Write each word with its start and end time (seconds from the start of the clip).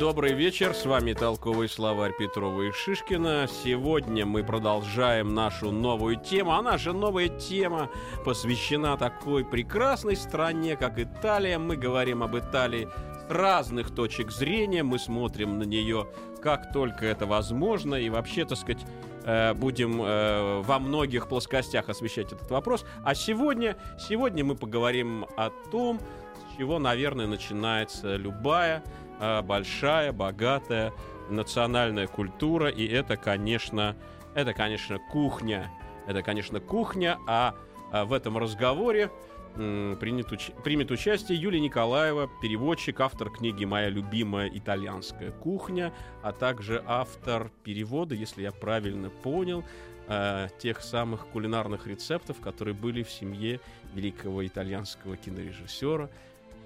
Добрый 0.00 0.32
вечер, 0.32 0.74
с 0.74 0.86
вами 0.86 1.12
толковый 1.12 1.68
словарь 1.68 2.12
Петрова 2.18 2.62
и 2.62 2.72
Шишкина. 2.72 3.46
Сегодня 3.46 4.26
мы 4.26 4.42
продолжаем 4.42 5.34
нашу 5.34 5.70
новую 5.70 6.16
тему, 6.16 6.50
а 6.50 6.62
наша 6.62 6.92
новая 6.92 7.28
тема 7.28 7.88
посвящена 8.24 8.96
такой 8.96 9.44
прекрасной 9.44 10.16
стране, 10.16 10.76
как 10.76 10.98
Италия. 10.98 11.58
Мы 11.58 11.76
говорим 11.76 12.24
об 12.24 12.36
Италии 12.36 12.88
с 13.28 13.30
разных 13.30 13.94
точек 13.94 14.32
зрения, 14.32 14.82
мы 14.82 14.98
смотрим 14.98 15.58
на 15.58 15.62
нее 15.62 16.08
как 16.42 16.72
только 16.72 17.06
это 17.06 17.24
возможно, 17.24 17.94
и 17.94 18.10
вообще, 18.10 18.44
так 18.44 18.58
сказать, 18.58 18.84
э, 19.24 19.54
будем 19.54 20.02
э, 20.02 20.60
во 20.60 20.78
многих 20.78 21.28
плоскостях 21.28 21.88
освещать 21.88 22.32
этот 22.32 22.50
вопрос. 22.50 22.84
А 23.04 23.14
сегодня, 23.14 23.76
сегодня 23.98 24.44
мы 24.44 24.56
поговорим 24.56 25.24
о 25.36 25.50
том, 25.70 26.00
с 26.00 26.56
чего, 26.58 26.78
наверное, 26.78 27.26
начинается 27.26 28.16
любая 28.16 28.82
большая, 29.18 30.12
богатая 30.12 30.92
национальная 31.30 32.06
культура, 32.06 32.68
и 32.68 32.86
это, 32.86 33.16
конечно, 33.16 33.96
это, 34.34 34.52
конечно, 34.52 34.98
кухня. 34.98 35.70
Это, 36.06 36.22
конечно, 36.22 36.60
кухня, 36.60 37.18
а, 37.26 37.54
а 37.92 38.04
в 38.04 38.12
этом 38.12 38.36
разговоре 38.36 39.10
принят 39.54 40.32
уч- 40.32 40.52
примет 40.62 40.90
участие 40.90 41.38
Юлия 41.38 41.60
Николаева, 41.60 42.28
переводчик, 42.42 43.00
автор 43.00 43.30
книги 43.30 43.64
«Моя 43.64 43.88
любимая 43.88 44.50
итальянская 44.52 45.30
кухня», 45.30 45.92
а 46.22 46.32
также 46.32 46.82
автор 46.86 47.52
перевода, 47.62 48.14
если 48.16 48.42
я 48.42 48.50
правильно 48.50 49.10
понял, 49.10 49.64
э, 50.08 50.48
тех 50.58 50.82
самых 50.82 51.28
кулинарных 51.28 51.86
рецептов, 51.86 52.40
которые 52.40 52.74
были 52.74 53.04
в 53.04 53.10
семье 53.10 53.60
великого 53.94 54.44
итальянского 54.44 55.16
кинорежиссера 55.16 56.10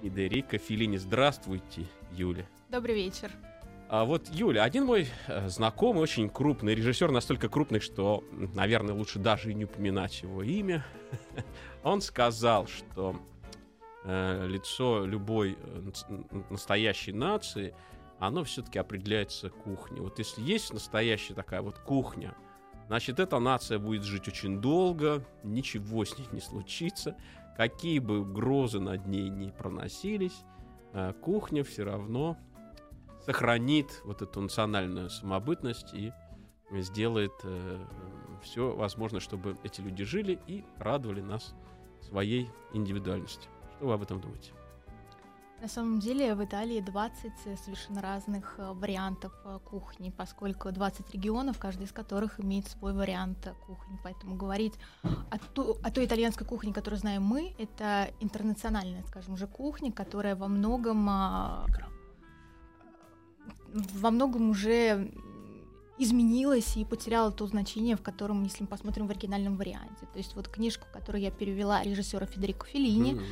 Федерико 0.01 0.57
Феллини. 0.57 0.97
Здравствуйте, 0.97 1.85
Юля. 2.11 2.45
Добрый 2.69 2.95
вечер. 2.95 3.31
А 3.89 4.05
вот, 4.05 4.27
Юля, 4.29 4.63
один 4.63 4.85
мой 4.85 5.07
э, 5.27 5.49
знакомый, 5.49 6.03
очень 6.03 6.29
крупный 6.29 6.75
режиссер, 6.75 7.09
настолько 7.09 7.49
крупный, 7.49 7.79
что, 7.79 8.23
наверное, 8.53 8.93
лучше 8.93 9.17
даже 9.17 9.49
и 9.49 9.55
не 9.55 9.65
упоминать 9.65 10.21
его 10.21 10.43
имя. 10.43 10.85
Он 11.83 11.99
сказал, 12.01 12.67
что 12.67 13.15
э, 14.03 14.45
лицо 14.47 15.05
любой 15.07 15.57
э, 15.59 15.91
настоящей 16.51 17.13
нации, 17.13 17.73
оно 18.19 18.43
все-таки 18.43 18.77
определяется 18.77 19.49
кухней. 19.49 20.01
Вот 20.01 20.19
если 20.19 20.43
есть 20.43 20.71
настоящая 20.71 21.33
такая 21.33 21.63
вот 21.63 21.79
кухня, 21.79 22.35
значит, 22.87 23.19
эта 23.19 23.39
нация 23.39 23.79
будет 23.79 24.03
жить 24.03 24.27
очень 24.27 24.61
долго, 24.61 25.25
ничего 25.43 26.05
с 26.05 26.15
ней 26.15 26.27
не 26.31 26.41
случится, 26.41 27.17
какие 27.57 27.97
бы 27.97 28.19
угрозы 28.19 28.79
над 28.79 29.07
ней 29.07 29.29
не 29.29 29.49
проносились, 29.49 30.43
кухня 31.21 31.63
все 31.63 31.83
равно 31.83 32.37
сохранит 33.25 34.01
вот 34.05 34.21
эту 34.21 34.41
национальную 34.41 35.09
самобытность 35.09 35.93
и 35.93 36.11
сделает 36.71 37.33
все 38.41 38.75
возможное, 38.75 39.19
чтобы 39.19 39.57
эти 39.63 39.81
люди 39.81 40.03
жили 40.03 40.39
и 40.47 40.63
радовали 40.77 41.21
нас 41.21 41.53
своей 42.01 42.49
индивидуальностью. 42.73 43.51
Что 43.77 43.87
вы 43.87 43.93
об 43.93 44.01
этом 44.01 44.21
думаете? 44.21 44.51
На 45.61 45.67
самом 45.67 45.99
деле 45.99 46.35
в 46.35 46.43
Италии 46.43 46.79
20 46.79 47.33
совершенно 47.65 48.01
разных 48.01 48.55
э, 48.57 48.71
вариантов 48.71 49.33
э, 49.43 49.59
кухни, 49.65 50.09
поскольку 50.09 50.71
20 50.71 51.11
регионов, 51.13 51.59
каждый 51.59 51.83
из 51.83 51.91
которых 51.91 52.39
имеет 52.39 52.67
свой 52.67 52.93
вариант 52.93 53.45
э, 53.45 53.53
кухни. 53.67 53.99
Поэтому 54.01 54.35
говорить 54.37 54.73
о, 55.03 55.37
ту- 55.53 55.77
о 55.83 55.91
той 55.91 56.05
итальянской 56.05 56.47
кухне, 56.47 56.73
которую 56.73 56.97
знаем 56.99 57.23
мы, 57.23 57.53
это 57.57 58.09
интернациональная, 58.21 59.03
скажем 59.07 59.35
же, 59.35 59.47
кухня, 59.47 59.91
которая 59.91 60.35
во 60.37 60.47
многом 60.47 61.05
а, 61.09 61.65
во 63.73 64.11
многом 64.11 64.49
уже 64.51 65.11
изменилась 65.97 66.77
и 66.77 66.85
потеряла 66.85 67.31
то 67.31 67.45
значение, 67.47 67.97
в 67.97 68.01
котором, 68.01 68.43
если 68.43 68.63
мы 68.63 68.67
посмотрим 68.69 69.07
в 69.07 69.11
оригинальном 69.11 69.57
варианте. 69.57 70.05
То 70.13 70.17
есть 70.17 70.35
вот 70.35 70.47
книжку, 70.47 70.87
которую 70.93 71.21
я 71.21 71.31
перевела 71.31 71.83
режиссера 71.83 72.25
Федерико 72.25 72.65
Феллини, 72.65 73.15
Мгм. 73.15 73.23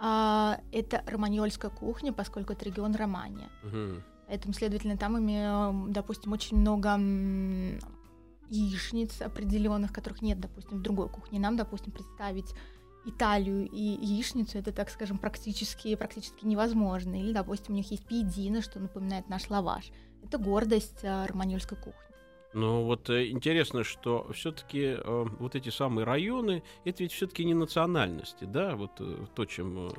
А, 0.00 0.60
это 0.72 1.02
романьольская 1.06 1.70
кухня, 1.70 2.12
поскольку 2.12 2.52
это 2.52 2.64
регион 2.64 2.94
Романия. 2.94 3.48
Мгм. 3.62 4.02
Поэтому, 4.28 4.54
следовательно, 4.54 4.96
там, 4.96 5.16
ими, 5.16 5.90
допустим, 5.90 6.32
очень 6.32 6.58
много 6.58 6.96
яичниц 8.50 9.22
определенных, 9.22 9.92
которых 9.92 10.22
нет, 10.22 10.38
допустим, 10.40 10.78
в 10.78 10.82
другой 10.82 11.08
кухне. 11.08 11.40
Нам, 11.40 11.56
допустим, 11.56 11.92
представить 11.92 12.54
Италию 13.06 13.68
и 13.70 13.80
яичницу, 13.80 14.58
это, 14.58 14.72
так 14.72 14.90
скажем, 14.90 15.18
практически, 15.18 15.94
практически 15.94 16.44
невозможно. 16.44 17.18
Или, 17.18 17.32
допустим, 17.32 17.74
у 17.74 17.76
них 17.76 17.90
есть 17.90 18.06
пиедина, 18.06 18.60
что 18.60 18.78
напоминает 18.80 19.28
наш 19.28 19.48
лаваш. 19.48 19.90
Это 20.22 20.36
гордость 20.38 21.04
а, 21.04 21.26
романьольской 21.26 21.78
кухни. 21.78 22.07
Ну 22.54 22.84
вот 22.84 23.10
э, 23.10 23.28
интересно, 23.28 23.84
что 23.84 24.30
все-таки 24.32 24.96
вот 25.04 25.54
эти 25.54 25.68
самые 25.68 26.06
районы, 26.06 26.62
это 26.84 27.02
ведь 27.02 27.12
все-таки 27.12 27.44
не 27.44 27.52
национальности, 27.52 28.44
да, 28.44 28.74
вот 28.74 28.92
э, 29.00 29.26
то, 29.34 29.44
чем 29.44 29.88
э, 29.88 29.90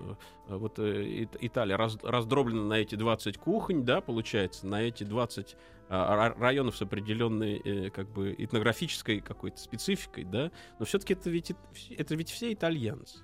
э, 0.48 0.56
вот 0.56 0.80
э, 0.80 1.24
Ит- 1.24 1.38
Италия 1.40 1.78
раз- 1.78 2.00
раздроблена 2.02 2.64
на 2.64 2.74
эти 2.74 2.96
20 2.96 3.38
кухонь, 3.38 3.86
да, 3.86 4.02
получается, 4.02 4.66
на 4.66 4.82
эти 4.82 5.04
20 5.04 5.56
а, 5.90 6.30
ра- 6.30 6.40
районов 6.40 6.76
с 6.78 6.82
определенной 6.82 7.58
э, 7.58 7.90
как 7.92 8.12
бы 8.12 8.34
этнографической 8.38 9.22
какой-то 9.22 9.60
спецификой, 9.60 10.24
да, 10.24 10.52
но 10.80 10.86
все-таки 10.86 11.14
это 11.14 11.30
ведь, 11.30 11.52
это 11.98 12.16
ведь 12.16 12.32
все 12.32 12.52
итальянцы. 12.54 13.20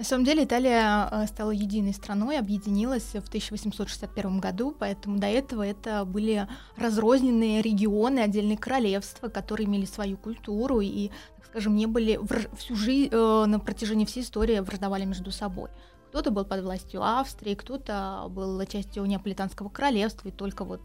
На 0.00 0.04
самом 0.04 0.24
деле 0.24 0.44
Италия 0.44 1.10
э, 1.10 1.26
стала 1.26 1.50
единой 1.50 1.92
страной, 1.92 2.38
объединилась 2.38 3.12
в 3.12 3.28
1861 3.28 4.40
году, 4.40 4.74
поэтому 4.78 5.18
до 5.18 5.26
этого 5.26 5.62
это 5.62 6.06
были 6.06 6.48
разрозненные 6.78 7.60
регионы, 7.60 8.20
отдельные 8.20 8.56
королевства, 8.56 9.28
которые 9.28 9.66
имели 9.66 9.84
свою 9.84 10.16
культуру 10.16 10.80
и, 10.80 11.10
так 11.36 11.44
скажем, 11.50 11.76
не 11.76 11.84
были 11.84 12.18
всю 12.56 12.76
жизнь 12.76 13.14
на 13.14 13.58
протяжении 13.58 14.06
всей 14.06 14.22
истории 14.22 14.60
враждовали 14.60 15.04
между 15.04 15.30
собой. 15.32 15.68
Кто-то 16.08 16.30
был 16.30 16.46
под 16.46 16.62
властью 16.62 17.02
Австрии, 17.02 17.54
кто-то 17.54 18.24
был 18.30 18.64
частью 18.64 19.04
Неаполитанского 19.04 19.68
королевства, 19.68 20.28
и 20.28 20.32
только 20.32 20.64
вот 20.64 20.80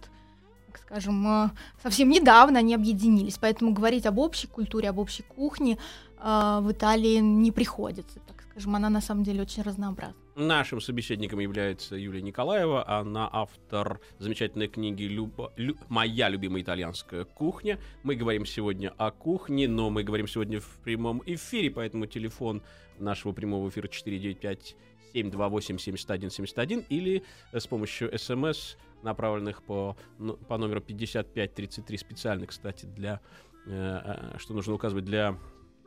скажем, 0.77 1.25
э, 1.25 1.49
совсем 1.81 2.09
недавно 2.09 2.59
они 2.59 2.75
объединились. 2.75 3.37
Поэтому 3.37 3.71
говорить 3.71 4.05
об 4.05 4.17
общей 4.17 4.47
культуре, 4.47 4.89
об 4.89 4.99
общей 4.99 5.23
кухне 5.23 5.77
э, 6.19 6.59
в 6.61 6.69
Италии 6.69 7.19
не 7.19 7.53
приходится, 7.53 8.19
так 8.19 8.44
скажем. 8.55 8.75
Она 8.75 8.89
на 8.89 9.01
самом 9.01 9.23
деле 9.23 9.41
очень 9.41 9.63
разнообразна. 9.63 10.15
Нашим 10.35 10.81
собеседником 10.81 11.39
является 11.39 11.95
Юлия 11.95 12.21
Николаева. 12.21 12.87
Она 12.87 13.29
автор 13.31 13.99
замечательной 14.19 14.67
книги 14.67 15.03
«Любо- 15.03 15.51
Лю- 15.57 15.77
«Моя 15.89 16.29
любимая 16.29 16.61
итальянская 16.61 17.25
кухня». 17.25 17.79
Мы 18.03 18.15
говорим 18.15 18.45
сегодня 18.45 18.93
о 18.97 19.11
кухне, 19.11 19.67
но 19.67 19.89
мы 19.89 20.03
говорим 20.03 20.27
сегодня 20.27 20.59
в 20.59 20.79
прямом 20.83 21.21
эфире, 21.25 21.69
поэтому 21.71 22.05
телефон 22.05 22.61
нашего 22.99 23.33
прямого 23.33 23.69
эфира 23.69 23.87
495 23.87 24.75
728 25.13 25.77
7171 25.77 26.85
или 26.89 27.23
с 27.53 27.67
помощью 27.67 28.17
смс, 28.17 28.75
направленных 29.03 29.63
по, 29.63 29.95
ну, 30.17 30.35
по 30.35 30.57
номеру 30.57 30.81
5533, 30.81 31.97
специально, 31.97 32.45
кстати, 32.47 32.85
для, 32.85 33.19
э, 33.65 34.01
э, 34.33 34.37
что 34.39 34.53
нужно 34.53 34.73
указывать 34.73 35.05
для 35.05 35.37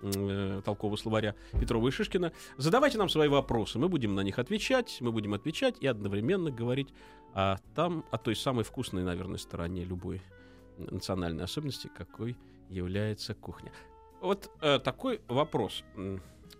э, 0.02 0.62
толкового 0.64 0.96
словаря 0.96 1.34
Петрова 1.58 1.88
и 1.88 1.90
Шишкина. 1.90 2.32
Задавайте 2.56 2.98
нам 2.98 3.08
свои 3.08 3.28
вопросы, 3.28 3.78
мы 3.78 3.88
будем 3.88 4.14
на 4.14 4.20
них 4.20 4.38
отвечать, 4.38 4.98
мы 5.00 5.12
будем 5.12 5.34
отвечать 5.34 5.76
и 5.80 5.86
одновременно 5.86 6.50
говорить 6.50 6.88
о, 7.34 7.56
там, 7.74 8.04
о 8.10 8.18
той 8.18 8.36
самой 8.36 8.64
вкусной, 8.64 9.02
наверное, 9.02 9.38
стороне 9.38 9.84
любой 9.84 10.22
национальной 10.78 11.44
особенности, 11.44 11.90
какой 11.96 12.36
является 12.68 13.34
кухня. 13.34 13.72
Вот 14.20 14.50
э, 14.60 14.78
такой 14.78 15.20
вопрос. 15.28 15.84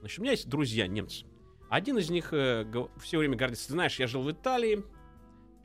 Значит, 0.01 0.19
у 0.19 0.23
меня 0.23 0.33
есть 0.33 0.49
друзья 0.49 0.87
немцы. 0.87 1.27
Один 1.69 1.99
из 1.99 2.09
них 2.09 2.33
э, 2.33 2.65
все 2.99 3.19
время 3.19 3.37
гордится. 3.37 3.73
Знаешь, 3.73 3.99
я 3.99 4.07
жил 4.07 4.23
в 4.23 4.31
Италии, 4.31 4.85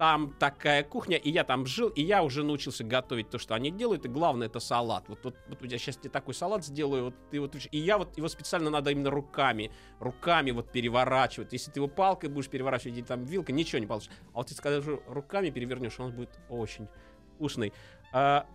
там 0.03 0.33
такая 0.33 0.83
кухня, 0.83 1.15
и 1.15 1.31
я 1.31 1.45
там 1.45 1.65
жил, 1.65 1.87
и 1.87 2.01
я 2.01 2.23
уже 2.23 2.43
научился 2.43 2.83
готовить 2.83 3.29
то, 3.29 3.37
что 3.37 3.55
они 3.55 3.71
делают, 3.71 4.05
и 4.05 4.09
главное 4.09 4.47
это 4.47 4.59
салат. 4.59 5.05
Вот, 5.07 5.19
вот, 5.23 5.37
вот 5.47 5.71
я 5.71 5.77
сейчас 5.77 5.95
тебе 5.95 6.09
такой 6.09 6.33
салат 6.33 6.65
сделаю, 6.65 7.05
вот 7.05 7.15
ты 7.31 7.39
вот, 7.39 7.55
и 7.71 7.77
я 7.77 7.97
вот 7.97 8.17
его 8.17 8.27
специально 8.27 8.69
надо 8.69 8.91
именно 8.91 9.09
руками, 9.09 9.71
руками 10.01 10.51
вот 10.51 10.73
переворачивать. 10.73 11.53
Если 11.53 11.71
ты 11.71 11.79
его 11.79 11.87
палкой 11.87 12.27
будешь 12.27 12.49
переворачивать 12.49 12.97
или 12.97 13.05
там 13.05 13.23
вилкой, 13.23 13.55
ничего 13.55 13.79
не 13.79 13.85
получится. 13.85 14.11
А 14.33 14.39
вот 14.39 14.49
если 14.49 14.61
когда 14.61 14.81
руками 15.07 15.51
перевернешь, 15.51 15.97
он 15.97 16.11
будет 16.11 16.37
очень 16.49 16.89
вкусный. 17.35 17.71
А, 18.11 18.45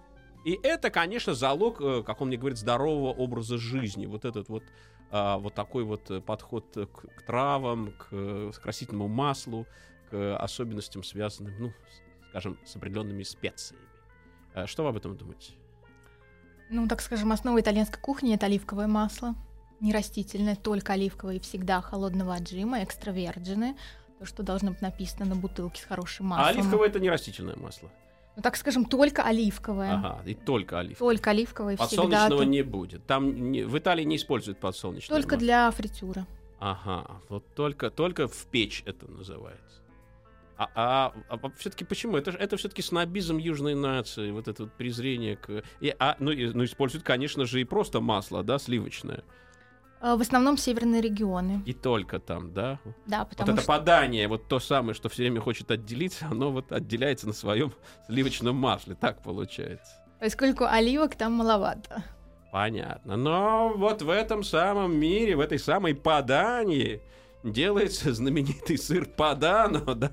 и 0.45 0.61
это, 0.63 0.91
конечно, 0.91 1.33
залог, 1.33 1.81
э, 1.81 2.03
как 2.03 2.21
он 2.21 2.29
мне 2.29 2.37
говорит, 2.37 2.59
здорового 2.59 3.15
образа 3.15 3.57
жизни. 3.57 4.05
Вот 4.05 4.27
этот 4.27 4.51
вот, 4.51 4.65
а, 5.11 5.39
вот 5.39 5.55
такой 5.55 5.85
вот 5.85 6.23
подход 6.27 6.67
к, 6.75 7.09
к 7.09 7.23
травам, 7.23 7.93
к, 7.93 8.09
э, 8.11 8.51
к 8.55 8.61
красительному 8.61 9.09
маслу, 9.09 9.67
к 10.11 10.37
особенностям, 10.37 11.03
связанным, 11.03 11.55
ну, 11.59 11.73
скажем, 12.31 12.59
с 12.65 12.77
определенными 12.77 13.23
специями. 13.23 13.85
А 14.55 14.67
что 14.67 14.83
вы 14.83 14.91
об 14.91 14.97
этом 14.97 15.17
думаете? 15.17 15.53
Ну, 16.71 16.87
так 16.87 17.01
скажем, 17.01 17.33
основа 17.33 17.61
итальянской 17.61 18.01
кухни 18.01 18.35
это 18.35 18.47
оливковое 18.47 18.87
масло. 18.87 19.35
Не 19.81 19.93
растительное, 19.93 20.57
только 20.57 20.95
оливковое 20.95 21.37
и 21.37 21.41
всегда 21.41 21.81
холодного 21.81 22.35
отжима, 22.35 22.83
экстравержены. 22.83 23.77
То, 24.19 24.25
что 24.27 24.43
должно 24.43 24.73
быть 24.73 24.83
написано 24.83 25.27
на 25.27 25.37
бутылке 25.37 25.81
с 25.81 25.85
хорошим 25.85 26.27
маслом. 26.27 26.47
А 26.47 26.49
оливковое 26.51 26.89
это 26.89 26.99
не 26.99 27.09
растительное 27.09 27.57
масло. 27.57 27.89
Ну, 28.35 28.43
так 28.43 28.57
скажем, 28.57 28.85
только 28.85 29.23
оливковое. 29.23 29.95
Ага, 29.95 30.23
и 30.25 30.35
только 30.35 30.79
оливковое. 30.81 31.15
Только 31.15 31.31
оливковое 31.31 31.77
Подсолнечного 31.77 32.27
всегда. 32.29 32.45
не 32.45 32.63
будет. 32.63 33.07
Там 33.07 33.51
не, 33.53 33.63
в 33.63 33.77
Италии 33.79 34.05
не 34.05 34.17
используют 34.17 34.59
подсолнечное 34.59 35.17
Только 35.17 35.35
масло. 35.37 35.45
для 35.47 35.71
фритюра. 35.71 36.27
Ага, 36.61 37.21
вот 37.29 37.45
только, 37.55 37.91
только 37.91 38.27
в 38.27 38.47
печь 38.47 38.83
это 38.87 39.09
называется. 39.09 39.83
А, 40.59 40.69
а, 40.75 41.13
а 41.29 41.51
все-таки 41.57 41.85
почему? 41.85 42.17
Это, 42.17 42.33
это 42.33 42.57
все-таки 42.57 42.83
снобизм 42.83 43.37
южной 43.39 43.75
нации, 43.77 44.33
вот 44.33 44.49
это 44.49 44.65
вот 44.65 44.73
презрение 44.73 45.37
к... 45.37 45.63
И, 45.81 45.95
а, 45.99 46.17
ну, 46.19 46.33
и- 46.33 46.53
ну, 46.53 46.65
используют, 46.65 47.05
конечно 47.05 47.45
же, 47.47 47.61
и 47.61 47.65
просто 47.65 48.01
масло, 48.01 48.43
да, 48.43 48.59
сливочное. 48.59 49.23
Э, 50.01 50.17
В 50.17 50.21
основном 50.21 50.57
северные 50.57 51.01
регионы. 51.01 51.63
И 51.65 51.73
только 51.73 52.19
там, 52.19 52.53
да? 52.53 52.81
Да, 53.07 53.21
Вот 53.21 53.29
потому 53.31 53.53
это 53.53 53.63
что 53.63 53.69
подание, 53.69 54.27
вот 54.27 54.49
то 54.49 54.59
самое, 54.59 54.95
что 54.95 55.09
все 55.09 55.23
время 55.23 55.41
хочет 55.41 55.71
отделиться, 55.71 56.27
оно 56.31 56.51
вот 56.51 56.73
отделяется 56.73 57.29
на 57.29 57.33
своем 57.35 57.73
сливочном 58.09 58.57
масле. 58.57 58.97
Так 58.97 59.23
получается. 59.23 59.93
поскольку 60.19 60.65
оливок 60.65 61.15
там 61.15 61.35
маловато. 61.35 62.03
Понятно. 62.51 63.17
Но 63.17 63.75
вот 63.77 64.03
в 64.03 64.11
этом 64.11 64.43
самом 64.43 64.97
мире, 64.99 65.37
в 65.37 65.41
этой 65.41 65.59
самой 65.61 65.95
Падании 65.95 67.01
делается 67.43 68.13
знаменитый 68.13 68.79
сыр 68.79 69.07
Падано, 69.07 69.81
да, 69.95 70.13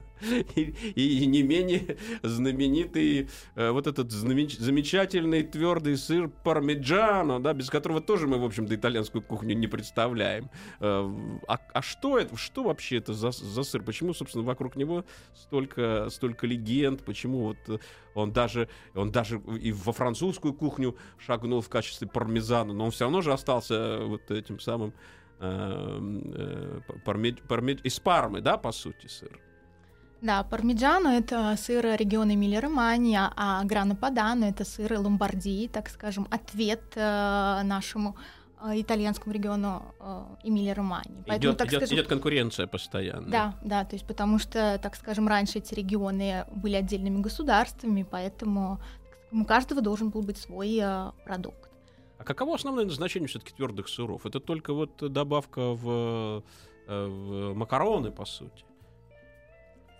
и, 0.56 0.74
и 0.95 1.25
не 1.25 1.44
менее 1.44 1.98
знаменитый 2.24 3.30
э, 3.56 3.69
вот 3.72 3.88
этот 3.88 4.12
знамен- 4.12 4.50
замечательный 4.50 5.44
твердый 5.44 5.98
сыр 5.98 6.30
Пармиджано, 6.30 7.42
да, 7.42 7.54
без 7.54 7.69
которого 7.69 8.01
тоже 8.01 8.27
мы, 8.27 8.38
в 8.38 8.45
общем-то, 8.45 8.75
итальянскую 8.75 9.22
кухню 9.22 9.56
не 9.56 9.68
представляем. 9.68 10.50
Э, 10.80 11.12
а, 11.48 11.60
а 11.74 11.81
что 11.81 12.18
это, 12.18 12.36
что 12.38 12.63
вообще 12.63 12.98
это 12.98 13.13
за, 13.13 13.31
за 13.31 13.63
сыр? 13.63 13.83
Почему, 13.83 14.13
собственно, 14.13 14.44
вокруг 14.44 14.75
него 14.75 15.06
столько, 15.33 16.07
столько 16.10 16.48
легенд? 16.48 17.04
Почему 17.04 17.44
вот 17.44 17.57
э, 17.68 17.80
он 18.13 18.31
даже, 18.31 18.69
он 18.94 19.12
даже 19.12 19.42
и 19.62 19.72
во 19.72 19.94
французскую 19.94 20.54
кухню 20.54 20.95
шагнул 21.18 21.62
в 21.62 21.69
качестве 21.69 22.07
пармезана, 22.07 22.74
но 22.74 22.86
он 22.86 22.92
все 22.92 23.06
равно 23.06 23.22
же 23.22 23.33
остался 23.33 24.00
вот 24.06 24.31
этим 24.31 24.60
самым 24.60 24.94
э, 25.40 26.80
э, 27.06 27.82
из 27.84 28.00
Пармы, 28.00 28.42
да, 28.42 28.58
по 28.58 28.72
сути, 28.72 29.08
сыр. 29.08 29.40
Да, 30.22 30.44
пармиджано— 30.44 31.08
это 31.20 31.56
сыр 31.58 31.86
региона 31.96 32.34
Эмилия-Романья, 32.34 33.32
а 33.36 33.64
грано 33.64 33.96
падано— 33.96 34.46
это 34.46 34.66
сыр 34.66 34.98
Ломбардии, 34.98 35.68
так 35.68 35.90
скажем, 35.90 36.28
ответ 36.32 36.82
э, 36.96 37.62
нашему 37.64 38.16
э, 38.64 38.82
итальянскому 38.82 39.36
региону 39.36 39.84
э, 40.00 40.24
Эмилия-Романьи. 40.44 41.24
Поэтому, 41.28 41.52
Идет, 41.52 41.58
так 41.58 41.68
идет- 41.68 41.80
скажем, 41.82 41.98
идет 41.98 42.08
конкуренция 42.08 42.66
постоянно. 42.66 43.30
Да, 43.30 43.54
да, 43.64 43.84
то 43.84 43.96
есть 43.96 44.08
потому 44.08 44.40
что, 44.40 44.80
так 44.82 44.96
скажем, 44.96 45.28
раньше 45.28 45.60
эти 45.60 45.76
регионы 45.76 46.46
были 46.56 46.76
отдельными 46.76 47.22
государствами, 47.22 48.04
поэтому 48.10 48.80
у 49.32 49.46
каждого 49.46 49.82
должен 49.82 50.10
был 50.10 50.24
быть 50.24 50.38
свой 50.38 50.80
э, 50.82 51.12
продукт. 51.26 51.64
А 52.17 52.23
каково 52.23 52.56
основное 52.56 52.85
назначение 52.85 53.27
все-таки 53.27 53.53
твердых 53.53 53.88
сыров? 53.89 54.25
Это 54.25 54.39
только 54.39 54.73
вот 54.73 54.97
добавка 55.12 55.73
в, 55.73 56.44
э, 56.88 57.06
в 57.07 57.53
макароны, 57.53 58.12
по 58.12 58.25
сути. 58.25 58.63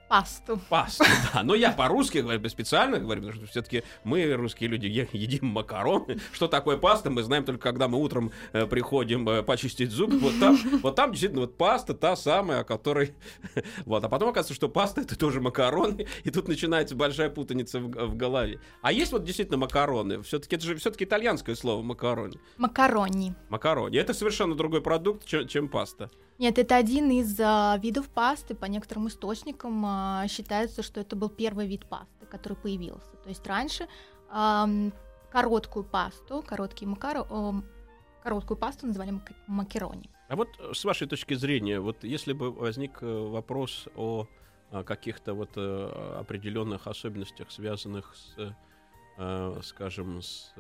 Пасту. 0.07 0.60
Пасту, 0.69 1.04
да. 1.34 1.42
Но 1.44 1.56
я 1.56 1.72
по-русски 1.72 2.19
говорю, 2.19 2.48
специально 2.50 3.00
говорю, 3.00 3.22
потому 3.22 3.38
что 3.38 3.48
все-таки 3.52 3.84
мы, 4.04 4.34
русские 4.34 4.69
люди, 4.69 4.86
едим 4.86 5.48
макароны. 5.48 6.19
Что 6.31 6.48
такое 6.48 6.78
паста, 6.78 7.10
мы 7.10 7.24
знаем 7.24 7.44
только, 7.44 7.62
когда 7.62 7.88
мы 7.88 8.00
утром 8.00 8.31
э, 8.54 8.68
приходим 8.68 9.28
э, 9.28 9.42
почистить 9.42 9.92
зубы. 9.92 10.19
Вот 10.19 10.40
там, 10.40 10.57
вот 10.84 10.96
там 10.96 11.12
действительно 11.12 11.42
вот 11.42 11.57
паста 11.57 11.94
та 11.94 12.16
самая, 12.16 12.60
о 12.60 12.63
которой... 12.63 13.13
Вот. 13.86 14.04
А 14.04 14.10
потом 14.10 14.30
оказывается, 14.30 14.54
что 14.54 14.69
паста— 14.69 15.02
это 15.02 15.18
тоже 15.18 15.42
макароны, 15.42 16.08
и 16.24 16.30
тут 16.30 16.48
начинается 16.48 16.96
большая 16.96 17.30
путаница 17.30 17.80
в, 17.80 17.88
в 17.88 18.16
голове. 18.16 18.60
А 18.81 18.92
есть 18.92 19.12
вот 19.12 19.24
действительно 19.24 19.58
макароны? 19.58 20.22
Все-таки 20.24 20.56
это 20.56 20.66
же 20.66 20.75
все-таки 20.75 21.04
итальянское 21.06 21.56
слово 21.56 21.81
макарони. 21.81 22.40
Макарони. 22.58 23.34
Макарони. 23.50 23.98
Это 23.98 24.13
совершенно 24.13 24.56
другой 24.56 24.81
продукт, 24.81 25.25
чем, 25.25 25.48
чем 25.48 25.68
паста. 25.68 26.10
Нет, 26.38 26.60
это 26.60 26.76
один 26.76 27.10
из 27.12 27.40
а, 27.40 27.78
видов 27.82 28.10
пасты. 28.10 28.56
По 28.56 28.66
некоторым 28.66 29.08
источникам 29.08 29.84
а, 29.86 30.28
считается, 30.28 30.84
что 30.84 31.00
это 31.00 31.16
был 31.16 31.30
первый 31.30 31.66
вид 31.66 31.86
пасты, 31.86 32.26
который 32.26 32.58
появился. 32.58 33.16
То 33.24 33.30
есть 33.30 33.46
раньше 33.48 33.88
ам, 34.30 34.92
короткую 35.32 35.86
пасту, 35.86 36.44
короткие 36.46 36.90
макаро, 36.90 37.26
ам, 37.30 37.64
короткую 38.22 38.58
пасту 38.58 38.88
называли 38.88 39.12
мак- 39.12 39.36
макарони. 39.48 40.10
А 40.28 40.36
вот 40.36 40.50
э, 40.60 40.74
с 40.74 40.84
вашей 40.84 41.08
точки 41.08 41.36
зрения, 41.36 41.80
вот 41.80 42.04
если 42.04 42.34
бы 42.34 42.52
возник 42.52 43.02
э, 43.02 43.06
вопрос 43.06 43.88
о 43.96 44.28
э, 44.72 44.84
каких-то 44.84 45.34
вот 45.34 45.52
э, 45.56 46.18
определенных 46.20 46.88
особенностях, 46.88 47.52
связанных 47.52 48.16
с, 48.16 48.56
скажем, 49.64 50.22
с 50.22 50.54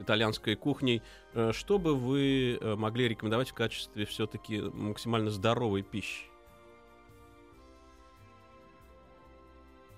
итальянской 0.00 0.56
кухней, 0.56 1.02
э, 1.34 1.52
что 1.52 1.78
бы 1.78 1.94
вы 1.94 2.58
э, 2.60 2.74
могли 2.74 3.08
рекомендовать 3.08 3.50
в 3.50 3.54
качестве 3.54 4.04
все-таки 4.06 4.60
максимально 4.60 5.30
здоровой 5.30 5.82
пищи? 5.82 6.24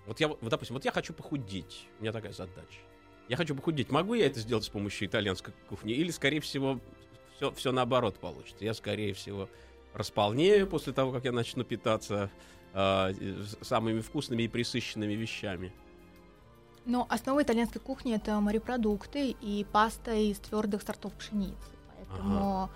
Вот 0.06 0.20
я, 0.20 0.28
вот, 0.28 0.40
допустим, 0.42 0.74
вот 0.74 0.84
я 0.84 0.90
хочу 0.90 1.14
похудеть. 1.14 1.86
У 1.98 2.02
меня 2.02 2.12
такая 2.12 2.32
задача. 2.32 2.80
Я 3.28 3.36
хочу 3.36 3.54
похудеть. 3.54 3.90
Могу 3.90 4.14
я 4.14 4.26
это 4.26 4.40
сделать 4.40 4.64
с 4.64 4.68
помощью 4.68 5.06
итальянской 5.08 5.54
кухни? 5.68 5.92
Или, 5.92 6.10
скорее 6.10 6.40
всего, 6.40 6.80
все, 7.36 7.52
все 7.52 7.72
наоборот 7.72 8.18
получится. 8.18 8.64
Я, 8.64 8.74
скорее 8.74 9.14
всего, 9.14 9.48
располнею 9.94 10.66
после 10.66 10.92
того, 10.92 11.12
как 11.12 11.24
я 11.24 11.32
начну 11.32 11.64
питаться 11.64 12.30
э, 12.74 13.12
самыми 13.60 14.00
вкусными 14.00 14.42
и 14.42 14.48
присыщенными 14.48 15.14
вещами. 15.14 15.72
Но 16.84 17.06
основа 17.08 17.42
итальянской 17.42 17.80
кухни 17.80 18.14
это 18.14 18.40
морепродукты 18.40 19.30
и 19.30 19.64
паста 19.70 20.14
из 20.14 20.38
твердых 20.38 20.82
сортов 20.82 21.12
пшеницы. 21.14 21.56
Поэтому 21.96 22.70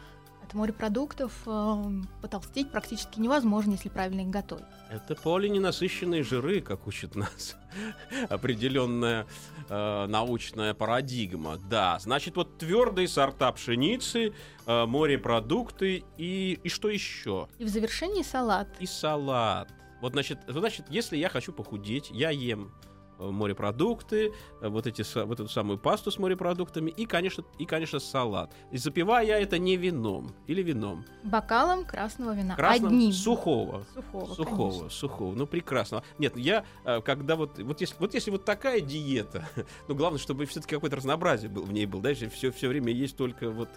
от 0.47 0.55
морепродуктов 0.55 1.33
эм, 1.47 2.09
потолстеть 2.23 2.71
практически 2.71 3.19
невозможно, 3.19 3.73
если 3.73 3.89
правильно 3.89 4.21
их 4.21 4.29
готовить. 4.29 4.65
Это 4.91 5.17
полиненасыщенные 5.17 6.23
жиры, 6.23 6.61
как 6.61 6.87
учит 6.87 7.17
нас 7.17 7.57
определенная 8.29 9.27
э, 9.69 10.07
научная 10.07 10.73
парадигма. 10.75 11.59
Да, 11.69 11.99
значит, 11.99 12.37
вот 12.37 12.59
твердые 12.59 13.09
сорта 13.09 13.51
пшеницы, 13.51 14.33
э, 14.67 14.87
морепродукты 14.87 16.05
и, 16.17 16.61
и 16.63 16.69
что 16.69 16.89
еще? 16.89 17.49
И 17.59 17.65
в 17.65 17.69
завершении 17.69 18.23
салат. 18.23 18.69
И 18.79 18.87
салат. 18.87 19.69
Вот, 20.01 20.13
значит, 20.13 20.39
значит, 20.47 20.87
если 20.91 21.17
я 21.17 21.29
хочу 21.29 21.53
похудеть, 21.53 22.11
я 22.11 22.31
ем 22.31 22.73
э, 22.85 22.86
морепродукты, 23.19 24.33
э, 24.61 24.69
вот, 24.69 24.87
эти, 24.87 25.03
вот 25.25 25.41
эту 25.41 25.49
самую 25.49 25.79
пасту 25.79 26.11
с 26.11 26.19
морепродуктами 26.19 26.91
и, 26.91 27.07
конечно, 27.07 27.45
и, 27.59 27.65
конечно, 27.67 27.99
салат. 27.99 28.53
И 28.71 28.79
запиваю 28.79 29.27
я 29.27 29.39
это 29.41 29.59
не 29.59 29.77
вином 29.77 30.35
или 30.47 30.63
вином. 30.63 31.05
Бокалом 31.25 31.85
красного 31.85 32.35
вина. 32.35 32.55
Красным, 32.57 32.87
Одним. 32.89 33.13
сухого. 33.13 33.85
Сухого, 33.95 34.35
Сухого, 34.35 34.71
конечно. 34.71 34.91
сухого, 34.91 35.35
ну 35.35 35.47
прекрасно. 35.47 36.03
Нет, 36.19 36.37
я 36.37 36.65
э, 36.85 37.01
когда 37.01 37.37
вот 37.37 37.59
вот 37.59 37.81
если 37.81 37.97
вот 37.99 38.15
если 38.15 38.31
вот 38.31 38.45
такая 38.45 38.81
диета, 38.81 39.49
ну 39.89 39.95
главное, 39.95 40.19
чтобы 40.19 40.47
все-таки 40.47 40.75
какое-то 40.75 40.97
разнообразие 40.97 41.51
был 41.51 41.63
в 41.65 41.73
ней 41.73 41.87
был, 41.87 42.01
дальше 42.01 42.29
все 42.29 42.51
все 42.51 42.69
время 42.69 42.93
есть 42.93 43.17
только 43.17 43.51
вот 43.51 43.69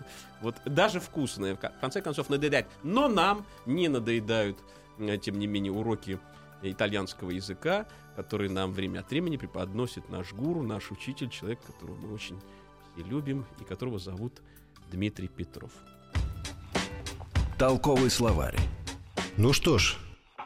вот 0.41 0.55
даже 0.65 0.99
вкусное, 0.99 1.55
в 1.55 1.59
ко- 1.59 1.73
в 1.77 1.81
конце 1.81 2.01
концов 2.01 2.29
надоедает, 2.29 2.67
но 2.83 3.07
нам 3.07 3.45
не 3.65 3.87
надоедают, 3.87 4.57
э, 4.97 5.17
тем 5.17 5.39
не 5.39 5.47
менее 5.47 5.71
уроки 5.71 6.19
итальянского 6.61 7.31
языка, 7.31 7.87
которые 8.15 8.51
нам 8.51 8.73
время 8.73 8.99
от 8.99 9.09
времени 9.09 9.37
преподносит 9.37 10.09
наш 10.09 10.33
гуру, 10.33 10.61
наш 10.61 10.91
учитель, 10.91 11.29
человек, 11.29 11.59
которого 11.65 11.95
мы 11.95 12.13
очень 12.13 12.39
все 12.99 13.03
любим 13.03 13.45
и 13.59 13.63
которого 13.63 13.99
зовут 13.99 14.41
Дмитрий 14.91 15.27
Петров. 15.27 15.71
Толковый 17.57 18.09
словарь. 18.09 18.57
Ну 19.37 19.53
что 19.53 19.77
ж, 19.77 19.97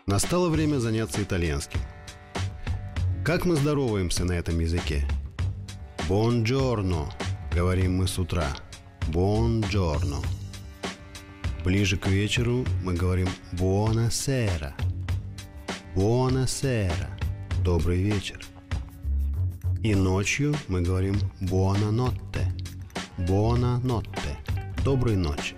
настало 0.05 0.49
время 0.49 0.79
заняться 0.79 1.21
итальянским. 1.21 1.79
Как 3.25 3.45
мы 3.45 3.55
здороваемся 3.55 4.25
на 4.25 4.33
этом 4.33 4.59
языке? 4.59 5.07
Бонджорно, 6.09 7.09
говорим 7.53 7.97
мы 7.97 8.07
с 8.07 8.19
утра. 8.19 8.47
Бонджорно. 9.07 10.17
Ближе 11.63 11.97
к 11.97 12.07
вечеру 12.07 12.65
мы 12.83 12.93
говорим 12.93 13.29
буонасера. 13.53 14.75
Буонасера. 15.95 17.09
Добрый 17.63 18.01
вечер. 18.01 18.39
И 19.83 19.93
ночью 19.93 20.55
мы 20.67 20.81
говорим 20.81 21.15
«буона 21.39 21.91
нотте». 21.91 22.51
«Буона 23.17 23.77
нотте». 23.79 24.37
Доброй 24.83 25.15
ночи. 25.15 25.55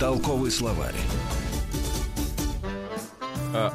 Толковый 0.00 0.50
словарь. 0.50 0.94
Э, 3.54 3.70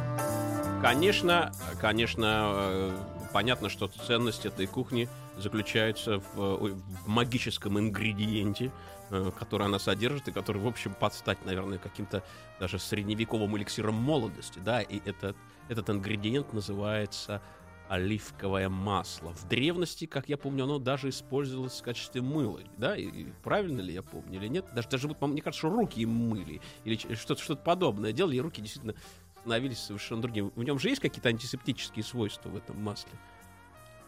Конечно, 0.82 1.52
конечно, 1.80 2.52
э, 2.54 2.98
понятно, 3.34 3.70
что 3.70 3.88
ценность 3.88 4.46
этой 4.46 4.68
кухни 4.68 5.08
заключается 5.38 6.20
в, 6.20 6.36
в 6.36 7.08
магическом 7.08 7.80
ингредиенте, 7.80 8.72
э, 9.10 9.32
который 9.38 9.66
она 9.68 9.80
содержит, 9.80 10.28
и 10.28 10.32
который, 10.32 10.62
в 10.62 10.68
общем, 10.68 10.94
подстать, 10.94 11.44
наверное, 11.46 11.78
каким-то 11.78 12.24
даже 12.60 12.80
средневековым 12.80 13.58
эликсиром 13.58 13.96
молодости, 13.96 14.60
да, 14.60 14.82
и 14.82 15.02
этот, 15.06 15.36
этот 15.70 15.90
ингредиент 15.90 16.54
называется 16.54 17.42
оливковое 17.88 18.68
масло. 18.68 19.34
В 19.34 19.48
древности, 19.48 20.06
как 20.06 20.28
я 20.28 20.38
помню, 20.38 20.64
оно 20.64 20.80
даже 20.80 21.10
использовалось 21.10 21.80
в 21.80 21.84
качестве 21.84 22.22
мыла, 22.22 22.62
да, 22.78 22.98
и, 22.98 23.06
и 23.06 23.28
правильно 23.44 23.82
ли 23.82 23.94
я 23.94 24.02
помню 24.02 24.40
или 24.40 24.48
нет? 24.48 24.66
Даже, 24.74 24.90
даже 24.90 25.08
вот, 25.08 25.22
мне 25.22 25.42
кажется, 25.42 25.68
что 25.68 25.70
руки 25.70 26.02
им 26.02 26.10
мыли 26.10 26.62
или 26.84 26.96
что-то 27.16 27.42
что 27.42 27.56
подобное 27.56 28.12
делали, 28.12 28.38
и 28.38 28.42
руки 28.42 28.62
действительно 28.62 28.96
становились 29.42 29.78
совершенно 29.78 30.22
другими. 30.22 30.52
В 30.56 30.64
нем 30.64 30.80
же 30.80 30.90
есть 30.90 31.02
какие-то 31.02 31.30
антисептические 31.30 32.04
свойства 32.04 32.50
в 32.50 32.56
этом 32.56 32.82
масле? 32.82 33.12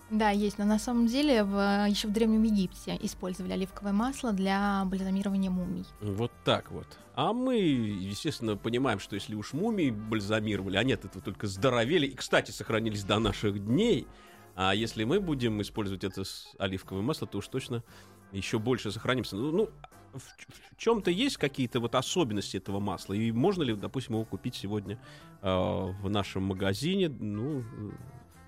Да, 0.09 0.29
есть, 0.29 0.57
но 0.57 0.65
на 0.65 0.79
самом 0.79 1.07
деле 1.07 1.43
в, 1.43 1.85
еще 1.87 2.07
в 2.07 2.13
Древнем 2.13 2.43
Египте 2.43 2.97
использовали 3.01 3.51
оливковое 3.51 3.91
масло 3.91 4.31
для 4.31 4.83
бальзамирования 4.85 5.49
мумий. 5.49 5.85
Вот 5.99 6.31
так 6.45 6.71
вот. 6.71 6.87
А 7.13 7.33
мы, 7.33 7.57
естественно, 7.57 8.55
понимаем, 8.55 8.99
что 8.99 9.15
если 9.15 9.35
уж 9.35 9.51
мумии 9.51 9.89
бальзамировали, 9.89 10.77
а 10.77 10.83
нет, 10.83 11.03
это 11.03 11.19
только 11.19 11.47
здоровели, 11.47 12.07
и, 12.07 12.15
кстати, 12.15 12.51
сохранились 12.51 13.03
до 13.03 13.19
наших 13.19 13.65
дней, 13.65 14.07
а 14.55 14.73
если 14.73 15.03
мы 15.03 15.19
будем 15.19 15.61
использовать 15.61 16.03
это 16.03 16.23
с 16.23 16.55
оливковое 16.57 17.03
масло, 17.03 17.27
то 17.27 17.39
уж 17.39 17.47
точно 17.47 17.83
еще 18.31 18.59
больше 18.59 18.91
сохранимся. 18.91 19.35
Ну, 19.35 19.51
ну 19.51 19.69
в, 20.13 20.21
в 20.21 20.77
чем-то 20.77 21.11
есть 21.11 21.37
какие-то 21.37 21.79
вот 21.79 21.95
особенности 21.95 22.57
этого 22.57 22.79
масла, 22.79 23.13
и 23.13 23.31
можно 23.31 23.63
ли, 23.63 23.75
допустим, 23.75 24.15
его 24.15 24.25
купить 24.25 24.55
сегодня 24.55 24.99
э, 25.41 25.47
в 25.49 26.09
нашем 26.09 26.43
магазине, 26.43 27.09
ну, 27.09 27.63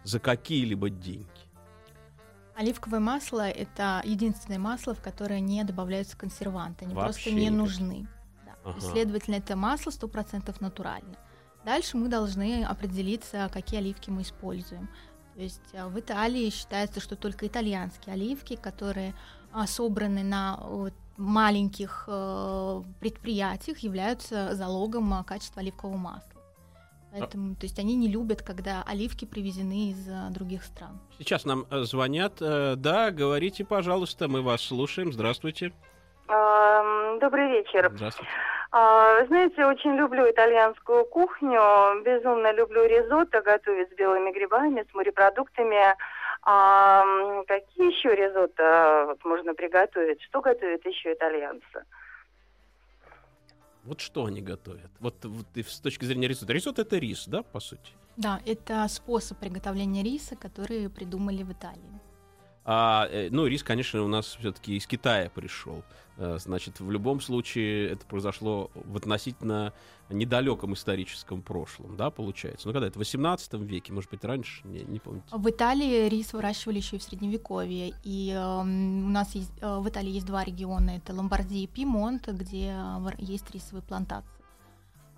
за 0.03 0.19
какие-либо 0.19 0.89
деньги? 0.89 1.48
Оливковое 2.59 2.99
масло— 2.99 3.49
это 3.49 4.01
единственное 4.03 4.59
масло, 4.59 4.93
в 4.93 5.01
которое 5.01 5.39
не 5.39 5.63
добавляются 5.63 6.17
консерванты. 6.17 6.83
Они 6.83 6.93
Вообще 6.93 7.13
просто 7.13 7.29
не 7.29 7.35
никакие. 7.35 7.57
нужны. 7.57 8.07
Да. 8.45 8.51
Ага. 8.65 8.81
Следовательно, 8.81 9.35
это 9.35 9.55
масло 9.55 9.91
100% 9.91 10.53
натуральное. 10.59 11.17
Дальше 11.63 11.95
мы 11.95 12.09
должны 12.09 12.65
определиться, 12.65 13.49
какие 13.53 13.79
оливки 13.79 14.09
мы 14.09 14.23
используем. 14.23 14.89
То 15.35 15.41
есть 15.41 15.73
а, 15.73 15.87
в 15.87 15.97
Италии 15.97 16.49
считается, 16.49 16.99
что 16.99 17.15
только 17.15 17.47
итальянские 17.47 18.11
оливки, 18.15 18.57
которые 18.57 19.13
а, 19.53 19.65
собраны 19.65 20.23
на 20.23 20.59
маленьких 21.15 22.05
э, 22.07 22.83
предприятиях, 22.99 23.77
являются 23.79 24.53
залогом 24.55 25.13
а, 25.13 25.23
качества 25.23 25.61
оливкового 25.61 25.95
масла. 25.95 26.38
Поэтому, 27.11 27.55
то 27.55 27.65
есть 27.65 27.79
они 27.79 27.95
не 27.95 28.07
любят, 28.07 28.41
когда 28.41 28.83
оливки 28.85 29.25
привезены 29.25 29.91
из 29.91 30.07
а, 30.07 30.29
других 30.29 30.63
стран. 30.63 30.99
Сейчас 31.17 31.45
нам 31.45 31.65
э, 31.71 31.81
звонят. 31.81 32.33
Э, 32.41 32.75
да, 32.75 33.11
говорите, 33.11 33.65
пожалуйста, 33.65 34.27
мы 34.27 34.41
вас 34.41 34.61
слушаем. 34.61 35.11
Здравствуйте. 35.11 35.73
Ам, 36.27 37.19
Добрый 37.19 37.49
вечер. 37.49 37.91
Здравствуйте. 37.93 38.31
А, 38.71 39.25
Знаете, 39.25 39.65
очень 39.65 39.95
люблю 39.95 40.29
итальянскую 40.29 41.05
кухню, 41.05 42.01
безумно 42.03 42.51
люблю 42.51 42.85
ризотто 42.85 43.41
готовить 43.41 43.89
с 43.89 43.95
белыми 43.95 44.31
грибами, 44.31 44.85
с 44.89 44.93
морепродуктами. 44.93 45.95
А, 46.43 47.03
какие 47.47 47.91
еще 47.91 48.15
ризотто 48.15 49.05
вот 49.07 49.25
можно 49.25 49.53
приготовить? 49.53 50.21
Что 50.21 50.41
готовят 50.41 50.85
еще 50.85 51.13
итальянцы? 51.13 51.83
Вот 53.89 54.01
что 54.01 54.25
они 54.25 54.39
готовят? 54.39 54.91
Вот, 54.99 55.25
вот 55.25 55.47
с 55.55 55.79
точки 55.79 56.05
зрения 56.05 56.27
рисотто. 56.27 56.53
Рисотто 56.53 56.83
это 56.83 56.99
рис, 56.99 57.23
да, 57.27 57.41
по 57.41 57.59
сути? 57.59 57.91
Да, 58.17 58.39
это 58.45 58.87
способ 58.87 59.39
приготовления 59.39 60.03
риса, 60.03 60.35
который 60.35 60.89
придумали 60.91 61.41
в 61.41 61.51
Италии. 61.51 61.99
А, 62.65 63.07
э, 63.09 63.29
ну, 63.31 63.47
рис, 63.47 63.63
конечно, 63.63 64.03
у 64.03 64.07
нас 64.07 64.37
все-таки 64.39 64.77
из 64.77 64.85
Китая 64.85 65.31
пришел. 65.31 65.83
Э, 66.19 66.37
Значит, 66.37 66.81
в 66.81 66.91
любом 66.91 67.21
случае 67.21 67.91
это 67.91 68.05
произошло 68.05 68.69
в 68.73 68.97
относительно 68.97 69.73
недалеком 70.09 70.73
историческом 70.73 71.41
прошлом, 71.41 71.95
да, 71.95 72.09
получается? 72.09 72.67
Ну, 72.67 72.73
когда 72.73 72.87
это? 72.87 72.95
В 72.95 72.99
18 72.99 73.53
веке, 73.53 73.93
может 73.93 74.09
быть, 74.09 74.23
раньше? 74.25 74.67
Не, 74.67 74.83
не 74.83 74.99
помните. 74.99 75.25
В 75.31 75.49
Италии 75.49 76.09
рис 76.09 76.33
выращивали 76.33 76.77
еще 76.77 76.97
и 76.97 76.99
в 76.99 77.03
Средневековье. 77.03 77.93
И 78.03 78.31
эм, 78.31 79.05
у 79.05 79.09
нас 79.09 79.33
есть, 79.33 79.53
э, 79.61 79.79
в 79.79 79.87
Италии 79.87 80.11
есть 80.11 80.25
два 80.25 80.43
региона. 80.43 80.91
Это 80.97 81.13
Ломбардия 81.13 81.63
и 81.63 81.67
Пимонт, 81.67 82.27
где 82.27 82.73
э, 82.75 83.11
есть 83.19 83.49
рисовые 83.51 83.83
плантации. 83.83 84.29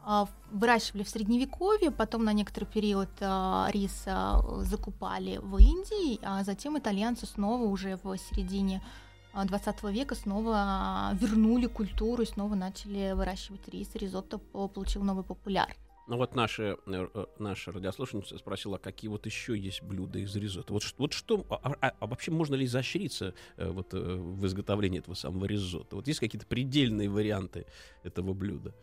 А, 0.04 0.28
Выращивали 0.52 1.04
в 1.04 1.10
Средневековье, 1.10 1.90
потом 1.90 2.26
на 2.26 2.34
некоторый 2.34 2.66
период 2.66 3.10
э, 3.20 3.66
рис 3.72 4.04
э, 4.06 4.34
закупали 4.60 5.40
в 5.42 5.58
Индии, 5.58 6.20
а 6.22 6.44
затем 6.44 6.78
итальянцы 6.78 7.26
снова 7.26 7.64
уже 7.64 7.98
в 8.04 8.18
середине 8.18 8.84
э, 8.84 9.11
20 9.34 9.84
века 9.92 10.16
снова 10.16 11.12
э, 11.14 11.18
вернули 11.18 11.68
культуру 11.68 12.24
и 12.24 12.26
снова 12.26 12.56
начали 12.56 13.14
выращивать 13.14 13.68
рис. 13.70 13.90
Ризотто 13.96 14.38
по- 14.38 14.68
получил 14.68 15.04
новый 15.04 15.24
популярность. 15.24 15.80
Ну, 16.08 16.18
вот 16.18 16.36
наша, 16.36 16.64
э, 16.88 17.08
э, 17.14 17.26
наша 17.40 17.72
радиослушательница 17.72 18.38
спросила, 18.38 18.78
какие 18.78 19.10
вот 19.10 19.26
еще 19.26 19.58
есть 19.58 19.82
блюда 19.84 20.20
из 20.20 20.36
ризотто. 20.36 20.74
Вот, 20.74 20.84
вот 20.98 21.14
что, 21.14 21.46
а, 21.50 21.74
а- 21.80 21.94
а 22.00 22.08
вообще 22.08 22.32
можно 22.32 22.56
ли 22.56 22.66
изощриться 22.66 23.34
э, 23.56 23.70
вот, 23.70 23.94
э, 23.94 23.98
в 23.98 24.46
изготовлении 24.46 25.00
этого 25.00 25.14
самого 25.16 25.46
ризотто? 25.46 25.96
Вот 25.96 26.08
есть 26.08 26.20
какие-то 26.20 26.46
предельные 26.48 27.08
варианты 27.10 27.66
этого 28.04 28.34
блюда? 28.34 28.74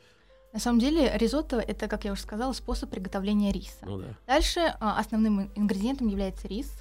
На 0.55 0.61
самом 0.61 0.79
деле 0.81 1.13
ризотто 1.19 1.59
это, 1.59 1.89
как 1.89 2.07
я 2.07 2.13
уже 2.13 2.23
сказала, 2.23 2.55
способ 2.55 2.89
приготовления 2.89 3.53
риса. 3.53 3.85
Ну 3.85 3.99
да. 3.99 4.17
Дальше 4.27 4.61
а, 4.81 4.99
основным 4.99 5.43
ин- 5.43 5.51
ингредиентом 5.57 6.09
является 6.09 6.49
рис, 6.49 6.73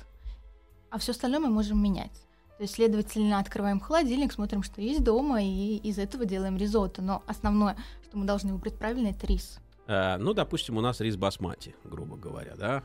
а 0.90 1.00
все 1.00 1.12
остальное 1.12 1.42
мы 1.42 1.50
можем 1.50 1.84
менять. 1.84 2.27
То 2.58 2.64
есть, 2.64 2.74
следовательно, 2.74 3.40
открываем 3.40 3.80
холодильник, 3.80 4.34
смотрим, 4.34 4.64
что 4.64 4.82
есть 4.82 5.04
дома, 5.04 5.44
и 5.44 5.78
из 5.78 6.00
этого 6.00 6.26
делаем 6.26 6.58
ризотто. 6.58 7.04
Но 7.04 7.24
основное, 7.28 7.78
что 8.04 8.18
мы 8.18 8.26
должны 8.26 8.52
выбрать 8.52 8.78
правильно, 8.78 9.10
это 9.10 9.28
рис. 9.28 9.60
Э, 9.88 10.18
ну, 10.18 10.34
допустим, 10.34 10.78
у 10.78 10.82
нас 10.82 11.00
рис 11.00 11.16
басмати, 11.18 11.76
грубо 11.84 12.16
говоря, 12.16 12.56
да? 12.56 12.84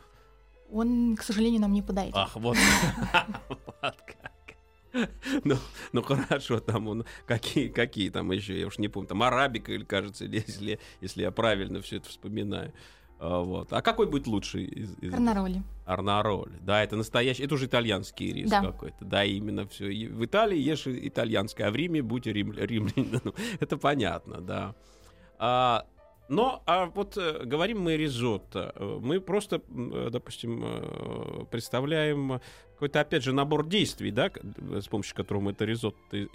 Он, 0.71 1.17
к 1.17 1.23
сожалению, 1.23 1.63
нам 1.63 1.73
не 1.73 1.83
подойдет. 1.83 2.15
Ах, 2.17 2.37
вот. 2.37 2.57
Ну, 5.45 5.57
ну 5.93 6.03
хорошо, 6.03 6.61
там 6.61 6.87
он, 6.87 7.07
какие, 7.25 7.69
какие 7.69 8.11
там 8.11 8.31
еще, 8.31 8.61
я 8.61 8.67
уж 8.67 8.77
не 8.77 8.89
помню, 8.89 9.09
там 9.09 9.23
арабика 9.23 9.73
или 9.73 9.85
кажется, 9.85 10.27
или 10.27 10.45
если, 10.47 10.79
если 11.01 11.23
я 11.23 11.31
правильно 11.31 11.81
все 11.81 11.97
это 11.97 12.11
вспоминаю. 12.11 12.75
А, 13.23 13.41
вот. 13.41 13.73
А 13.73 13.83
какой 13.83 14.07
будет 14.07 14.27
лучший 14.27 14.65
из, 14.65 14.99
из 14.99 15.13
Карнароли. 15.13 15.63
Арнароли? 15.87 16.59
Да, 16.61 16.83
это 16.83 16.97
настоящий, 16.97 17.45
это 17.45 17.55
уже 17.55 17.67
итальянский 17.67 18.33
рис 18.33 18.51
Да. 18.51 18.63
какой-то. 18.63 19.05
Да, 19.05 19.25
именно 19.25 19.65
все. 19.69 19.87
В 20.09 20.25
Италии 20.25 20.59
ешь 20.59 20.89
итальянское, 20.89 21.69
а 21.69 21.71
в 21.71 21.77
Риме 21.77 22.03
будь 22.03 22.27
рим, 22.27 22.53
римлянином. 22.53 23.33
Это 23.61 23.77
понятно, 23.77 24.41
да. 24.41 24.75
А, 25.39 25.87
но, 26.29 26.65
а 26.67 26.87
вот 26.87 27.17
э, 27.17 27.45
говорим 27.45 27.81
мы 27.81 27.97
ризотто, 27.97 28.73
э, 28.75 28.99
мы 29.01 29.21
просто, 29.21 29.63
э, 29.69 30.09
допустим, 30.11 31.47
представляем 31.49 32.41
какой-то, 32.83 33.01
опять 33.01 33.23
же, 33.23 33.33
набор 33.33 33.65
действий, 33.65 34.11
да, 34.11 34.33
с 34.81 34.89
помощью 34.89 35.15
которого 35.15 35.43
мы 35.43 35.51
это 35.53 35.65
ризотто 35.65 36.27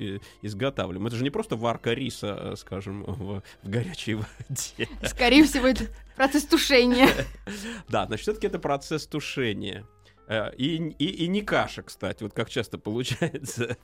изготавливаем. 0.41 1.05
Это 1.05 1.17
же 1.17 1.23
не 1.25 1.29
просто 1.29 1.57
варка 1.57 1.93
риса, 1.93 2.39
э, 2.39 2.55
скажем, 2.55 3.03
в, 3.03 3.43
в 3.63 3.69
горячей 3.69 4.13
воде. 4.15 4.87
Скорее 5.03 5.43
всего, 5.43 5.67
это 5.67 5.87
процесс 6.15 6.45
тушения. 6.45 7.09
Да, 7.89 8.05
значит, 8.05 8.23
все-таки 8.23 8.47
это 8.47 8.59
процесс 8.59 9.05
тушения. 9.07 9.85
Э, 10.29 10.53
И, 10.55 10.77
и, 10.77 11.25
и 11.25 11.27
не 11.27 11.41
каша, 11.41 11.83
кстати, 11.83 12.23
вот 12.23 12.31
как 12.31 12.49
часто 12.49 12.77
получается 12.77 13.75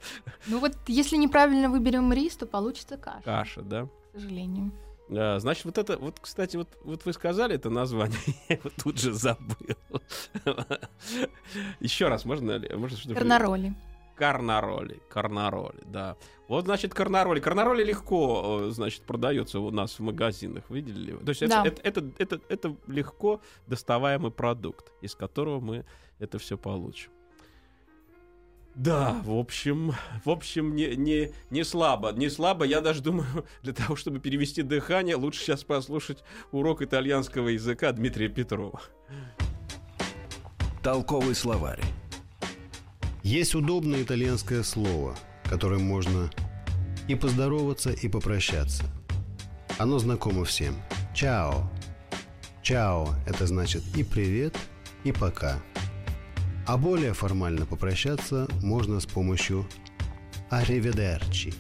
Ну 0.47 0.59
вот, 0.59 0.71
если 0.87 1.17
неправильно 1.17 1.69
выберем 1.69 2.13
рис, 2.13 2.37
то 2.37 2.45
получится 2.45 2.95
каша, 2.95 3.23
каша, 3.23 3.61
да? 3.61 3.89
к 4.13 4.19
сожалению. 4.19 4.71
А, 5.09 5.39
Значит, 5.39 5.65
вот 5.65 5.77
это, 5.77 5.97
вот, 5.97 6.19
кстати, 6.19 6.57
вот, 6.57 6.69
вот 6.83 7.05
вы 7.05 7.13
сказали 7.13 7.55
это 7.55 7.69
название, 7.69 8.17
я 8.49 8.55
его 8.55 8.69
тут 8.81 8.99
же 8.99 9.13
забыл. 9.13 9.75
Еще 11.79 12.07
раз, 12.07 12.25
можно 12.25 12.51
ли? 12.57 12.73
Можно 12.75 12.97
что-то 12.97 13.15
Карнароли. 13.15 13.73
Карнароли, 14.15 15.01
карнароли, 15.09 15.81
да. 15.85 16.15
Вот, 16.47 16.65
значит, 16.65 16.93
карнароли. 16.93 17.39
Карнароли 17.39 17.83
легко, 17.83 18.59
э, 18.61 18.69
значит, 18.69 19.01
продается 19.03 19.59
у 19.59 19.71
нас 19.71 19.97
в 19.97 20.03
магазинах, 20.03 20.69
видели 20.69 20.99
ли? 21.05 21.13
вы? 21.13 21.25
То 21.25 21.29
есть 21.29 21.41
это, 21.41 21.63
Да. 21.63 21.65
это, 21.65 21.81
это, 21.81 22.11
это, 22.19 22.39
это 22.47 22.75
легко 22.85 23.41
доставаемый 23.65 24.29
продукт, 24.31 24.91
из 25.01 25.15
которого 25.15 25.59
мы 25.59 25.85
это 26.19 26.37
все 26.37 26.57
получим. 26.57 27.11
Да, 28.75 29.21
в 29.23 29.31
общем, 29.31 29.93
в 30.25 30.29
общем, 30.29 30.75
не, 30.75 30.95
не, 30.95 31.31
не 31.51 31.63
слабо, 31.63 32.11
не 32.11 32.29
слабо. 32.29 32.65
Я 32.65 32.81
даже 32.81 33.01
думаю, 33.01 33.45
для 33.61 33.73
того, 33.73 33.95
чтобы 33.95 34.19
перевести 34.19 34.63
дыхание, 34.63 35.15
лучше 35.15 35.41
сейчас 35.41 35.63
послушать 35.63 36.23
урок 36.51 36.81
итальянского 36.81 37.49
языка 37.49 37.91
Дмитрия 37.91 38.29
Петрова. 38.29 38.81
Толковый 40.81 41.35
словарь. 41.35 41.81
Есть 43.21 43.55
удобное 43.55 44.03
итальянское 44.03 44.63
слово, 44.63 45.15
которым 45.45 45.83
можно 45.83 46.29
и 47.07 47.15
поздороваться, 47.15 47.91
и 47.91 48.09
попрощаться. 48.09 48.83
Оно 49.77 49.99
знакомо 49.99 50.45
всем. 50.45 50.75
Чао. 51.13 51.69
Чао– 52.63 53.09
это 53.27 53.45
значит 53.45 53.83
и 53.95 54.03
привет, 54.03 54.57
и 55.03 55.11
пока. 55.11 55.61
А 56.65 56.77
более 56.77 57.13
формально 57.13 57.65
попрощаться 57.65 58.47
можно 58.61 59.01
с 59.01 59.05
помощью 59.05 59.65
«Ариведерчи». 60.49 61.53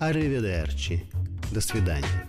«Ариведерчи». 0.00 1.04
До 1.52 1.60
свидания. 1.60 2.28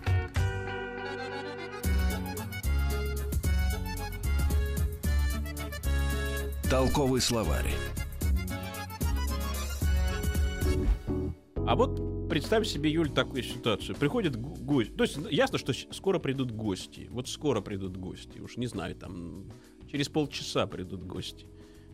Толковый 6.70 7.20
словарь. 7.20 7.72
А 11.66 11.74
вот 11.74 12.28
представь 12.28 12.68
себе, 12.68 12.92
Юль, 12.92 13.10
такую 13.10 13.42
ситуацию. 13.42 13.96
Приходит 13.96 14.36
гость. 14.36 14.96
То 14.96 15.02
есть 15.02 15.18
ясно, 15.32 15.58
что 15.58 15.72
скоро 15.92 16.20
придут 16.20 16.52
гости. 16.52 17.08
Вот 17.10 17.28
скоро 17.28 17.60
придут 17.60 17.96
гости. 17.96 18.38
Уж 18.38 18.56
не 18.56 18.68
знаю, 18.68 18.94
там 18.94 19.50
через 19.90 20.08
полчаса 20.08 20.68
придут 20.68 21.04
гости. 21.04 21.46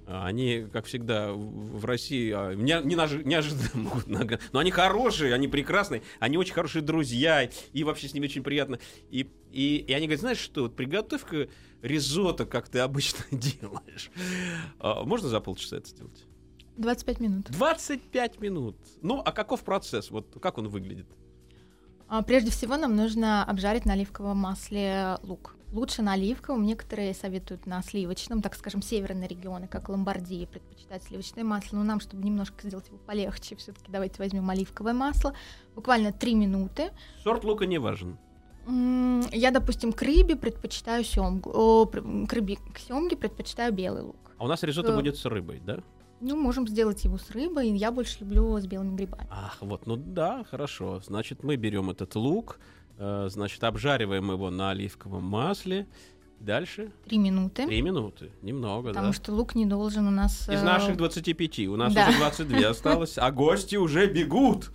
А 0.07 0.26
они, 0.26 0.66
как 0.73 0.87
всегда, 0.87 1.33
в 1.33 1.85
России 1.85 2.33
а, 2.35 2.54
не, 2.54 2.80
не 2.85 2.95
неожиданно 3.25 3.69
могут 3.75 4.07
нога. 4.09 4.38
Но 4.52 4.59
они 4.59 4.71
хорошие, 4.71 5.35
они 5.35 5.49
прекрасные, 5.49 6.02
они 6.19 6.37
очень 6.37 6.54
хорошие 6.54 6.83
друзья, 6.83 7.49
и 7.73 7.85
вообще 7.85 8.09
с 8.09 8.14
ними 8.14 8.26
очень 8.26 8.42
приятно. 8.42 8.78
И, 9.11 9.30
и, 9.52 9.76
и 9.76 9.92
они 9.92 10.07
говорят, 10.07 10.21
знаешь 10.21 10.38
что, 10.38 10.62
вот 10.62 10.76
приготовь-ка 10.76 11.49
ризотто, 11.83 12.45
как 12.47 12.69
ты 12.69 12.80
обычно 12.80 13.25
делаешь. 13.30 14.11
А, 14.78 15.04
можно 15.04 15.28
за 15.28 15.40
полчаса 15.40 15.76
это 15.76 15.88
сделать? 15.88 16.26
25 16.76 17.21
минут. 17.21 17.50
25 17.50 18.40
минут. 18.40 18.76
Ну, 19.02 19.21
а 19.25 19.33
каков 19.33 19.62
процесс? 19.62 20.11
Вот 20.11 20.38
как 20.40 20.59
он 20.59 20.69
выглядит? 20.69 21.07
Прежде 22.26 22.50
всего 22.50 22.76
нам 22.76 22.97
нужно 22.97 23.45
обжарить 23.45 23.85
на 23.85 23.92
оливковом 23.92 24.38
масле 24.38 25.19
лук 25.23 25.54
лучше 25.73 26.03
на 26.03 26.12
оливковом. 26.12 26.65
Некоторые 26.65 27.15
советуют 27.15 27.67
на 27.67 27.83
сливочном, 27.83 28.43
так 28.43 28.55
скажем, 28.55 28.83
северные 28.83 29.29
регионы, 29.29 29.69
как 29.69 29.89
Ломбардия, 29.89 30.47
предпочитают 30.47 31.03
сливочное 31.05 31.45
масло. 31.45 31.77
Но 31.77 31.85
нам, 31.85 32.00
чтобы 32.00 32.25
немножко 32.25 32.67
сделать 32.67 32.89
его 32.89 32.99
полегче, 32.99 33.57
все-таки 33.57 33.91
давайте 33.91 34.17
возьмем 34.19 34.49
оливковое 34.50 34.93
масло. 34.93 35.35
Буквально 35.75 36.12
3 36.12 36.35
минуты. 36.35 36.91
Сорт 37.23 37.45
лука 37.45 37.67
не 37.67 37.79
важен. 37.79 38.19
Я, 39.33 39.50
допустим, 39.50 39.93
к 39.93 40.03
рыбе 40.03 40.37
предпочитаю 40.37 41.03
семгу. 41.03 41.50
О, 41.53 41.87
к 41.87 42.33
рыбе, 42.33 42.57
к 42.73 42.79
семге 42.79 43.17
предпочитаю 43.17 43.73
белый 43.73 44.03
лук. 44.03 44.33
А 44.39 44.45
у 44.45 44.47
нас 44.47 44.62
ризотто 44.62 44.95
будет 44.95 45.17
с 45.17 45.25
рыбой, 45.25 45.61
да? 45.65 45.81
Ну, 46.21 46.37
можем 46.37 46.69
сделать 46.69 47.03
его 47.05 47.17
с 47.17 47.31
рыбой. 47.31 47.71
Я 47.71 47.91
больше 47.91 48.21
люблю 48.21 48.59
с 48.59 48.67
белыми 48.67 48.95
грибами. 48.95 49.27
Ах, 49.31 49.57
вот, 49.62 49.87
ну 49.87 49.97
да, 49.97 50.45
хорошо. 50.45 51.00
Значит, 51.00 51.43
мы 51.43 51.57
берем 51.57 51.89
этот 51.89 52.15
лук, 52.15 52.59
Э, 52.59 52.79
значит, 53.00 53.64
обжариваем 53.64 54.30
его 54.30 54.50
на 54.50 54.71
оливковом 54.71 55.25
масле. 55.25 55.87
Дальше? 56.40 56.90
Три 57.04 57.19
минуты. 57.19 57.66
Три 57.66 57.83
минуты. 57.83 58.30
Немного, 58.40 58.88
Потому 58.88 59.09
да. 59.09 59.12
что 59.12 59.33
лук 59.33 59.54
не 59.54 59.66
должен 59.66 60.07
у 60.07 60.11
нас... 60.11 60.49
Из 60.49 60.62
наших 60.62 60.97
25. 60.97 61.61
У 61.69 61.76
нас 61.76 61.92
да. 61.92 62.09
уже 62.09 62.19
22 62.19 62.59
осталось, 62.69 63.19
а 63.19 63.30
гости 63.30 63.76
уже 63.76 64.07
бегут. 64.07 64.71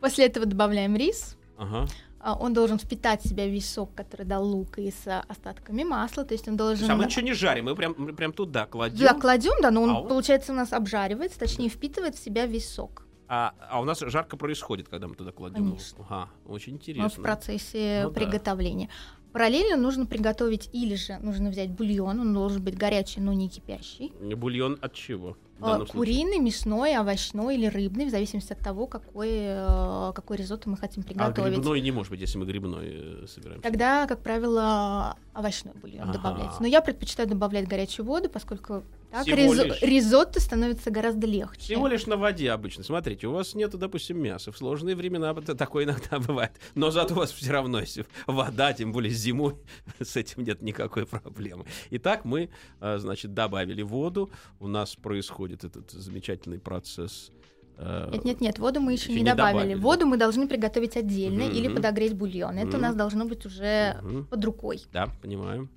После 0.00 0.26
этого 0.26 0.44
добавляем 0.44 0.94
рис. 0.94 1.38
Ага. 1.56 1.86
А, 2.20 2.34
он 2.34 2.52
должен 2.52 2.78
впитать 2.78 3.22
в 3.22 3.28
себя 3.28 3.46
весь 3.46 3.70
сок, 3.70 3.94
который 3.94 4.26
дал 4.26 4.44
лук 4.44 4.78
и 4.78 4.90
с 4.90 5.22
остатками 5.28 5.84
масла, 5.84 6.24
то 6.24 6.34
есть 6.34 6.48
он 6.48 6.56
должен... 6.56 6.78
То 6.78 6.82
есть, 6.82 6.90
а 6.90 6.96
мы 6.96 7.04
ничего 7.04 7.24
не 7.24 7.32
жарим, 7.32 7.66
мы 7.66 7.76
прям, 7.76 7.94
мы 7.96 8.12
прям 8.12 8.32
туда 8.32 8.66
кладем? 8.66 9.06
Да, 9.06 9.14
кладем, 9.14 9.54
да, 9.62 9.70
но 9.70 9.82
он, 9.82 9.90
а 9.90 10.00
получается, 10.02 10.52
у 10.52 10.56
нас 10.56 10.72
обжаривается, 10.72 11.38
точнее, 11.38 11.68
впитывает 11.68 12.16
в 12.16 12.22
себя 12.22 12.46
весь 12.46 12.68
сок. 12.68 13.05
А, 13.28 13.54
а 13.70 13.80
у 13.80 13.84
нас 13.84 14.00
жарко 14.00 14.36
происходит, 14.36 14.88
когда 14.88 15.08
мы 15.08 15.14
туда 15.14 15.32
кладем. 15.32 15.64
Конечно. 15.64 16.04
Ага, 16.08 16.30
очень 16.46 16.74
интересно. 16.74 17.04
Мы 17.04 17.08
в 17.10 17.22
процессе 17.22 18.02
ну, 18.04 18.12
приготовления. 18.12 18.86
Да. 18.86 19.32
Параллельно 19.32 19.76
нужно 19.76 20.06
приготовить 20.06 20.70
или 20.72 20.94
же 20.94 21.18
нужно 21.18 21.50
взять 21.50 21.70
бульон, 21.70 22.20
он 22.20 22.32
должен 22.32 22.62
быть 22.62 22.76
горячий, 22.76 23.20
но 23.20 23.32
не 23.32 23.48
кипящий. 23.48 24.12
Бульон 24.34 24.78
от 24.80 24.94
чего? 24.94 25.36
А, 25.60 25.84
куриный, 25.84 26.38
мясной, 26.38 26.94
овощной 26.96 27.56
или 27.56 27.66
рыбный, 27.66 28.06
в 28.06 28.10
зависимости 28.10 28.52
от 28.52 28.58
того, 28.58 28.86
какой, 28.86 29.30
э, 29.32 30.12
какой 30.14 30.36
ризотто 30.36 30.68
мы 30.68 30.76
хотим 30.76 31.02
а 31.02 31.06
приготовить. 31.06 31.38
А 31.38 31.56
грибной 31.56 31.80
не 31.80 31.92
может 31.92 32.10
быть, 32.10 32.20
если 32.20 32.38
мы 32.38 32.46
грибной 32.46 32.86
э, 32.88 33.26
собираем. 33.26 33.62
Тогда, 33.62 34.06
как 34.06 34.22
правило, 34.22 35.16
овощной 35.32 35.74
бульон 35.74 36.10
ага. 36.10 36.12
добавляется. 36.12 36.60
Но 36.60 36.66
я 36.66 36.82
предпочитаю 36.82 37.28
добавлять 37.28 37.68
горячую 37.68 38.04
воду, 38.06 38.28
поскольку 38.28 38.82
так 39.10 39.26
ризо- 39.28 39.64
лишь... 39.64 39.82
ризотто 39.82 40.40
становится 40.40 40.90
гораздо 40.90 41.26
легче. 41.26 41.60
Всего 41.60 41.86
лишь 41.86 42.06
на 42.06 42.16
воде 42.16 42.50
обычно. 42.50 42.84
Смотрите, 42.84 43.26
у 43.28 43.32
вас 43.32 43.54
нету, 43.54 43.78
допустим, 43.78 44.20
мяса. 44.20 44.52
В 44.52 44.58
сложные 44.58 44.94
времена 44.94 45.32
такое 45.34 45.84
иногда 45.84 46.18
бывает. 46.26 46.52
Но 46.74 46.90
зато 46.90 47.14
у 47.14 47.18
вас 47.18 47.32
все 47.32 47.50
равно, 47.52 47.80
если 47.80 48.04
вода, 48.26 48.72
тем 48.72 48.92
более 48.92 49.12
зимой, 49.12 49.56
с 50.00 50.16
этим 50.16 50.44
нет 50.44 50.60
никакой 50.60 51.06
проблемы. 51.06 51.64
Итак, 51.90 52.24
мы, 52.24 52.50
э, 52.80 52.98
значит, 52.98 53.32
добавили 53.32 53.82
воду. 53.82 54.30
У 54.60 54.68
нас 54.68 54.96
происходит 54.96 55.45
происходит 55.46 55.64
этот 55.64 55.90
замечательный 55.90 56.58
процесс. 56.58 57.30
Э, 57.78 58.08
нет, 58.12 58.24
нет, 58.24 58.40
нет, 58.40 58.58
воду 58.58 58.80
мы 58.80 58.92
еще, 58.92 59.12
еще 59.12 59.20
не, 59.20 59.24
добавили. 59.24 59.58
добавили. 59.58 59.74
Воду 59.74 60.06
мы 60.06 60.16
должны 60.16 60.48
приготовить 60.48 60.96
отдельно 60.96 61.42
mm-hmm. 61.42 61.52
или 61.52 61.74
подогреть 61.74 62.14
бульон. 62.14 62.58
Это 62.58 62.76
у 62.76 62.80
нас 62.80 62.94
должно 62.94 63.24
быть 63.24 63.46
уже 63.46 63.98
mm-hmm. 64.02 64.24
под 64.24 64.44
рукой. 64.44 64.82
Да, 64.92 65.08
понимаю. 65.22 65.68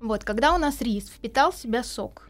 Вот, 0.00 0.24
когда 0.24 0.54
у 0.54 0.58
нас 0.58 0.80
рис 0.80 1.08
впитал 1.08 1.52
в 1.52 1.56
себя 1.56 1.82
сок, 1.82 2.28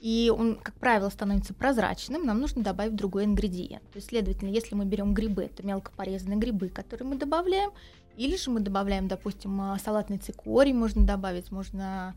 и 0.00 0.32
он, 0.36 0.56
как 0.56 0.74
правило, 0.74 1.08
становится 1.08 1.54
прозрачным, 1.54 2.24
нам 2.24 2.40
нужно 2.40 2.62
добавить 2.62 2.94
другой 2.94 3.24
ингредиент. 3.24 3.82
То 3.90 3.96
есть, 3.96 4.08
следовательно, 4.08 4.50
если 4.50 4.74
мы 4.74 4.84
берем 4.84 5.14
грибы, 5.14 5.44
это 5.44 5.66
мелко 5.66 5.90
порезанные 5.96 6.38
грибы, 6.38 6.68
которые 6.68 7.08
мы 7.08 7.16
добавляем, 7.16 7.70
или 8.16 8.36
же 8.36 8.50
мы 8.50 8.60
добавляем, 8.60 9.08
допустим, 9.08 9.60
а, 9.60 9.78
салатный 9.78 10.18
цикорий 10.18 10.72
можно 10.72 11.04
добавить, 11.04 11.50
можно 11.50 12.14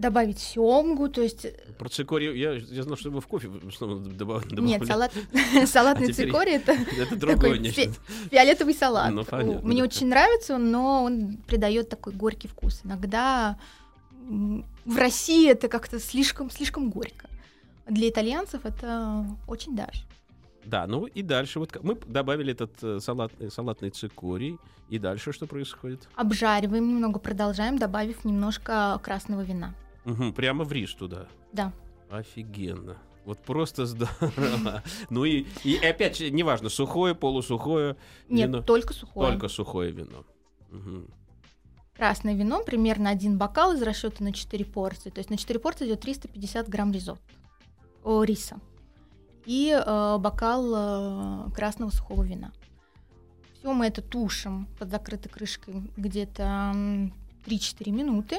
добавить 0.00 0.38
семгу, 0.38 1.08
то 1.08 1.22
есть... 1.22 1.44
Э, 1.44 1.52
Про 1.78 1.88
цикорий, 1.88 2.38
я, 2.38 2.52
я 2.52 2.82
знал, 2.82 2.96
что 2.96 3.10
вы 3.10 3.20
в 3.20 3.26
кофе 3.26 3.48
добавляли. 3.48 4.60
Нет, 4.60 4.86
салат, 4.86 5.12
салатный 5.66 6.10
а 6.10 6.12
цикорий 6.12 6.54
это, 6.54 6.72
это 6.72 7.16
другое 7.16 7.58
нечто. 7.58 7.92
фиолетовый 8.30 8.74
салат. 8.74 9.12
Ну, 9.12 9.24
понятно, 9.24 9.68
Мне 9.68 9.78
да. 9.78 9.84
очень 9.84 10.08
нравится 10.08 10.54
он, 10.54 10.70
но 10.70 11.04
он 11.04 11.36
придает 11.46 11.88
такой 11.88 12.12
горький 12.12 12.48
вкус. 12.48 12.80
Иногда 12.84 13.58
в 14.84 14.96
России 14.96 15.50
это 15.50 15.68
как-то 15.68 15.98
слишком, 15.98 16.50
слишком 16.50 16.90
горько. 16.90 17.28
Для 17.86 18.08
итальянцев 18.08 18.64
это 18.64 19.26
очень 19.46 19.74
даже. 19.76 20.02
Да, 20.64 20.86
ну 20.86 21.06
и 21.06 21.22
дальше 21.22 21.58
вот 21.58 21.76
мы 21.82 21.96
добавили 22.06 22.52
этот 22.52 22.72
э, 22.82 23.00
салат, 23.00 23.32
э, 23.40 23.48
салатный 23.50 23.90
цикорий, 23.90 24.58
и 24.88 24.98
дальше 24.98 25.32
что 25.32 25.46
происходит? 25.46 26.08
Обжариваем 26.14 26.86
немного, 26.86 27.18
продолжаем, 27.18 27.78
добавив 27.78 28.24
немножко 28.24 29.00
красного 29.02 29.40
вина. 29.42 29.74
Угу, 30.04 30.32
прямо 30.32 30.64
в 30.64 30.72
рис 30.72 30.94
туда. 30.94 31.26
Да. 31.52 31.72
Офигенно. 32.10 32.96
Вот 33.24 33.38
просто 33.38 33.86
здорово. 33.86 34.82
Ну 35.10 35.24
и, 35.24 35.46
и 35.62 35.76
опять, 35.76 36.20
неважно, 36.20 36.68
сухое, 36.68 37.14
полусухое 37.14 37.96
Нет, 38.28 38.48
вино. 38.48 38.62
только 38.62 38.94
сухое. 38.94 39.30
Только 39.30 39.48
сухое 39.48 39.92
вино. 39.92 40.24
Угу. 40.72 41.04
Красное 41.94 42.34
вино, 42.34 42.62
примерно 42.64 43.10
один 43.10 43.36
бокал 43.36 43.72
из 43.74 43.82
расчета 43.82 44.24
на 44.24 44.32
4 44.32 44.64
порции. 44.64 45.10
То 45.10 45.18
есть 45.18 45.28
на 45.30 45.36
4 45.36 45.60
порции 45.60 45.86
идет 45.86 46.00
350 46.00 46.68
грамм 46.68 46.92
ризотто. 46.92 47.22
О, 48.02 48.24
риса 48.24 48.58
и 49.46 49.70
э, 49.70 50.18
бокал 50.18 51.46
э, 51.48 51.50
красного 51.54 51.90
сухого 51.90 52.22
вина. 52.22 52.52
Все 53.58 53.72
мы 53.72 53.86
это 53.86 54.02
тушим 54.02 54.68
под 54.78 54.90
закрытой 54.90 55.28
крышкой 55.28 55.82
где-то 55.96 56.72
3-4 57.46 57.90
минуты, 57.90 58.38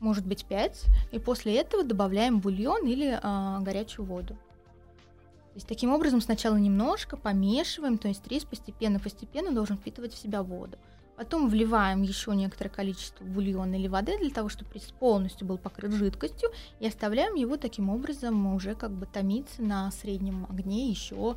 может 0.00 0.26
быть 0.26 0.44
5, 0.44 0.84
и 1.12 1.18
после 1.18 1.56
этого 1.56 1.84
добавляем 1.84 2.40
бульон 2.40 2.86
или 2.86 3.18
э, 3.20 3.62
горячую 3.62 4.06
воду. 4.06 4.34
То 4.34 5.54
есть 5.54 5.66
таким 5.66 5.92
образом 5.92 6.20
сначала 6.20 6.56
немножко 6.56 7.16
помешиваем, 7.16 7.98
то 7.98 8.08
есть 8.08 8.26
рис 8.28 8.44
постепенно-постепенно 8.44 9.52
должен 9.52 9.76
впитывать 9.76 10.14
в 10.14 10.18
себя 10.18 10.42
воду. 10.42 10.78
Потом 11.16 11.48
вливаем 11.48 12.02
еще 12.02 12.36
некоторое 12.36 12.70
количество 12.70 13.24
бульона 13.24 13.74
или 13.74 13.88
воды 13.88 14.16
для 14.18 14.30
того, 14.30 14.48
чтобы 14.48 14.70
рис 14.74 14.94
полностью 15.00 15.48
был 15.48 15.58
покрыт 15.58 15.90
жидкостью, 15.92 16.50
и 16.78 16.86
оставляем 16.86 17.34
его 17.34 17.56
таким 17.56 17.90
образом 17.90 18.54
уже 18.54 18.76
как 18.76 18.92
бы 18.92 19.06
томиться 19.06 19.62
на 19.62 19.90
среднем 19.90 20.46
огне 20.48 20.88
еще 20.88 21.36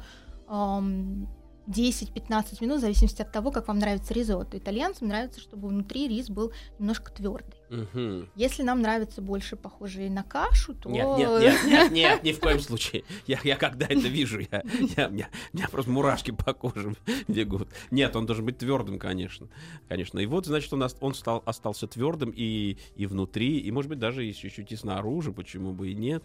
10-15 1.72 2.58
минут, 2.62 2.78
в 2.78 2.82
зависимости 2.82 3.22
от 3.22 3.32
того, 3.32 3.52
как 3.52 3.68
вам 3.68 3.80
нравится 3.80 4.14
ризотто. 4.14 4.58
Итальянцам 4.58 5.08
нравится, 5.08 5.40
чтобы 5.40 5.70
внутри 5.70 6.08
рис 6.08 6.30
был 6.30 6.52
немножко 6.80 7.12
твердый. 7.12 7.60
Мгм. 7.70 8.30
Если 8.36 8.64
нам 8.64 8.82
нравится 8.82 9.22
больше 9.22 9.56
похожий 9.56 10.10
на 10.10 10.24
кашу, 10.24 10.76
то... 10.76 10.90
Нет, 10.90 11.08
нет, 11.18 11.42
нет, 11.42 11.64
нет, 11.66 11.92
нет, 11.92 12.24
ни 12.24 12.32
в 12.34 12.40
коем 12.40 12.60
случае. 12.60 13.04
Я, 13.26 13.40
я 13.44 13.56
когда 13.56 13.86
это 13.86 14.08
вижу, 14.08 14.40
я, 14.40 14.64
я, 14.98 15.08
у, 15.08 15.12
меня, 15.12 15.30
меня 15.54 15.68
просто 15.70 15.90
мурашки 15.90 16.32
по 16.32 16.54
коже 16.54 16.96
бегут. 17.28 17.70
Нет, 17.90 18.16
он 18.16 18.26
должен 18.26 18.46
быть 18.46 18.58
твердым, 18.58 19.00
конечно. 19.00 19.48
Конечно. 19.88 20.20
И 20.20 20.26
вот, 20.26 20.46
значит, 20.46 20.72
он, 20.74 20.84
он 21.00 21.14
стал, 21.14 21.42
остался 21.46 21.88
твердым 21.88 22.34
и, 22.36 22.78
и 22.96 23.06
внутри, 23.06 23.60
и, 23.60 23.72
может 23.72 23.90
быть, 23.90 24.00
даже 24.00 24.28
и 24.28 24.34
чуть-чуть 24.34 24.72
и 24.72 24.76
снаружи, 24.76 25.32
почему 25.32 25.72
бы 25.72 25.92
и 25.92 25.96
нет. 25.96 26.24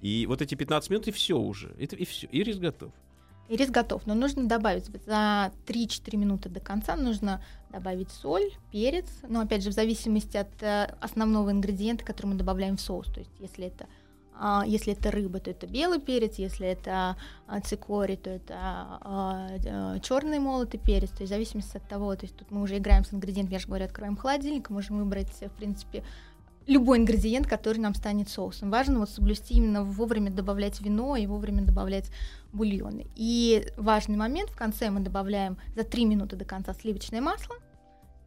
И 0.00 0.26
вот 0.26 0.42
эти 0.42 0.54
15 0.54 0.90
минут, 0.90 1.08
и 1.08 1.10
все 1.12 1.38
уже. 1.38 1.74
Это, 1.78 1.96
и 1.96 2.04
все. 2.04 2.28
И 2.30 2.42
рис 2.42 2.58
готов. 2.58 2.92
И 3.48 3.56
рис 3.56 3.70
готов, 3.70 4.06
но 4.06 4.14
нужно 4.14 4.48
добавить 4.48 4.86
за 5.06 5.52
3-4 5.66 6.16
минуты 6.16 6.48
до 6.48 6.60
конца 6.60 6.96
нужно 6.96 7.42
добавить 7.70 8.10
соль, 8.10 8.52
перец, 8.70 9.06
но 9.28 9.40
опять 9.40 9.62
же 9.62 9.70
в 9.70 9.74
зависимости 9.74 10.36
от 10.36 10.62
э, 10.62 10.94
основного 11.00 11.50
ингредиента, 11.50 12.04
который 12.04 12.28
мы 12.28 12.34
добавляем 12.36 12.76
в 12.76 12.80
соус. 12.80 13.06
То 13.08 13.20
есть 13.20 13.32
если 13.40 13.66
это 13.66 13.86
а, 14.36 14.64
если 14.66 14.92
это 14.92 15.10
рыба, 15.10 15.38
то 15.38 15.50
это 15.50 15.66
белый 15.66 16.00
перец, 16.00 16.36
если 16.38 16.66
это 16.66 17.16
а, 17.46 17.60
цикорий, 17.60 18.16
то 18.16 18.30
это 18.30 20.00
черный 20.02 20.38
молотый 20.38 20.80
перец. 20.80 21.10
То 21.10 21.22
есть 21.22 21.30
в 21.30 21.34
зависимости 21.34 21.76
от 21.76 21.88
того, 21.88 22.14
то 22.16 22.24
есть 22.24 22.36
тут 22.36 22.50
мы 22.50 22.62
уже 22.62 22.78
играем 22.78 23.04
с 23.04 23.14
ингредиентами, 23.14 23.54
я 23.54 23.60
же 23.60 23.68
говорю, 23.68 23.84
открываем 23.84 24.16
холодильник, 24.16 24.70
можем 24.70 24.98
выбрать, 24.98 25.30
э, 25.40 25.48
в 25.48 25.52
принципе, 25.52 26.02
любой 26.66 26.98
ингредиент, 26.98 27.46
который 27.46 27.78
нам 27.78 27.94
станет 27.94 28.28
соусом. 28.28 28.70
Важно 28.70 29.00
вот 29.00 29.10
соблюсти 29.10 29.54
именно 29.54 29.84
вовремя 29.84 30.30
добавлять 30.30 30.80
вино 30.80 31.16
и 31.16 31.26
вовремя 31.26 31.62
добавлять 31.62 32.10
бульоны. 32.52 33.06
И 33.14 33.66
важный 33.76 34.16
момент, 34.16 34.50
в 34.50 34.56
конце 34.56 34.90
мы 34.90 35.00
добавляем 35.00 35.58
за 35.74 35.84
3 35.84 36.04
минуты 36.04 36.36
до 36.36 36.44
конца 36.44 36.72
сливочное 36.72 37.20
масло 37.20 37.56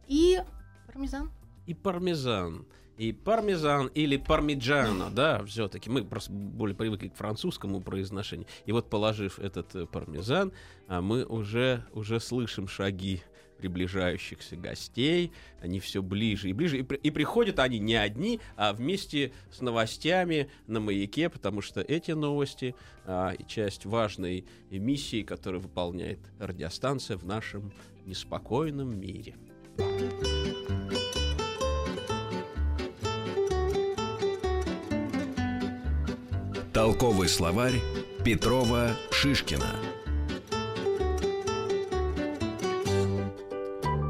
и 0.06 0.40
пармезан. 0.86 1.30
И 1.66 1.74
пармезан. 1.74 2.66
И 2.96 3.12
пармезан 3.12 3.86
или 3.94 4.16
пармиджано, 4.16 5.10
да, 5.10 5.44
все-таки 5.44 5.88
мы 5.88 6.02
просто 6.02 6.32
более 6.32 6.74
привыкли 6.74 7.08
к 7.08 7.14
французскому 7.14 7.80
произношению. 7.80 8.48
И 8.66 8.72
вот 8.72 8.90
положив 8.90 9.38
этот 9.38 9.72
э, 9.76 9.86
пармезан, 9.86 10.52
а, 10.88 11.00
мы 11.00 11.24
уже, 11.24 11.84
уже 11.92 12.18
слышим 12.18 12.66
шаги 12.66 13.22
приближающихся 13.58 14.56
гостей, 14.56 15.32
они 15.60 15.80
все 15.80 16.02
ближе 16.02 16.48
и 16.50 16.52
ближе, 16.52 16.78
и, 16.78 16.82
при- 16.82 16.96
и 16.96 17.10
приходят 17.10 17.58
они 17.58 17.78
не 17.78 17.94
одни, 17.96 18.40
а 18.56 18.72
вместе 18.72 19.32
с 19.50 19.60
новостями 19.60 20.48
на 20.66 20.80
маяке, 20.80 21.28
потому 21.28 21.60
что 21.60 21.80
эти 21.80 22.12
новости 22.12 22.74
а, 23.04 23.34
часть 23.46 23.84
важной 23.84 24.44
миссии, 24.70 25.22
которую 25.22 25.60
выполняет 25.60 26.20
радиостанция 26.38 27.16
в 27.16 27.24
нашем 27.24 27.72
неспокойном 28.06 28.98
мире. 28.98 29.34
Толковый 36.72 37.28
словарь 37.28 37.80
Петрова 38.24 38.92
Шишкина. 39.10 39.97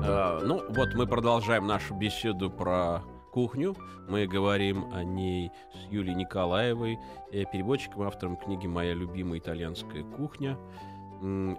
Э, 0.08 0.40
Ну, 0.42 0.64
вот 0.70 0.94
мы 0.94 1.06
продолжаем 1.06 1.66
нашу 1.66 1.94
беседу 1.94 2.50
про 2.50 3.02
кухню. 3.32 3.76
Мы 4.08 4.26
говорим 4.26 4.92
о 4.94 5.04
ней 5.04 5.50
с 5.74 5.92
Юлией 5.92 6.14
Николаевой, 6.16 6.98
э, 7.30 7.44
переводчиком, 7.52 8.02
автором 8.02 8.36
книги 8.36 8.66
«Моя 8.66 8.94
любимая 8.94 9.38
итальянская 9.38 10.02
кухня», 10.02 10.56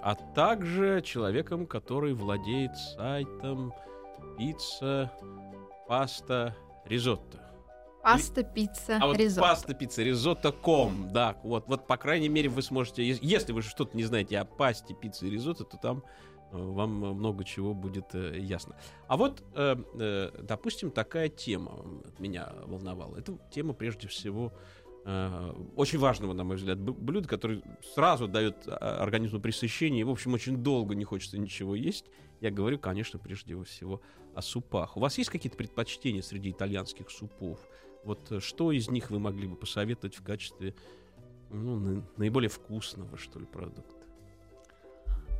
а 0.01 0.15
также 0.35 1.01
человеком, 1.01 1.67
который 1.67 2.13
владеет 2.13 2.75
сайтом 2.77 3.73
пицца, 4.37 5.11
паста, 5.87 6.55
ризотто. 6.85 7.45
Паста, 8.01 8.43
пицца, 8.43 8.97
А 9.01 9.07
вот 9.07 9.17
ризотто. 9.17 9.41
паста, 9.41 9.73
пицца, 9.73 10.01
ризотто.com, 10.01 11.09
да, 11.11 11.35
вот, 11.43 11.67
вот, 11.67 11.85
по 11.85 11.97
крайней 11.97 12.29
мере, 12.29 12.47
вы 12.47 12.61
сможете, 12.61 13.03
ес- 13.05 13.19
если 13.21 13.51
вы 13.51 13.61
что-то 13.61 13.95
не 13.97 14.03
знаете 14.03 14.39
о 14.39 14.45
пасте, 14.45 14.93
пицце 14.93 15.27
и 15.27 15.29
ризотто, 15.29 15.65
то 15.65 15.75
там 15.77 16.03
вам 16.51 16.91
много 16.91 17.43
чего 17.43 17.73
будет 17.73 18.13
э, 18.13 18.39
ясно. 18.39 18.75
А 19.07 19.17
вот, 19.17 19.43
э, 19.55 19.75
э, 19.99 20.31
допустим, 20.41 20.91
такая 20.91 21.29
тема 21.29 21.85
меня 22.17 22.53
волновала. 22.65 23.17
Это 23.17 23.37
тема, 23.51 23.73
прежде 23.73 24.07
всего, 24.07 24.53
очень 25.75 25.97
важного, 25.97 26.33
на 26.33 26.43
мой 26.43 26.57
взгляд, 26.57 26.77
блюда, 26.77 27.27
который 27.27 27.63
сразу 27.95 28.27
дает 28.27 28.67
а, 28.67 29.01
организму 29.01 29.39
пресыщение, 29.39 30.01
и, 30.01 30.03
в 30.03 30.09
общем, 30.09 30.33
очень 30.33 30.57
долго 30.57 30.93
не 30.93 31.05
хочется 31.05 31.39
ничего 31.39 31.73
есть. 31.73 32.05
Я 32.41 32.51
говорю, 32.51 32.77
конечно, 32.77 33.17
прежде 33.17 33.59
всего 33.63 34.01
о 34.35 34.41
супах. 34.41 34.97
У 34.97 34.99
вас 34.99 35.17
есть 35.17 35.29
какие-то 35.29 35.57
предпочтения 35.57 36.21
среди 36.21 36.51
итальянских 36.51 37.09
супов? 37.09 37.59
Вот 38.03 38.43
что 38.43 38.71
из 38.71 38.89
них 38.89 39.09
вы 39.09 39.19
могли 39.19 39.47
бы 39.47 39.55
посоветовать 39.55 40.15
в 40.15 40.21
качестве 40.21 40.75
ну, 41.49 41.79
на- 41.79 42.05
наиболее 42.17 42.49
вкусного, 42.49 43.17
что 43.17 43.39
ли, 43.39 43.45
продукта? 43.45 43.98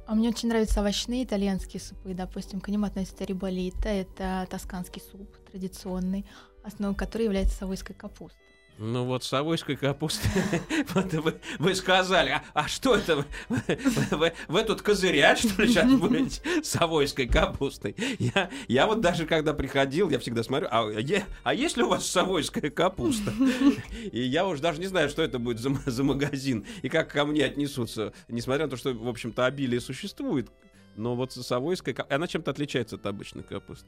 А 0.10 0.16
мне 0.16 0.30
очень 0.30 0.50
нравятся 0.50 0.80
овощные 0.80 1.24
итальянские 1.24 1.80
супы. 1.80 2.16
Допустим, 2.16 2.62
к 2.62 2.70
ним 2.70 2.84
относится 2.84 3.26
риболита. 3.26 3.90
Это 3.90 4.48
тосканский 4.50 5.04
суп 5.04 5.38
традиционный, 5.52 6.26
основой 6.64 6.96
которой 6.96 7.26
является 7.26 7.56
совойская 7.56 7.96
капуста. 7.96 8.40
Ну 8.82 9.04
вот 9.04 9.26
совойской 9.26 9.76
капусты. 9.76 10.28
Вот 10.94 11.14
вы, 11.14 11.36
вы 11.60 11.76
сказали, 11.76 12.30
а, 12.30 12.44
а 12.54 12.68
что 12.70 12.96
это? 12.96 13.26
Вы, 13.50 13.62
вы- 14.12 14.34
вы- 14.48 14.64
тут 14.64 14.82
козырять, 14.82 15.40
что 15.40 15.62
ли, 15.62 15.68
сейчас 15.68 15.92
будете 15.92 16.64
совойской 16.64 17.28
капустой? 17.28 17.94
Я, 18.20 18.50
я 18.70 18.88
вот 18.88 19.02
даже 19.02 19.26
когда 19.26 19.54
приходил, 19.54 20.10
я 20.10 20.18
всегда 20.18 20.44
смотрю, 20.44 20.70
а, 20.72 20.90
е- 20.92 21.26
а 21.44 21.54
есть 21.54 21.76
ли 21.76 21.84
у 21.84 21.90
вас 21.90 22.06
совойская 22.08 22.70
капуста? 22.70 23.34
И 24.14 24.22
я 24.22 24.48
уже 24.48 24.62
даже 24.62 24.80
не 24.80 24.88
знаю, 24.88 25.10
что 25.10 25.22
это 25.24 25.40
будет 25.40 25.60
за, 25.60 25.72
за 25.86 26.04
магазин 26.06 26.66
и 26.82 26.88
как 26.88 27.12
ко 27.12 27.26
мне 27.26 27.44
отнесутся, 27.44 28.14
несмотря 28.30 28.64
на 28.66 28.70
то, 28.72 28.78
что, 28.78 28.94
в 28.94 29.10
общем-то, 29.10 29.46
обилие 29.46 29.82
существует. 29.82 30.50
Но 30.96 31.16
вот 31.16 31.34
совойская 31.34 31.94
капуста, 31.94 32.16
она 32.16 32.28
чем-то 32.28 32.52
отличается 32.52 32.96
от 32.96 33.06
обычной 33.06 33.44
капусты. 33.44 33.88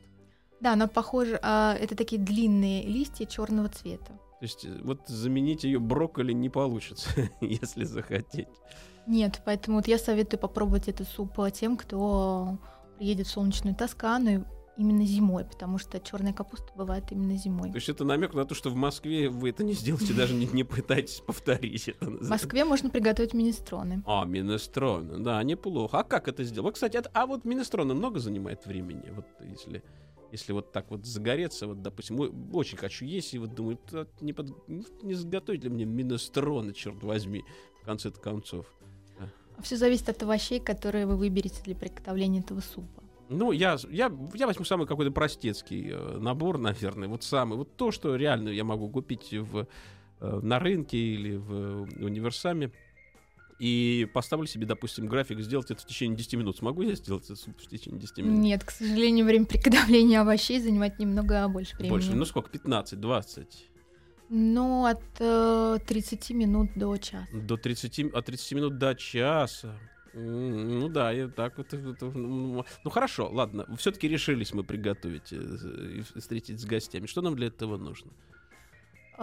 Да, 0.60 0.74
она 0.74 0.88
похожа, 0.88 1.40
а, 1.42 1.76
это 1.80 1.96
такие 1.96 2.22
длинные 2.22 2.84
листья 2.86 3.26
черного 3.26 3.70
цвета. 3.70 4.12
То 4.42 4.46
есть 4.46 4.66
э, 4.66 4.76
вот 4.82 5.08
заменить 5.08 5.64
ее 5.66 5.80
брокколи 5.80 6.34
не 6.34 6.50
получится, 6.50 7.08
если 7.42 7.84
захотеть. 7.84 8.48
Нет, 9.06 9.40
поэтому 9.46 9.78
вот 9.78 9.88
я 9.88 10.00
советую 10.00 10.40
попробовать 10.40 10.88
этот 10.88 11.08
суп 11.08 11.40
а, 11.40 11.52
тем, 11.52 11.78
кто 11.78 12.58
приедет 12.98 13.28
в 13.28 13.30
солнечную 13.30 13.76
Тоскану 13.76 14.48
именно 14.78 15.06
зимой, 15.06 15.46
потому 15.46 15.78
что 15.78 16.00
черная 16.00 16.34
капуста 16.34 16.74
бывает 16.76 17.12
именно 17.12 17.38
зимой. 17.38 17.70
То 17.70 17.76
есть 17.76 17.90
это 17.90 18.04
намек 18.04 18.34
на 18.34 18.46
то, 18.46 18.56
что 18.56 18.72
в 18.72 18.76
Москве 18.76 19.30
вы 19.30 19.52
это 19.52 19.64
не 19.64 19.74
сделаете, 19.74 20.14
даже 20.14 20.34
не, 20.34 20.48
не 20.48 20.64
пытайтесь 20.64 21.20
повторить 21.20 21.90
это. 21.90 22.06
В 22.08 22.28
Москве 22.28 22.66
можно 22.66 22.90
приготовить 22.90 23.36
министроны. 23.36 24.02
А, 24.08 24.26
минестроны, 24.26 25.20
да, 25.20 25.44
неплохо. 25.44 26.00
А 26.00 26.04
как 26.04 26.28
это 26.28 26.44
сделать? 26.44 26.64
Вот, 26.66 26.74
кстати, 26.74 26.98
это- 26.98 27.12
а 27.14 27.28
вот 27.28 27.46
минестроны 27.46 27.94
много 27.94 28.20
занимает 28.20 28.66
времени? 28.66 29.12
Вот 29.12 29.28
если, 29.42 29.84
если 30.32 30.54
вот 30.54 30.72
так 30.72 30.90
вот 30.92 31.06
загореться, 31.06 31.68
вот, 31.68 31.82
допустим, 31.82 32.20
очень 32.54 32.78
хочу 32.78 33.06
есть, 33.06 33.34
и 33.34 33.40
вот 33.40 33.54
думаю, 33.54 33.78
«Т- 33.78 34.08
не, 34.22 34.34
под- 34.34 34.68
не 35.04 35.14
заготовить 35.14 35.64
ли 35.64 35.70
мне 35.70 35.86
минестроны, 35.86 36.74
черт 36.74 37.04
возьми, 37.04 37.44
в 37.82 37.86
конце 37.86 38.12
концов. 38.12 38.66
Все 39.62 39.78
зависит 39.78 40.10
от 40.10 40.24
овощей, 40.24 40.60
которые 40.60 41.06
вы 41.06 41.18
выберете 41.18 41.62
для 41.64 41.76
приготовления 41.76 42.40
этого 42.40 42.62
супа. 42.62 43.04
Ну, 43.30 43.52
я, 43.52 43.78
я, 43.90 44.12
я 44.34 44.48
возьму 44.48 44.66
самый 44.66 44.88
какой-то 44.88 45.12
простецкий 45.12 45.90
э, 45.92 46.18
набор, 46.18 46.58
наверное. 46.58 47.08
Вот 47.08 47.24
самый. 47.24 47.58
Вот 47.58 47.76
то, 47.78 47.92
что 47.92 48.16
реально 48.16 48.50
я 48.50 48.64
могу 48.64 48.90
купить 48.90 49.34
в, 49.34 49.68
э, 50.20 50.40
на 50.42 50.60
рынке 50.60 50.98
или 50.98 51.36
в 51.36 51.54
э, 51.54 52.04
универсаме. 52.06 52.72
И 53.62 54.08
поставлю 54.12 54.48
себе, 54.48 54.66
допустим, 54.66 55.06
график 55.06 55.40
сделать 55.42 55.70
это 55.70 55.80
в 55.80 55.86
течение 55.86 56.18
10 56.18 56.34
минут. 56.34 56.58
Смогу 56.58 56.82
я 56.82 56.96
сделать 56.96 57.26
это 57.30 57.36
в 57.36 57.68
течение 57.68 58.02
10 58.02 58.18
минут? 58.18 58.40
Нет, 58.40 58.64
к 58.64 58.72
сожалению, 58.72 59.24
время 59.24 59.46
приготовления 59.46 60.22
овощей 60.22 60.60
занимает 60.60 60.98
немного 60.98 61.48
больше 61.48 61.76
времени. 61.76 61.92
Больше. 61.92 62.16
Ну 62.16 62.26
сколько? 62.26 62.50
15, 62.50 63.00
20. 63.00 63.68
Ну, 64.30 64.86
от 64.88 65.04
э, 65.20 65.78
30 65.86 66.32
минут 66.32 66.72
до 66.76 66.98
часа. 66.98 67.28
До 67.32 67.56
30, 67.56 68.16
от 68.16 68.26
30 68.26 68.52
минут 68.54 68.80
до 68.80 68.96
часа. 68.96 69.78
Ну 70.16 70.90
да, 70.90 71.14
и 71.14 71.28
так 71.30 71.60
вот. 71.60 71.72
это- 71.72 72.06
Ну 72.06 72.66
ну, 72.84 72.90
хорошо, 72.90 73.30
ладно. 73.32 73.68
Все-таки 73.78 74.08
решились 74.08 74.54
мы 74.56 74.64
приготовить 74.64 75.32
э, 75.34 75.98
и 76.00 76.20
встретить 76.20 76.60
с 76.60 76.66
гостями. 76.66 77.06
Что 77.06 77.22
нам 77.22 77.36
для 77.36 77.46
этого 77.48 77.78
нужно? 77.78 78.10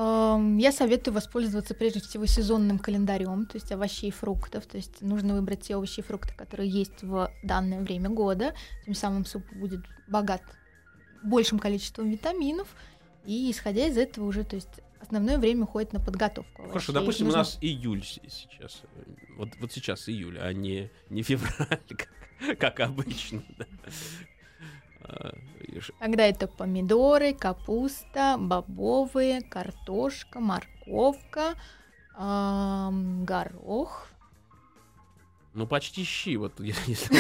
Я 0.01 0.71
советую 0.71 1.13
воспользоваться 1.15 1.75
прежде 1.75 1.99
всего 2.01 2.25
сезонным 2.25 2.79
календарем, 2.79 3.47
то 3.47 3.57
есть 3.57 3.73
овощей 3.73 4.11
и 4.11 4.13
фруктов. 4.13 4.65
То 4.67 4.77
есть 4.77 5.03
нужно 5.03 5.35
выбрать 5.35 5.63
те 5.63 5.75
овощи 5.75 6.01
и 6.01 6.03
фрукты, 6.05 6.33
которые 6.35 6.71
есть 6.71 7.03
в 7.03 7.33
данное 7.43 7.81
время 7.81 8.09
года. 8.09 8.55
Тем 8.85 8.95
самым 8.95 9.25
суп 9.25 9.43
будет 9.53 9.81
богат 10.07 10.43
большим 11.25 11.59
количеством 11.59 12.11
витаминов. 12.11 12.69
И 13.25 13.51
исходя 13.51 13.89
из 13.89 13.97
этого 13.99 14.27
уже, 14.27 14.45
то 14.45 14.55
есть 14.55 14.69
основное 15.01 15.37
время 15.37 15.65
уходит 15.65 15.93
на 15.93 15.99
подготовку. 15.99 16.63
Хорошо, 16.69 16.93
овощей. 16.93 16.95
допустим, 16.95 17.27
Нужно- 17.27 17.41
у 17.41 17.43
нас 17.43 17.59
июль 17.61 18.05
сейчас. 18.05 18.83
Вот, 19.37 19.49
вот 19.61 19.73
сейчас 19.73 20.09
июль, 20.09 20.39
а 20.39 20.53
не, 20.53 20.91
не 21.11 21.23
февраль. 21.23 21.81
как. 21.89 22.59
как 22.59 22.81
обычно. 22.81 23.43
да. 23.59 23.67
Ш- 25.81 25.93
Тогда 25.99 26.27
это 26.27 26.47
помидоры, 26.47 27.33
капуста, 27.35 28.37
бобовые, 28.39 29.43
картошка, 29.43 30.41
морковка, 30.41 31.55
ам, 32.15 33.25
горох. 33.25 34.09
Ну, 35.55 35.67
почти 35.67 36.05
щи, 36.05 36.37
вот 36.37 36.61
если 36.61 37.17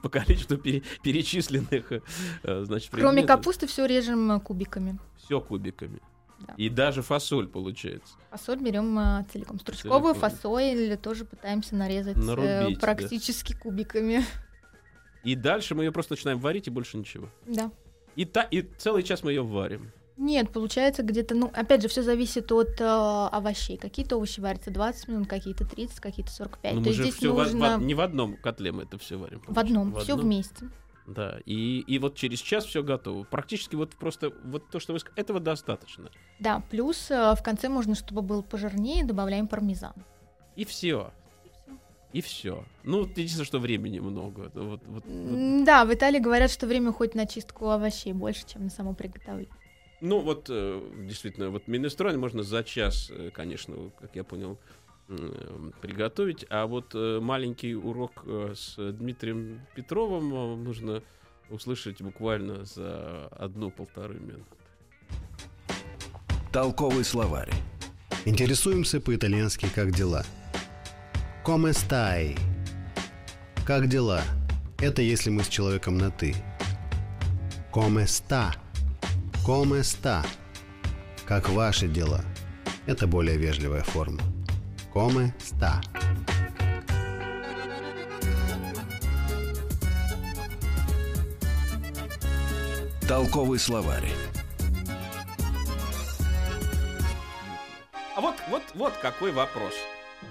по 0.00 0.08
количеству 0.08 0.58
пере- 0.58 0.82
перечисленных, 1.02 1.92
э, 1.92 2.64
значит, 2.64 2.90
Кроме 2.90 3.22
капусты 3.22 3.66
все 3.66 3.86
режем 3.86 4.32
э, 4.32 4.40
кубиками. 4.40 4.98
Все 5.16 5.40
кубиками. 5.40 6.00
Да. 6.40 6.54
И 6.56 6.68
даже 6.68 7.02
фасоль 7.02 7.48
получается. 7.48 8.14
Фасоль 8.30 8.60
берем 8.60 8.98
э, 8.98 9.24
целиком. 9.32 9.60
Стручковую 9.60 10.14
Целиком. 10.14 10.30
фасоль 10.30 10.96
тоже 10.96 11.24
пытаемся 11.24 11.74
нарезать 11.74 12.16
э, 12.16 12.70
да. 12.70 12.80
практически 12.80 13.54
кубиками. 13.54 14.24
И 15.24 15.34
дальше 15.34 15.74
мы 15.74 15.84
ее 15.84 15.92
просто 15.92 16.14
начинаем 16.14 16.38
варить, 16.38 16.66
и 16.66 16.70
больше 16.70 16.96
ничего. 16.96 17.28
Да. 17.46 17.70
И, 18.16 18.24
та, 18.24 18.42
и 18.42 18.62
целый 18.78 19.02
час 19.02 19.22
мы 19.22 19.32
ее 19.32 19.42
варим. 19.42 19.92
Нет, 20.16 20.50
получается 20.52 21.02
где-то, 21.02 21.34
ну, 21.34 21.50
опять 21.54 21.80
же, 21.80 21.88
все 21.88 22.02
зависит 22.02 22.52
от 22.52 22.78
э, 22.78 22.84
овощей. 22.84 23.78
Какие-то 23.78 24.16
овощи 24.16 24.38
варятся 24.40 24.70
20 24.70 25.08
минут, 25.08 25.28
какие-то 25.28 25.64
30, 25.64 25.98
какие-то 26.00 26.30
45. 26.30 26.74
Но 26.74 26.82
То 26.82 26.88
мы 26.88 26.94
же 26.94 27.02
здесь 27.04 27.14
все 27.14 27.32
нужно 27.32 27.78
не 27.78 27.94
в 27.94 28.00
одном 28.02 28.36
котле 28.36 28.70
мы 28.70 28.82
это 28.82 28.98
все 28.98 29.16
варим. 29.16 29.40
в 29.46 29.58
одном, 29.58 29.92
В 29.92 30.00
все 30.00 30.12
одном. 30.12 30.26
вместе. 30.26 30.68
Да, 31.06 31.38
и, 31.46 31.80
и 31.80 31.98
вот 31.98 32.16
через 32.16 32.40
час 32.40 32.66
все 32.66 32.82
готово. 32.82 33.24
Практически 33.24 33.76
вот 33.76 33.96
просто 33.96 34.30
вот 34.44 34.68
то, 34.70 34.78
что 34.78 34.92
вы 34.92 34.98
сказали, 34.98 35.20
этого 35.20 35.40
достаточно. 35.40 36.10
Да, 36.38 36.62
плюс 36.70 37.10
э, 37.10 37.34
в 37.34 37.42
конце 37.42 37.70
можно, 37.70 37.94
чтобы 37.94 38.20
был 38.20 38.42
пожирнее, 38.42 39.04
добавляем 39.04 39.48
пармезан. 39.48 39.94
И 40.54 40.66
все. 40.66 41.12
И 42.12 42.20
все. 42.20 42.64
Ну, 42.82 43.02
единственное, 43.02 43.44
что 43.44 43.58
времени 43.58 44.00
много. 44.00 44.50
Вот, 44.54 44.80
вот, 44.86 45.04
вот. 45.04 45.64
Да, 45.64 45.84
в 45.84 45.94
Италии 45.94 46.18
говорят, 46.18 46.50
что 46.50 46.66
время 46.66 46.90
уходит 46.90 47.14
на 47.14 47.26
чистку 47.26 47.68
овощей 47.68 48.12
больше, 48.12 48.44
чем 48.46 48.64
на 48.64 48.70
само 48.70 48.94
приготовление. 48.94 49.54
Ну, 50.00 50.20
вот 50.20 50.46
э, 50.48 50.80
действительно, 51.06 51.50
вот 51.50 51.68
минестроне 51.68 52.16
можно 52.18 52.42
за 52.42 52.64
час, 52.64 53.10
э, 53.10 53.30
конечно, 53.32 53.76
как 54.00 54.16
я 54.16 54.24
понял, 54.24 54.58
приготовить. 55.80 56.46
А 56.50 56.66
вот 56.66 56.94
э, 56.94 57.20
маленький 57.20 57.74
урок 57.74 58.24
с 58.26 58.76
Дмитрием 58.76 59.60
Петровым 59.74 60.64
нужно 60.64 61.02
услышать 61.50 62.00
буквально 62.00 62.64
за 62.64 63.26
одну-полторы 63.32 64.14
минуты. 64.20 64.44
Толковый 66.52 67.04
словарь. 67.04 67.50
Интересуемся 68.24 69.00
по-итальянски 69.00 69.68
«Как 69.74 69.92
дела?». 69.92 70.24
«Come 71.44 71.72
stai?» 71.72 72.38
«Как 73.64 73.88
дела?» 73.88 74.22
Это 74.78 75.02
если 75.02 75.30
мы 75.30 75.42
с 75.42 75.48
человеком 75.48 75.96
на 75.98 76.10
«ты». 76.10 76.34
«Come 77.72 78.04
sta?» 78.06 78.52
«Come 79.46 79.80
sta?» 79.80 80.24
«Как 81.26 81.48
ваши 81.48 81.88
дела?» 81.88 82.22
Это 82.86 83.06
более 83.06 83.38
вежливая 83.38 83.82
форма. 83.82 84.20
«Come 84.92 85.32
sta?» 85.38 85.80
Толковый 93.08 93.58
словарь. 93.58 94.12
А 98.14 98.20
вот, 98.20 98.34
вот, 98.48 98.62
вот 98.74 98.92
какой 99.02 99.32
вопрос. 99.32 99.74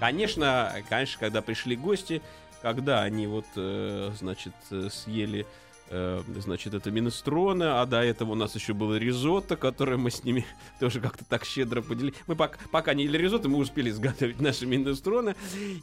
Конечно, 0.00 0.74
конечно, 0.88 1.20
когда 1.20 1.42
пришли 1.42 1.76
гости, 1.76 2.22
когда 2.62 3.02
они 3.02 3.26
вот, 3.26 3.44
э, 3.56 4.10
значит, 4.18 4.54
э, 4.70 4.88
съели, 4.90 5.46
э, 5.90 6.22
значит, 6.38 6.72
это 6.72 6.90
минестроны, 6.90 7.64
а 7.64 7.84
до 7.84 8.02
этого 8.02 8.32
у 8.32 8.34
нас 8.34 8.54
еще 8.54 8.72
было 8.72 8.96
ризотто, 8.96 9.56
которое 9.56 9.98
мы 9.98 10.10
с 10.10 10.24
ними 10.24 10.46
тоже 10.80 11.00
как-то 11.00 11.26
так 11.26 11.44
щедро 11.44 11.82
поделили. 11.82 12.14
Мы 12.26 12.34
пока, 12.34 12.58
пока 12.70 12.94
не 12.94 13.04
ели 13.04 13.18
ризотто, 13.18 13.50
мы 13.50 13.58
успели 13.58 13.90
изготовить 13.90 14.40
наши 14.40 14.64
минестроны. 14.64 15.36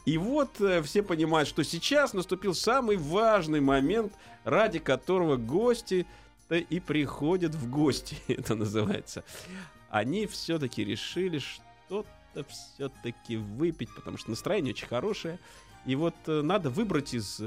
И 0.06 0.18
вот 0.18 0.60
все 0.84 1.04
понимают, 1.04 1.48
что 1.48 1.64
сейчас 1.64 2.14
наступил 2.14 2.56
самый 2.56 2.98
важный 2.98 3.62
момент, 3.62 4.14
ради 4.44 4.80
которого 4.80 5.38
гости 5.38 6.08
и 6.50 6.80
приходят 6.80 7.54
в 7.54 7.70
гости, 7.70 8.18
это 8.28 8.56
называется. 8.56 9.24
Они 9.90 10.26
все-таки 10.26 10.84
решили, 10.84 11.40
что-то 12.38 12.50
все-таки 12.50 13.38
выпить, 13.38 13.90
потому 13.96 14.18
что 14.18 14.30
настроение 14.30 14.74
очень 14.74 14.88
хорошее. 14.88 15.40
И 15.86 15.96
вот 15.96 16.16
э, 16.28 16.42
надо 16.42 16.70
выбрать 16.70 17.14
из, 17.14 17.42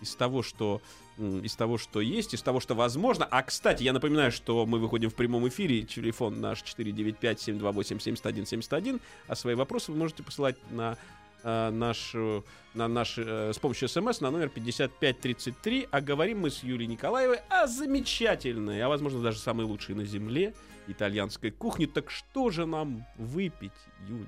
из 0.00 0.14
того, 0.14 0.42
что 0.42 0.80
из 1.18 1.56
того, 1.56 1.78
что 1.78 2.02
есть, 2.02 2.34
из 2.34 2.42
того, 2.42 2.60
что 2.60 2.74
возможно. 2.74 3.26
А, 3.30 3.42
кстати, 3.42 3.82
я 3.82 3.94
напоминаю, 3.94 4.30
что 4.30 4.66
мы 4.66 4.78
выходим 4.78 5.08
в 5.08 5.14
прямом 5.14 5.48
эфире. 5.48 5.80
Телефон 5.80 6.42
наш 6.42 6.62
495-728-7171. 6.62 9.00
А 9.26 9.34
свои 9.34 9.54
вопросы 9.54 9.92
вы 9.92 9.98
можете 9.98 10.22
посылать 10.22 10.56
на 10.70 10.98
э, 11.42 11.70
нашу, 11.70 12.44
на 12.74 12.86
наш, 12.86 13.14
э, 13.16 13.52
с 13.54 13.58
помощью 13.58 13.88
смс 13.88 14.20
на 14.20 14.30
номер 14.30 14.50
5533. 14.50 15.88
А 15.90 16.02
говорим 16.02 16.40
мы 16.40 16.50
с 16.50 16.62
Юлией 16.62 16.90
Николаевой 16.90 17.38
о 17.48 17.66
замечательной, 17.66 18.82
а 18.82 18.90
возможно 18.90 19.22
даже 19.22 19.38
самой 19.38 19.64
лучшей 19.64 19.94
на 19.94 20.04
земле 20.04 20.52
итальянской 20.88 21.50
кухне. 21.50 21.86
Так 21.86 22.10
что 22.10 22.50
же 22.50 22.66
нам 22.66 23.04
выпить, 23.16 23.72
Юля? 24.08 24.26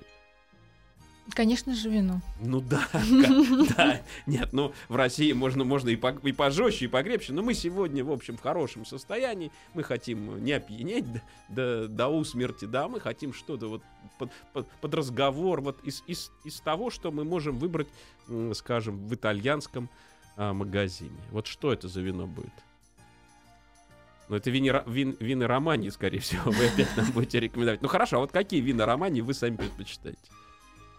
Конечно 1.34 1.74
же, 1.74 1.90
вино. 1.90 2.20
Ну 2.40 2.60
да, 2.60 2.88
да, 3.76 4.00
нет, 4.26 4.52
ну 4.52 4.72
в 4.88 4.96
России 4.96 5.32
можно, 5.32 5.62
можно 5.62 5.90
и, 5.90 5.96
по, 5.96 6.08
и 6.08 6.32
пожестче, 6.32 6.86
и 6.86 6.88
погребче, 6.88 7.34
но 7.34 7.42
мы 7.42 7.52
сегодня, 7.52 8.02
в 8.02 8.10
общем, 8.10 8.36
в 8.36 8.40
хорошем 8.40 8.86
состоянии, 8.86 9.52
мы 9.74 9.82
хотим 9.82 10.42
не 10.42 10.52
опьянеть 10.52 11.04
до, 11.12 11.20
до, 11.50 11.88
до 11.88 12.08
усмерти, 12.08 12.64
да, 12.64 12.88
мы 12.88 12.98
хотим 13.00 13.34
что-то 13.34 13.68
вот 13.68 13.82
под, 14.18 14.30
под- 14.54 14.70
под 14.80 14.94
разговор, 14.94 15.60
вот 15.60 15.78
из, 15.84 16.02
из, 16.06 16.32
из 16.44 16.60
того, 16.60 16.88
что 16.90 17.12
мы 17.12 17.24
можем 17.24 17.58
выбрать, 17.58 17.88
скажем, 18.54 19.06
в 19.06 19.14
итальянском 19.14 19.90
а, 20.36 20.54
магазине. 20.54 21.18
Вот 21.30 21.46
что 21.46 21.72
это 21.72 21.88
за 21.88 22.00
вино 22.00 22.26
будет? 22.26 22.52
Ну, 24.28 24.36
это 24.36 24.50
вини, 24.50 24.72
вин, 24.86 25.16
вины 25.20 25.46
Романии, 25.46 25.88
скорее 25.90 26.18
всего, 26.20 26.50
вы 26.50 26.66
опять 26.66 26.94
нам 26.96 27.06
будете 27.12 27.40
рекомендовать. 27.40 27.82
Ну, 27.82 27.88
хорошо, 27.88 28.16
а 28.16 28.20
вот 28.20 28.32
какие 28.32 28.60
вина 28.60 28.84
Романии 28.86 29.20
вы 29.22 29.32
сами 29.34 29.56
предпочитаете? 29.56 30.18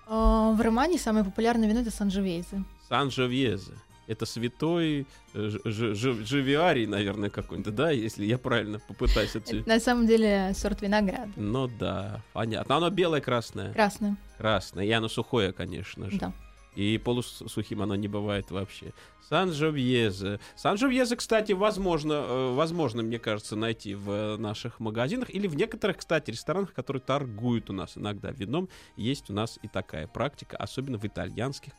А, 0.08 0.52
В 0.54 0.62
Романии 0.62 0.98
самое 0.98 1.24
популярное 1.26 1.68
вино 1.70 1.82
это 1.82 1.92
Санжевейзе. 1.92 2.64
Сан-Жовьезе. 2.88 3.74
Это 4.08 4.26
святой 4.26 5.06
э, 5.36 5.50
ж- 5.64 5.94
ж- 5.94 6.26
Живиарий, 6.26 6.88
наверное, 6.88 7.30
какой-то, 7.30 7.70
да, 7.70 7.92
если 7.92 8.26
я 8.26 8.40
правильно 8.40 8.80
попытаюсь 8.80 9.36
это... 9.36 9.56
Это 9.56 9.70
на 9.70 9.80
самом 9.80 10.08
деле 10.08 10.52
сорт 10.56 10.82
винограда. 10.82 11.30
Ну 11.36 11.68
да, 11.68 12.22
понятно. 12.34 12.78
Оно 12.78 12.90
белое, 12.90 13.22
красное. 13.22 13.72
Красное, 13.72 14.16
Красное. 14.40 14.86
И 14.86 14.90
оно 14.92 15.10
сухое, 15.10 15.54
конечно 15.54 16.10
же. 16.10 16.18
да. 16.18 16.34
И 16.80 16.98
полусухим 16.98 17.82
оно 17.82 17.96
не 17.96 18.08
бывает 18.08 18.52
вообще. 18.52 18.94
Сан-Жовьезе. 19.28 20.40
Сан-Жовьезе, 20.56 21.18
кстати, 21.18 21.52
возможно, 21.52 22.14
э, 22.14 22.54
возможно, 22.54 23.04
мне 23.04 23.20
кажется, 23.20 23.58
найти 23.58 23.96
в 23.96 24.10
э, 24.10 24.38
наших 24.38 24.80
магазинах 24.80 25.30
или 25.30 25.48
в 25.48 25.56
некоторых, 25.56 25.98
кстати, 25.98 26.32
ресторанах, 26.32 26.74
которые 26.74 27.02
торгуют 27.02 27.70
у 27.70 27.74
нас 27.74 27.98
иногда 27.98 28.32
вином. 28.32 28.70
Есть 28.96 29.30
у 29.30 29.34
нас 29.34 29.60
и 29.62 29.68
такая 29.68 30.08
практика, 30.08 30.56
особенно 30.56 30.98
в 30.98 31.04
итальянских 31.04 31.74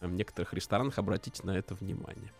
э, 0.00 0.06
в 0.06 0.12
некоторых 0.12 0.54
ресторанах. 0.54 0.96
Обратите 0.96 1.42
на 1.42 1.58
это 1.58 1.74
внимание. 1.74 2.30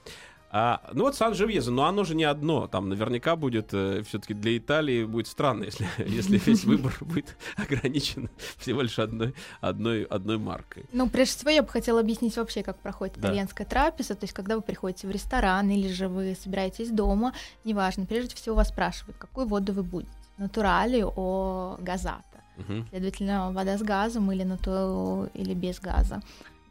А, 0.51 0.81
ну 0.93 1.05
вот 1.05 1.17
Сан-Живьезе, 1.17 1.71
но 1.71 1.85
оно 1.85 2.05
же 2.05 2.15
не 2.15 2.25
одно. 2.25 2.67
Там 2.67 2.89
наверняка 2.89 3.37
будет, 3.37 3.69
все-таки 3.69 4.35
для 4.35 4.57
Италии 4.57 5.05
будет 5.05 5.27
странно, 5.27 5.65
если, 5.71 5.87
если 5.99 6.39
весь 6.39 6.65
выбор 6.65 6.97
будет 7.01 7.37
ограничен 7.57 8.31
всего 8.59 8.83
лишь 8.83 8.99
одной, 8.99 9.35
одной, 9.61 10.05
одной 10.05 10.39
маркой. 10.39 10.85
Ну, 10.93 11.09
прежде 11.09 11.37
всего, 11.37 11.51
я 11.51 11.63
бы 11.63 11.69
хотела 11.69 12.01
объяснить 12.01 12.37
вообще, 12.37 12.63
как 12.63 12.79
проходит 12.79 13.17
Да. 13.19 13.29
итальянская 13.29 13.67
трапеза. 13.67 14.15
То 14.15 14.25
есть, 14.25 14.33
когда 14.35 14.57
вы 14.57 14.63
приходите 14.63 15.07
в 15.07 15.11
ресторан 15.11 15.69
или 15.71 15.89
же 15.89 16.09
вы 16.09 16.37
собираетесь 16.41 16.91
дома, 16.91 17.33
неважно, 17.65 18.07
прежде 18.07 18.35
всего 18.37 18.57
вас 18.57 18.69
спрашивают, 18.69 19.17
какую 19.19 19.47
воду 19.47 19.73
вы 19.73 19.83
будете. 19.83 20.13
Натурали 20.39 21.03
о 21.05 21.77
газата. 21.81 22.23
Мгм. 22.57 22.87
Следовательно, 22.91 23.53
вода 23.53 23.77
с 23.77 23.83
газом 23.83 24.31
или, 24.33 24.43
нату... 24.43 25.29
или 25.35 25.55
без 25.55 25.81
газа. 25.81 26.23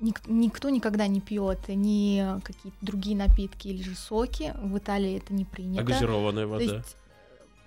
Ник- 0.02 0.28
никто 0.28 0.70
никогда 0.70 1.08
не 1.08 1.22
пьет 1.22 1.68
ни 1.70 2.40
какие-то 2.42 2.78
другие 2.82 3.16
напитки 3.16 3.68
или 3.70 3.82
же 3.82 3.96
соки. 3.96 4.54
В 4.62 4.78
Италии 4.78 5.18
это 5.18 5.34
не 5.34 5.44
А 5.44 5.46
принято. 5.46 5.84
газированная 5.84 6.44
То 6.44 6.50
вода? 6.50 6.64
есть 6.64 6.98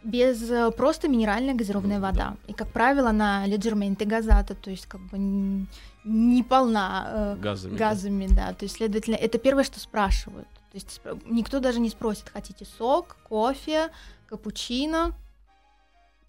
без 0.05 0.49
э, 0.51 0.71
просто 0.71 1.09
минеральная 1.09 1.55
газированная 1.55 1.97
Ну, 1.99 2.03
да. 2.03 2.09
вода. 2.11 2.37
И, 2.47 2.53
как 2.53 2.71
правило, 2.71 3.11
она 3.11 3.45
легgermente 3.47 4.05
газата, 4.05 4.55
то 4.55 4.71
есть 4.71 4.87
как 4.87 5.01
бы 5.11 5.17
н- 5.17 5.67
не 6.05 6.43
полна 6.45 7.35
э, 7.37 7.37
газами. 7.41 7.73
да? 7.73 7.79
газами, 7.91 8.27
да. 8.29 8.53
То 8.53 8.65
есть, 8.65 8.77
следовательно, 8.77 9.17
это 9.17 9.39
первое, 9.39 9.65
что 9.65 9.81
спрашивают. 9.81 10.47
То 10.71 10.75
есть 10.77 11.01
никто 11.27 11.59
даже 11.61 11.81
не 11.81 11.89
спросит, 11.91 12.29
хотите 12.33 12.65
сок, 12.79 13.17
кофе, 13.29 13.89
капучино. 14.27 15.15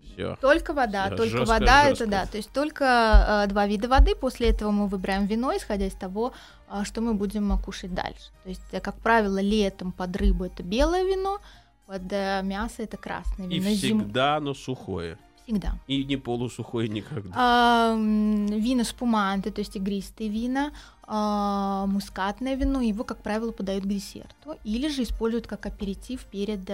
Все. 0.04 0.38
Только 0.42 0.74
вода, 0.74 1.06
Всё, 1.08 1.16
только 1.18 1.38
жестко, 1.38 1.54
вода 1.54 1.90
жестко. 1.90 2.04
это 2.04 2.12
да, 2.12 2.26
то 2.26 2.38
есть 2.38 2.52
только 2.52 3.44
э, 3.46 3.48
два 3.50 3.68
вида 3.68 3.88
воды. 3.88 4.16
После 4.16 4.50
этого 4.50 4.72
мы 4.72 4.88
выбираем 4.88 5.26
вино, 5.28 5.56
исходя 5.56 5.86
из 5.88 5.94
того, 5.94 6.34
а, 6.68 6.84
что 6.86 7.02
мы 7.02 7.14
будем 7.14 7.52
а, 7.54 7.58
кушать 7.58 7.94
дальше. 7.94 8.32
То 8.44 8.50
есть, 8.50 8.62
э, 8.72 8.80
как 8.82 8.96
правило, 8.96 9.40
летом 9.40 9.92
под 9.92 10.16
рыбу 10.18 10.46
это 10.46 10.62
белое 10.64 11.04
вино, 11.04 11.40
под 11.86 12.12
э, 12.12 12.42
мясо 12.44 12.84
это 12.84 12.98
красное 12.98 13.48
И 13.48 13.60
вино. 13.60 13.70
Зим- 13.70 14.00
всегда 14.02 14.38
оно 14.38 14.54
сухое. 14.54 15.18
всегда. 15.46 15.74
И 15.88 16.04
не 16.04 16.18
полусухое 16.18 16.88
никогда. 16.90 17.32
А, 17.36 17.96
вина 17.96 18.84
спуманты, 18.84 19.52
то 19.52 19.60
есть 19.62 19.76
игристые 19.76 20.30
вина, 20.30 20.72
а, 21.04 21.86
мускатное 21.88 22.56
вино, 22.56 22.82
его, 22.82 23.04
как 23.04 23.24
правило, 23.24 23.52
подают 23.52 23.84
к 23.86 23.88
десерту 23.88 24.58
или 24.64 24.90
же 24.90 25.02
используют 25.04 25.48
как 25.48 25.66
аперитив 25.66 26.24
перед, 26.26 26.66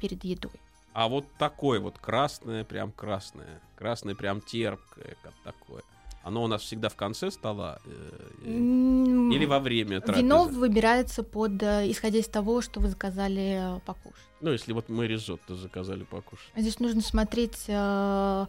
перед 0.00 0.24
едой. 0.24 0.50
А 0.94 1.08
вот 1.08 1.26
такое 1.38 1.80
вот 1.80 1.98
красное, 1.98 2.64
прям 2.64 2.92
красное. 2.92 3.60
Красное 3.76 4.14
прям 4.14 4.40
терпкое, 4.40 5.16
как 5.22 5.32
такое. 5.42 5.82
Оно 6.22 6.42
у 6.42 6.46
нас 6.46 6.62
всегда 6.62 6.88
в 6.88 6.94
конце 6.94 7.30
стола 7.30 7.80
э, 7.84 8.30
М, 8.46 9.30
или 9.30 9.44
во 9.44 9.58
время 9.58 10.00
трапезы. 10.00 10.22
Вино 10.22 10.44
выбирается 10.44 11.22
под, 11.22 11.62
э, 11.62 11.90
исходя 11.90 12.18
из 12.20 12.28
того, 12.28 12.62
что 12.62 12.80
вы 12.80 12.88
заказали 12.88 13.76
э, 13.76 13.80
покушать. 13.80 14.24
Ну, 14.40 14.52
если 14.52 14.72
вот 14.72 14.88
мы 14.88 15.06
ризотто 15.06 15.56
заказали 15.56 16.04
покушать. 16.04 16.48
Здесь 16.56 16.78
нужно 16.78 17.02
смотреть, 17.02 17.64
э, 17.66 18.46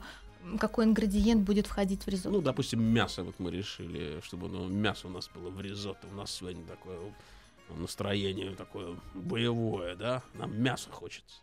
какой 0.60 0.86
ингредиент 0.86 1.42
будет 1.42 1.66
входить 1.68 2.04
в 2.04 2.08
ризотто. 2.08 2.30
Ну, 2.30 2.42
допустим, 2.42 2.82
мясо 2.82 3.24
вот 3.24 3.36
мы 3.40 3.52
решили, 3.52 4.22
чтобы 4.22 4.48
ну, 4.48 4.70
мясо 4.70 5.08
у 5.08 5.10
нас 5.10 5.30
было 5.34 5.50
в 5.50 5.60
ризотто. 5.60 6.08
У 6.14 6.16
нас 6.16 6.32
сегодня 6.32 6.64
такое 6.66 7.00
настроение 7.70 8.52
такое 8.56 8.96
боевое, 9.16 9.96
да? 9.96 10.22
Нам 10.36 10.62
мясо 10.62 10.92
хочется. 10.92 11.42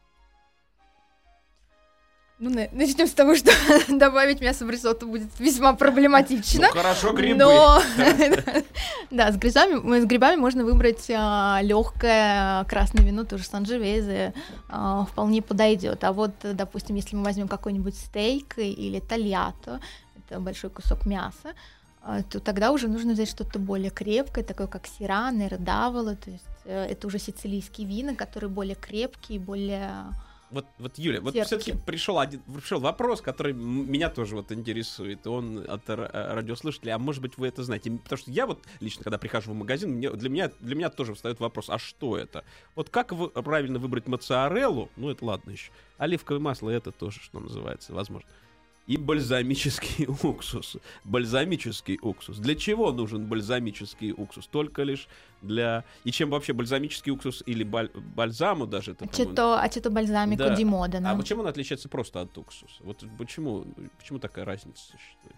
Ну, 2.45 2.51
начнем 2.73 3.07
с 3.07 3.13
того, 3.13 3.37
что 3.37 3.53
добавить 3.89 4.41
мясо 4.41 4.65
в 4.65 4.71
ризотто 4.71 5.07
будет 5.07 5.29
весьма 5.39 5.75
проблематично. 5.75 6.67
Ну, 6.67 6.73
хорошо, 6.73 7.13
грибы. 7.13 7.39
Но 7.39 7.81
да, 9.13 9.31
с 9.31 9.37
грибами, 9.37 10.01
с 10.01 10.05
грибами 10.07 10.35
можно 10.41 10.65
выбрать 10.65 11.09
легкое 11.09 12.65
красное 12.65 13.05
вино, 13.05 13.23
тоже 13.23 13.45
санджевезе, 13.45 14.35
а, 14.69 15.05
вполне 15.05 15.41
подойдет. 15.41 16.03
А 16.03 16.13
вот, 16.13 16.33
допустим, 16.43 16.97
если 16.97 17.15
мы 17.15 17.23
возьмем 17.23 17.47
какой-нибудь 17.47 17.95
стейк 17.95 18.59
или 18.59 18.99
тольятто, 18.99 19.81
это 20.17 20.41
большой 20.41 20.71
кусок 20.71 21.07
мяса, 21.07 21.55
а, 22.03 22.25
то 22.25 22.41
тогда 22.41 22.73
уже 22.73 22.89
нужно 22.89 23.13
взять 23.13 23.31
что-то 23.31 23.61
более 23.61 23.91
крепкое, 23.93 24.43
такое 24.43 24.67
как 24.67 24.89
сирана, 24.89 25.47
эрдавола, 25.47 26.17
то 26.17 26.31
есть 26.31 26.43
э, 26.65 26.87
это 26.91 27.07
уже 27.07 27.21
сицилийские 27.21 27.87
вина, 27.87 28.17
которые 28.17 28.51
более 28.51 28.75
крепкие, 28.75 29.39
более 29.39 29.93
Вот, 30.53 30.67
вот 30.79 30.99
Юля, 30.99 31.21
вот 31.21 31.35
все-таки 31.35 31.73
пришел 31.73 32.19
один 32.19 32.41
пришел 32.41 32.79
вопрос, 32.79 33.23
который 33.23 33.55
меня 33.55 34.11
тоже 34.11 34.37
вот 34.37 34.53
интересует. 34.53 35.27
Он 35.27 35.65
от 35.67 35.89
э, 35.89 35.95
радиослушателей, 36.35 36.93
а 36.93 36.99
может 36.99 37.23
быть 37.23 37.39
вы 37.39 37.49
это 37.49 37.63
знаете? 37.63 37.91
Потому 37.91 38.19
что 38.19 38.31
я 38.31 38.47
вот 38.47 38.63
лично, 38.81 39.03
когда 39.03 39.17
прихожу 39.17 39.53
в 39.53 39.55
магазин, 39.55 39.93
мне, 39.93 40.11
для 40.11 40.29
меня 40.29 40.51
для 40.61 40.75
меня 40.75 40.91
тоже 40.91 41.15
встает 41.15 41.41
вопрос: 41.41 41.71
а 41.71 41.79
что 41.79 42.19
это? 42.19 42.45
Вот 42.75 42.91
как 42.91 43.13
вы, 43.13 43.31
правильно 43.31 43.79
выбрать 43.79 44.07
моцареллу? 44.07 44.91
Ну 44.97 45.11
это 45.11 45.25
ладно 45.25 45.51
еще. 45.51 45.73
Оливковое 45.97 46.41
масло 46.41 46.69
это 46.69 46.93
тоже, 46.93 47.21
что 47.21 47.41
называется, 47.41 47.95
возможно. 47.95 48.29
И 48.89 48.97
бальзамический 48.97 50.07
уксус. 50.23 50.77
Бальзамический 51.05 51.99
уксус. 52.03 52.39
Для 52.39 52.55
чего 52.57 52.93
нужен 52.93 53.27
бальзамический 53.27 54.13
уксус? 54.13 54.47
Только 54.49 54.83
лишь 54.83 55.09
для... 55.41 55.85
И 56.05 56.11
чем 56.11 56.31
вообще 56.31 56.53
бальзамический 56.53 57.13
уксус 57.13 57.43
или 57.47 57.65
баль- 57.65 57.91
бальзаму 58.17 58.67
даже 58.67 58.93
это, 58.93 59.07
по-моему, 59.07 59.31
ачето, 59.33 59.61
ачето 59.61 59.91
бальзамико 59.91 60.49
Да. 60.49 60.55
ди 60.57 60.65
Модена. 60.65 61.13
а 61.13 61.23
чем 61.23 61.41
он 61.41 61.47
отличается 61.47 61.89
просто 61.89 62.21
от 62.23 62.37
уксуса? 62.37 62.75
Вот 62.81 63.05
почему, 63.19 63.65
почему 63.99 64.19
такая 64.19 64.45
разница 64.45 64.81
существует? 64.81 65.37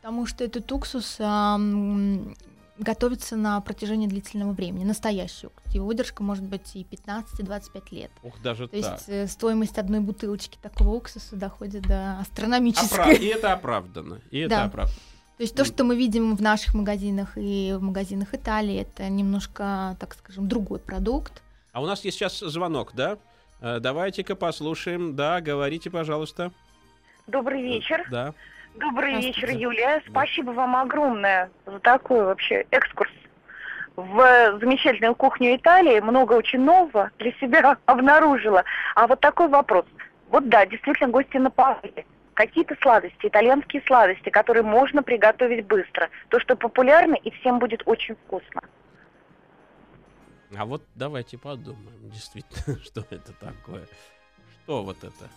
Потому 0.00 0.26
что 0.26 0.42
этот 0.42 0.70
уксус 0.72 1.18
ам, 1.20 2.34
готовится 2.82 3.36
на 3.36 3.60
протяжении 3.60 4.06
длительного 4.06 4.52
времени, 4.52 4.84
настоящий 4.84 5.46
уксус. 5.46 5.72
Его 5.74 5.86
выдержка 5.86 6.22
может 6.22 6.44
быть 6.44 6.74
и 6.74 6.84
15-25 6.84 7.82
лет. 7.92 8.10
Ух, 8.22 8.40
даже 8.42 8.68
То 8.68 8.80
так. 8.80 8.92
есть 8.92 9.08
э, 9.08 9.26
стоимость 9.26 9.78
одной 9.78 10.00
бутылочки 10.00 10.58
такого 10.60 10.90
уксуса 10.90 11.36
доходит 11.36 11.82
до 11.82 11.94
Опра- 11.94 12.20
астрономической. 12.20 13.16
И 13.16 13.26
это 13.26 13.52
оправдано. 13.52 14.20
И 14.30 14.38
это 14.40 14.50
Да. 14.56 14.64
оправдано. 14.64 14.98
То 15.38 15.42
есть 15.44 15.54
то, 15.56 15.64
что 15.64 15.82
мы 15.84 15.96
видим 15.96 16.36
в 16.36 16.42
наших 16.42 16.74
магазинах 16.74 17.32
и 17.36 17.74
в 17.76 17.82
магазинах 17.82 18.34
Италии, 18.34 18.76
это 18.76 19.08
немножко, 19.08 19.96
так 19.98 20.14
скажем, 20.14 20.46
другой 20.46 20.78
продукт. 20.78 21.42
А 21.72 21.80
у 21.82 21.86
нас 21.86 22.04
есть 22.04 22.18
сейчас 22.18 22.38
звонок, 22.38 22.92
да? 22.94 23.18
Э, 23.60 23.78
Давайте-ка 23.80 24.34
послушаем. 24.36 25.16
Да, 25.16 25.40
говорите, 25.40 25.90
пожалуйста. 25.90 26.52
Добрый 27.26 27.62
вечер. 27.62 28.06
Да. 28.10 28.34
Добрый 28.74 29.16
вечер, 29.20 29.50
Юлия. 29.50 30.02
Спасибо 30.08 30.50
вам 30.50 30.76
огромное 30.76 31.50
за 31.66 31.78
такой 31.80 32.24
вообще 32.24 32.64
экскурс 32.70 33.10
в 33.96 34.58
замечательную 34.60 35.14
кухню 35.14 35.56
Италии. 35.56 36.00
Много 36.00 36.32
очень 36.32 36.60
нового 36.60 37.10
для 37.18 37.32
себя 37.32 37.76
обнаружила. 37.86 38.64
А 38.94 39.06
вот 39.06 39.20
такой 39.20 39.48
вопрос. 39.48 39.84
Вот 40.30 40.48
да, 40.48 40.64
действительно, 40.64 41.10
гости 41.10 41.36
на 41.36 41.50
палате. 41.50 42.06
Какие-то 42.34 42.74
сладости, 42.80 43.26
итальянские 43.26 43.82
сладости, 43.86 44.30
которые 44.30 44.62
можно 44.62 45.02
приготовить 45.02 45.66
быстро. 45.66 46.08
То, 46.30 46.40
что 46.40 46.56
популярно 46.56 47.14
и 47.14 47.30
всем 47.30 47.58
будет 47.58 47.82
очень 47.84 48.14
вкусно. 48.14 48.62
А 50.56 50.64
вот 50.64 50.82
давайте 50.94 51.36
подумаем, 51.36 52.10
действительно, 52.10 52.78
что 52.84 53.00
это 53.10 53.32
такое. 53.34 53.86
Что 54.64 54.82
вот 54.82 54.98
это? 55.04 55.28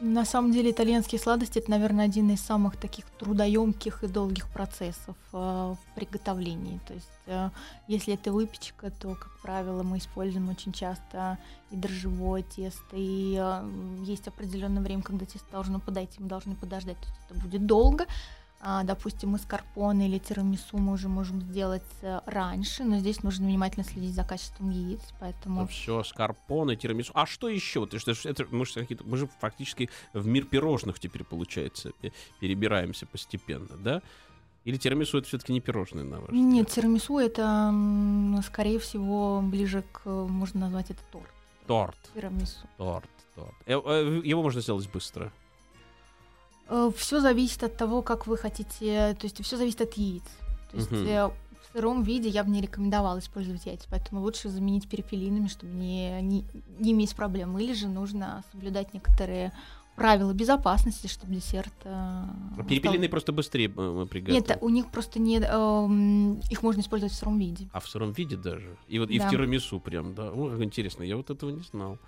На 0.00 0.24
самом 0.24 0.52
деле 0.52 0.70
итальянские 0.70 1.20
сладости 1.20 1.58
это, 1.58 1.70
наверное, 1.70 2.04
один 2.04 2.30
из 2.30 2.40
самых 2.40 2.76
таких 2.76 3.04
трудоемких 3.18 4.04
и 4.04 4.06
долгих 4.06 4.48
процессов 4.48 5.16
э, 5.32 5.36
в 5.36 5.78
приготовлении. 5.96 6.78
То 6.86 6.94
есть, 6.94 7.08
э, 7.26 7.50
если 7.88 8.14
это 8.14 8.30
выпечка, 8.30 8.92
то, 8.92 9.16
как 9.16 9.40
правило, 9.42 9.82
мы 9.82 9.98
используем 9.98 10.50
очень 10.50 10.72
часто 10.72 11.38
и 11.72 11.76
дрожжевое 11.76 12.44
тесто, 12.44 12.94
и 12.94 13.36
э, 13.40 13.70
есть 14.04 14.28
определенное 14.28 14.82
время, 14.82 15.02
когда 15.02 15.26
тесто 15.26 15.50
должно 15.50 15.80
подойти, 15.80 16.20
мы 16.20 16.28
должны 16.28 16.54
подождать. 16.54 16.98
То 16.98 17.06
есть 17.08 17.20
это 17.28 17.40
будет 17.40 17.66
долго. 17.66 18.06
А, 18.60 18.82
допустим, 18.82 19.30
маскарпоне 19.30 20.08
или 20.08 20.18
тирамису 20.18 20.78
мы 20.78 20.92
уже 20.94 21.08
можем 21.08 21.40
сделать 21.42 21.82
э, 22.02 22.20
раньше, 22.26 22.82
но 22.82 22.98
здесь 22.98 23.22
нужно 23.22 23.46
внимательно 23.46 23.84
следить 23.84 24.14
за 24.14 24.24
качеством 24.24 24.70
яиц, 24.70 25.00
поэтому... 25.20 25.60
Ну 25.60 25.66
все, 25.68 26.02
скарпоне, 26.02 26.74
тирамису. 26.74 27.12
А 27.14 27.24
что 27.24 27.48
еще? 27.48 27.86
Ты 27.86 28.00
что, 28.00 28.10
это, 28.28 28.46
мы, 28.50 28.66
же 28.66 28.72
какие-то- 28.74 29.04
мы 29.04 29.16
же 29.16 29.28
фактически 29.40 29.88
в 30.12 30.26
мир 30.26 30.44
пирожных 30.44 30.98
теперь, 30.98 31.22
получается, 31.22 31.92
пе- 32.00 32.12
перебираемся 32.40 33.06
постепенно, 33.06 33.76
да? 33.78 34.02
Или 34.64 34.76
тирамису 34.76 35.18
это 35.18 35.28
все-таки 35.28 35.52
не 35.52 35.60
пирожное, 35.60 36.02
на 36.02 36.20
ваш 36.20 36.30
Нет, 36.30 36.66
взгляд? 36.68 36.68
тирамису 36.74 37.18
это, 37.18 37.72
скорее 38.44 38.80
всего, 38.80 39.40
ближе 39.40 39.84
к, 39.92 40.04
можно 40.08 40.60
назвать 40.60 40.90
это 40.90 41.00
торт. 41.12 41.30
Торт, 41.68 41.96
Тирамису. 42.12 42.66
торт, 42.76 43.08
торт. 43.36 43.54
Э, 43.66 43.74
э, 43.84 44.20
Его 44.24 44.42
можно 44.42 44.60
сделать 44.60 44.90
быстро. 44.90 45.32
Все 46.96 47.20
зависит 47.20 47.62
от 47.64 47.76
того, 47.76 48.02
как 48.02 48.26
вы 48.26 48.36
хотите, 48.36 49.16
то 49.18 49.24
есть 49.24 49.42
все 49.42 49.56
зависит 49.56 49.80
от 49.80 49.94
яиц. 49.94 50.22
То 50.70 50.76
есть 50.76 50.92
э, 50.92 51.26
в 51.28 51.72
сыром 51.72 52.02
виде 52.02 52.28
я 52.28 52.44
бы 52.44 52.50
не 52.50 52.60
рекомендовала 52.60 53.18
использовать 53.20 53.64
яйца, 53.66 53.86
поэтому 53.90 54.20
лучше 54.20 54.48
заменить 54.50 54.88
перепелиными, 54.88 55.48
чтобы 55.48 55.72
не, 55.72 56.20
не, 56.20 56.44
не 56.78 56.92
иметь 56.92 57.14
проблем. 57.16 57.58
Или 57.58 57.72
же 57.72 57.88
нужно 57.88 58.44
соблюдать 58.52 58.92
некоторые 58.92 59.52
правила 59.96 60.32
безопасности, 60.32 61.06
чтобы 61.08 61.34
десерт... 61.34 61.72
э, 61.84 61.90
А 61.90 62.62
Перепелиные 62.68 63.08
просто 63.08 63.32
быстрее 63.32 63.68
э, 63.74 64.06
приготовить. 64.08 64.48
Нет, 64.48 64.58
у 64.60 64.68
них 64.68 64.86
просто 64.88 65.18
нет, 65.18 65.44
эм, 65.50 66.34
их 66.50 66.62
можно 66.62 66.82
использовать 66.82 67.12
в 67.14 67.16
сыром 67.16 67.38
виде. 67.38 67.66
А 67.72 67.80
в 67.80 67.88
сыром 67.88 68.12
виде 68.12 68.36
даже. 68.36 68.76
И 68.88 68.98
вот 68.98 69.10
и 69.10 69.18
в 69.18 69.22
Да. 69.22 69.30
тирамису 69.30 69.80
прям, 69.80 70.14
да. 70.14 70.30
О, 70.30 70.50
как 70.50 70.62
интересно, 70.62 71.02
я 71.02 71.16
вот 71.16 71.30
этого 71.30 71.50
не 71.50 71.62
знал. 71.62 71.98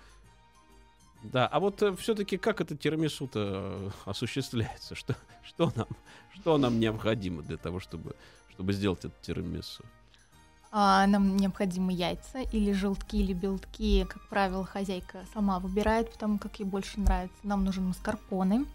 Да, 1.23 1.47
а 1.47 1.59
вот 1.59 1.83
все-таки 1.99 2.37
как 2.37 2.61
это 2.61 2.75
тирамису-то 2.75 3.39
э, 3.39 3.89
осуществляется? 4.05 4.95
Что, 4.95 5.15
что, 5.43 5.71
нам, 5.75 5.87
что 6.33 6.57
нам 6.57 6.79
необходимо 6.79 7.43
для 7.43 7.57
того, 7.57 7.79
чтобы, 7.79 8.15
чтобы 8.49 8.73
сделать 8.73 9.05
это 9.05 9.13
тирамису? 9.21 9.83
А, 10.71 11.05
нам 11.05 11.35
необходимы 11.35 11.91
яйца 11.91 12.39
или 12.39 12.71
желтки, 12.71 13.17
или 13.17 13.33
белки. 13.33 14.05
Как 14.05 14.21
правило, 14.29 14.65
хозяйка 14.65 15.25
сама 15.33 15.59
выбирает, 15.59 16.11
потому 16.11 16.39
как 16.39 16.59
ей 16.59 16.65
больше 16.65 16.99
нравится. 16.99 17.37
Нам 17.43 17.65
нужны 17.65 17.87
маскарпоне. 17.87 18.65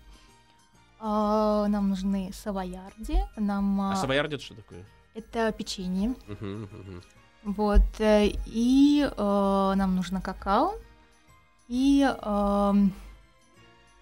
А, 1.01 1.67
нам 1.69 1.89
нужны 1.89 2.31
савоярди. 2.33 3.19
Нам, 3.37 3.81
А 3.81 3.93
а, 3.93 3.97
савоярди 3.97 4.37
это 4.37 4.45
что 4.45 4.55
такое? 4.55 4.85
Это 5.15 5.51
печенье. 5.53 6.15
Мгм, 6.29 6.63
мгм. 6.65 7.03
Вот. 7.45 8.01
э, 8.01 8.33
И 8.47 9.09
э, 9.11 9.73
нам 9.77 9.97
нужно 9.97 10.21
какао. 10.21 10.75
И 11.69 12.03
эм, 12.03 12.93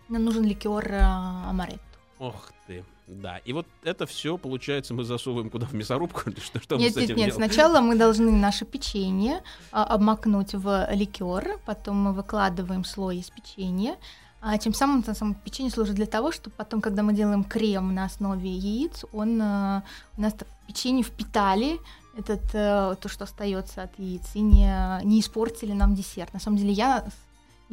нам 0.08 0.24
нужен 0.24 0.44
ликер 0.44 0.86
э, 0.92 1.00
амаретто. 1.00 1.80
Ох 2.18 2.52
ты, 2.66 2.84
да. 3.06 3.38
И 3.38 3.52
вот 3.52 3.66
это 3.82 4.06
все, 4.06 4.36
получается, 4.38 4.94
мы 4.94 5.04
засовываем 5.04 5.50
куда 5.50 5.66
в 5.66 5.72
мясорубку? 5.72 6.28
Или 6.30 6.40
Что, 6.40 6.60
что 6.60 6.76
мы 6.76 6.82
Нет, 6.82 6.92
с 6.92 6.96
нет, 6.96 7.04
этим 7.04 7.16
нет. 7.16 7.30
делаем? 7.30 7.50
Сначала 7.50 7.80
мы 7.80 7.96
должны 7.96 8.30
наше 8.32 8.64
печенье 8.64 9.42
а, 9.72 9.84
обмакнуть 9.84 10.54
в 10.54 10.88
ликер, 10.92 11.58
потом 11.64 11.96
мы 11.96 12.12
выкладываем 12.12 12.84
слой 12.84 13.18
из 13.18 13.30
печенья, 13.30 13.96
А 14.40 14.58
тем 14.58 14.74
самым, 14.74 15.02
на 15.06 15.14
самом 15.14 15.34
печенье 15.34 15.72
служит 15.72 15.94
для 15.94 16.06
того, 16.06 16.32
чтобы 16.32 16.54
потом, 16.56 16.80
когда 16.80 17.02
мы 17.02 17.14
делаем 17.14 17.44
крем 17.44 17.94
на 17.94 18.04
основе 18.04 18.50
яиц, 18.50 19.04
он 19.12 19.40
э, 19.40 19.82
у 20.18 20.20
нас 20.20 20.34
так, 20.34 20.48
печенье 20.66 21.02
впитали 21.02 21.78
этот 22.16 22.44
э, 22.52 22.94
то, 23.00 23.08
что 23.08 23.24
остается 23.24 23.82
от 23.82 23.98
яиц, 23.98 24.34
и 24.34 24.40
не, 24.40 25.00
не 25.04 25.20
испортили 25.20 25.72
нам 25.72 25.94
десерт. 25.94 26.32
На 26.34 26.40
самом 26.40 26.58
деле 26.58 26.72
я 26.72 27.04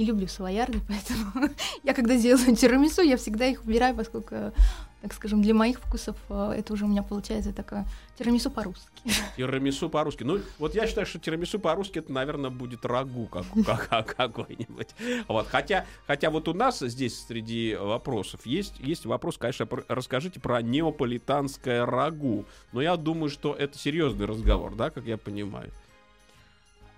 не 0.01 0.07
люблю 0.07 0.27
савоярды, 0.27 0.81
поэтому 0.87 1.49
я 1.83 1.93
когда 1.93 2.17
делаю 2.17 2.55
тирамису, 2.55 3.01
я 3.01 3.17
всегда 3.17 3.45
их 3.45 3.63
убираю, 3.63 3.95
поскольку 3.95 4.53
так 5.01 5.13
скажем, 5.13 5.41
для 5.41 5.55
моих 5.55 5.79
вкусов 5.79 6.15
э, 6.29 6.53
это 6.59 6.73
уже 6.73 6.85
у 6.85 6.87
меня 6.87 7.01
получается 7.01 7.51
такое 7.51 7.87
тирамису 8.19 8.51
по-русски. 8.51 8.87
Тирамису 9.37 9.89
по-русски. 9.89 10.23
Ну, 10.23 10.39
вот 10.59 10.75
я 10.75 10.85
считаю, 10.85 11.07
что 11.07 11.17
тирамису 11.17 11.59
по-русски 11.59 11.99
это, 11.99 12.11
наверное, 12.11 12.51
будет 12.51 12.85
рагу 12.85 13.27
как, 13.65 13.89
как, 13.89 14.15
какой-нибудь. 14.15 14.89
Вот. 15.27 15.47
Хотя, 15.47 15.85
хотя 16.05 16.29
вот 16.29 16.47
у 16.47 16.53
нас 16.53 16.79
здесь 16.81 17.25
среди 17.25 17.75
вопросов 17.75 18.45
есть, 18.45 18.79
есть 18.79 19.07
вопрос, 19.07 19.39
конечно, 19.39 19.65
про, 19.65 19.83
расскажите 19.87 20.39
про 20.39 20.61
неаполитанское 20.61 21.83
рагу. 21.83 22.45
Но 22.71 22.81
я 22.81 22.95
думаю, 22.95 23.31
что 23.31 23.55
это 23.55 23.79
серьезный 23.79 24.27
разговор, 24.27 24.75
да, 24.75 24.91
как 24.91 25.05
я 25.05 25.17
понимаю. 25.17 25.71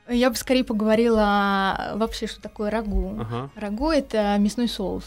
Я 0.10 0.30
бы 0.30 0.36
скорее 0.36 0.64
поговорила 0.64 1.94
вообще, 1.96 2.28
что 2.28 2.42
такое 2.42 2.70
рагу. 2.70 3.18
Ага. 3.20 3.50
Рагу 3.56 3.90
это 3.90 4.38
мясной 4.38 4.68
соус. 4.68 5.06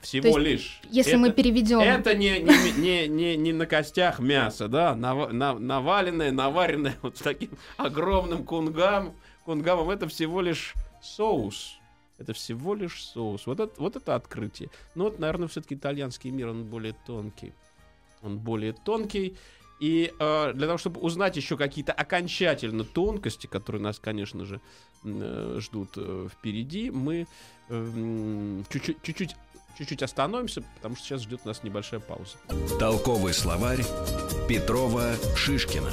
Всего 0.00 0.38
есть, 0.38 0.38
лишь. 0.38 0.80
Если 0.90 1.12
это, 1.12 1.20
мы 1.20 1.32
переведем. 1.32 1.80
Это 1.80 2.14
не, 2.14 2.40
не, 2.40 2.72
не, 2.78 3.08
не, 3.08 3.36
не 3.36 3.52
на 3.52 3.66
костях 3.66 4.20
мясо, 4.20 4.68
да, 4.68 4.94
нав, 4.94 5.32
нав, 5.32 5.58
наваленное, 5.58 6.30
наваренное 6.30 6.96
вот 7.02 7.16
с 7.16 7.20
таким 7.20 7.50
огромным 7.76 8.44
кунгам, 8.44 9.14
кунгамом. 9.44 9.90
Это 9.90 10.08
всего 10.08 10.40
лишь 10.40 10.74
соус. 11.02 11.78
Это 12.18 12.32
всего 12.32 12.74
лишь 12.74 13.04
соус. 13.04 13.46
Вот 13.46 13.60
это, 13.60 13.72
вот 13.80 13.96
это 13.96 14.14
открытие. 14.14 14.70
Но 14.94 15.04
вот, 15.04 15.18
наверное, 15.18 15.48
все-таки 15.48 15.74
итальянский 15.74 16.30
мир, 16.30 16.48
он 16.48 16.64
более 16.64 16.94
тонкий. 17.06 17.52
Он 18.22 18.38
более 18.38 18.72
тонкий. 18.72 19.36
И 19.80 20.12
э, 20.18 20.52
для 20.54 20.66
того, 20.66 20.78
чтобы 20.78 21.00
узнать 21.00 21.36
еще 21.36 21.56
какие-то 21.56 21.92
окончательно 21.92 22.84
тонкости, 22.84 23.46
которые 23.46 23.82
нас, 23.82 23.98
конечно 23.98 24.44
же, 24.44 24.60
э, 25.04 25.58
ждут 25.60 25.90
э, 25.96 26.28
впереди, 26.32 26.90
мы 26.90 27.26
э, 27.68 28.62
чуть-чуть 28.70 29.36
чуть-чуть 29.78 30.02
остановимся, 30.02 30.62
потому 30.76 30.96
что 30.96 31.04
сейчас 31.04 31.22
ждет 31.22 31.44
нас 31.44 31.62
небольшая 31.62 32.00
пауза. 32.00 32.36
Толковый 32.80 33.32
словарь 33.32 33.84
Петрова 34.48 35.14
Шишкина. 35.36 35.90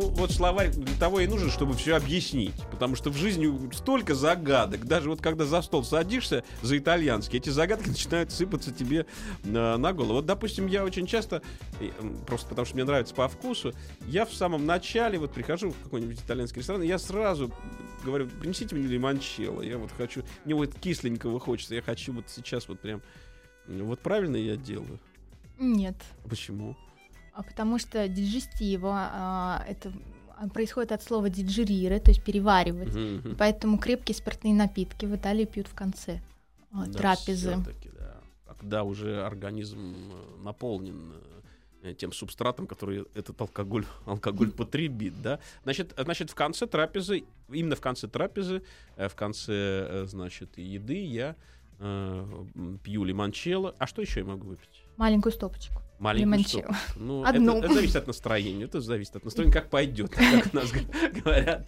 Ну, 0.00 0.08
вот 0.08 0.30
словарь 0.32 0.70
для 0.70 0.96
того 0.96 1.20
и 1.20 1.26
нужен, 1.26 1.50
чтобы 1.50 1.74
все 1.74 1.94
объяснить. 1.94 2.54
Потому 2.70 2.96
что 2.96 3.10
в 3.10 3.16
жизни 3.16 3.70
столько 3.74 4.14
загадок. 4.14 4.86
Даже 4.86 5.10
вот 5.10 5.20
когда 5.20 5.44
за 5.44 5.60
стол 5.60 5.84
садишься 5.84 6.42
за 6.62 6.78
итальянский, 6.78 7.38
эти 7.38 7.50
загадки 7.50 7.88
начинают 7.88 8.32
сыпаться 8.32 8.72
тебе 8.72 9.04
на, 9.44 9.76
на 9.76 9.92
голову. 9.92 10.14
Вот, 10.14 10.26
допустим, 10.26 10.68
я 10.68 10.84
очень 10.84 11.06
часто, 11.06 11.42
просто 12.26 12.48
потому 12.48 12.64
что 12.64 12.76
мне 12.76 12.84
нравится 12.84 13.14
по 13.14 13.28
вкусу, 13.28 13.74
я 14.06 14.24
в 14.24 14.32
самом 14.32 14.64
начале 14.64 15.18
вот 15.18 15.34
прихожу 15.34 15.70
в 15.70 15.82
какой-нибудь 15.82 16.18
итальянский 16.18 16.60
ресторан, 16.60 16.82
и 16.82 16.86
я 16.86 16.98
сразу 16.98 17.52
говорю, 18.02 18.28
принесите 18.40 18.74
мне 18.74 18.86
лимончелло. 18.86 19.60
Я 19.60 19.76
вот 19.76 19.90
хочу, 19.98 20.22
мне 20.46 20.54
вот 20.54 20.74
кисленького 20.74 21.40
хочется, 21.40 21.74
я 21.74 21.82
хочу 21.82 22.14
вот 22.14 22.24
сейчас 22.28 22.68
вот 22.68 22.80
прям... 22.80 23.02
Вот 23.66 24.00
правильно 24.00 24.36
я 24.36 24.56
делаю? 24.56 24.98
Нет. 25.58 25.96
Почему? 26.26 26.74
А 27.32 27.42
потому 27.42 27.78
что 27.78 28.08
диджестиво 28.08 28.92
а, 28.94 29.64
это 29.68 29.92
происходит 30.48 30.92
от 30.92 31.02
слова 31.02 31.28
диджерире, 31.28 32.00
то 32.00 32.10
есть 32.10 32.24
переваривать. 32.24 32.88
Uh-huh, 32.88 33.36
Поэтому 33.38 33.78
крепкие 33.78 34.14
спиртные 34.14 34.54
напитки 34.54 35.04
в 35.04 35.14
Италии 35.14 35.44
пьют 35.44 35.66
в 35.68 35.74
конце 35.74 36.20
а, 36.72 36.86
да, 36.86 36.98
трапезы. 36.98 37.56
Да. 37.98 38.20
Когда 38.46 38.84
уже 38.84 39.24
организм 39.24 39.94
э, 39.94 40.42
наполнен 40.42 41.12
э, 41.82 41.94
тем 41.94 42.12
субстратом, 42.12 42.66
который 42.66 43.04
этот 43.14 43.40
алкоголь, 43.40 43.86
алкоголь 44.06 44.50
потребит, 44.50 45.20
да. 45.22 45.40
Значит, 45.64 45.94
значит, 45.96 46.30
в 46.30 46.34
конце 46.34 46.66
трапезы, 46.66 47.24
именно 47.48 47.76
в 47.76 47.80
конце 47.80 48.08
трапезы, 48.08 48.62
э, 48.96 49.08
в 49.08 49.14
конце, 49.14 50.04
значит, 50.06 50.56
еды 50.58 51.04
я 51.04 51.36
э, 51.78 52.44
пью 52.82 53.04
лимончелло. 53.04 53.74
А 53.78 53.86
что 53.86 54.02
еще 54.02 54.20
я 54.20 54.26
могу 54.26 54.48
выпить? 54.48 54.84
Маленькую 55.00 55.32
стопочку. 55.32 55.80
Маленькую 55.98 56.44
стопочку. 56.44 56.74
Ну, 56.96 57.24
Одну. 57.24 57.56
Это, 57.56 57.64
это 57.64 57.74
зависит 57.74 57.96
от 57.96 58.06
настроения. 58.06 58.64
Это 58.64 58.82
зависит 58.82 59.16
от 59.16 59.24
настроения, 59.24 59.54
как 59.54 59.70
пойдет, 59.70 60.10
как 60.10 60.52
у 60.52 60.56
нас 60.56 60.70
говорят. 61.24 61.66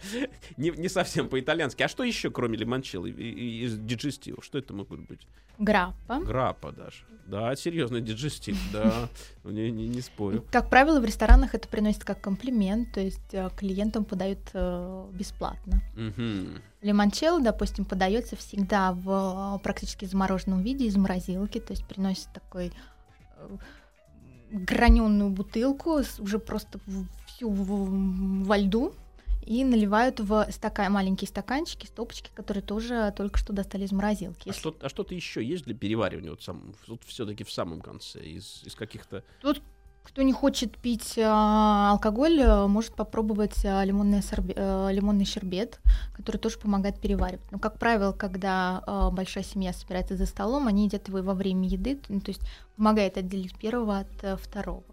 Не, 0.55 0.69
не 0.69 0.87
совсем 0.87 1.27
по-итальянски. 1.29 1.81
А 1.81 1.87
что 1.87 2.03
еще, 2.03 2.29
кроме 2.29 2.59
лимончелло 2.59 3.07
из 3.07 3.79
диджестива? 3.79 4.43
Что 4.43 4.59
это 4.59 4.75
могут 4.75 4.99
быть? 5.07 5.27
Граппа. 5.57 6.19
Граппа 6.19 6.71
даже. 6.71 7.05
Да, 7.25 7.55
серьезный 7.55 8.01
диджестив, 8.01 8.55
да. 8.71 9.09
Не, 9.43 9.71
не, 9.71 9.87
не 9.87 10.01
спорю. 10.01 10.45
Как 10.51 10.69
правило, 10.69 10.99
в 10.99 11.05
ресторанах 11.05 11.55
это 11.55 11.67
приносит 11.67 12.03
как 12.03 12.21
комплимент, 12.21 12.93
то 12.93 12.99
есть 12.99 13.33
э, 13.33 13.49
клиентам 13.57 14.05
подают 14.05 14.41
э, 14.53 15.07
бесплатно. 15.11 15.81
Угу. 15.95 16.61
Лимончелло, 16.81 17.41
допустим, 17.41 17.85
подается 17.85 18.35
всегда 18.35 18.91
в 18.91 19.55
э, 19.57 19.63
практически 19.63 20.05
замороженном 20.05 20.61
виде 20.61 20.85
из 20.85 20.97
морозилки, 20.97 21.59
то 21.59 21.71
есть 21.71 21.85
приносит 21.85 22.27
такой 22.33 22.73
граненую 24.51 25.31
бутылку, 25.31 26.01
уже 26.19 26.39
просто 26.39 26.79
всю 27.27 27.49
во 27.49 28.57
льду, 28.57 28.93
и 29.45 29.63
наливают 29.63 30.19
в 30.19 30.47
стакан, 30.51 30.93
маленькие 30.93 31.27
стаканчики, 31.27 31.85
стопочки, 31.85 32.31
которые 32.33 32.63
тоже 32.63 33.13
только 33.15 33.37
что 33.37 33.51
достали 33.51 33.83
из 33.83 33.91
морозилки. 33.91 34.49
А, 34.49 34.53
что, 34.53 34.75
а 34.79 34.89
что-то 34.89 35.13
еще 35.13 35.43
есть 35.43 35.65
для 35.65 35.75
переваривания? 35.75 36.29
Вот, 36.29 36.41
сам, 36.41 36.73
вот 36.87 37.01
все-таки 37.05 37.43
в 37.43 37.51
самом 37.51 37.81
конце, 37.81 38.23
из, 38.23 38.63
из 38.63 38.75
каких-то... 38.75 39.23
Тут 39.41 39.61
кто 40.03 40.21
не 40.21 40.33
хочет 40.33 40.77
пить 40.77 41.17
а, 41.17 41.91
алкоголь, 41.91 42.39
э, 42.39 42.67
может 42.67 42.93
попробовать 42.93 43.65
а, 43.65 43.83
лимонный, 43.83 44.21
сорбе, 44.21 44.53
а, 44.57 44.89
лимонный 44.89 45.25
щербет, 45.25 45.79
который 46.13 46.37
тоже 46.37 46.59
помогает 46.59 46.99
переваривать. 46.99 47.49
Но, 47.51 47.59
как 47.59 47.79
правило, 47.79 48.11
когда 48.11 48.83
а, 48.85 49.11
большая 49.11 49.43
семья 49.43 49.73
собирается 49.73 50.15
за 50.15 50.25
столом, 50.25 50.67
они 50.67 50.85
едят 50.85 51.07
его 51.07 51.21
во 51.21 51.33
время 51.33 51.67
еды, 51.67 51.99
ну, 52.09 52.19
то 52.19 52.29
есть 52.29 52.41
помогает 52.75 53.17
отделить 53.17 53.57
первого 53.57 53.99
от 53.99 54.23
а, 54.23 54.37
второго. 54.37 54.83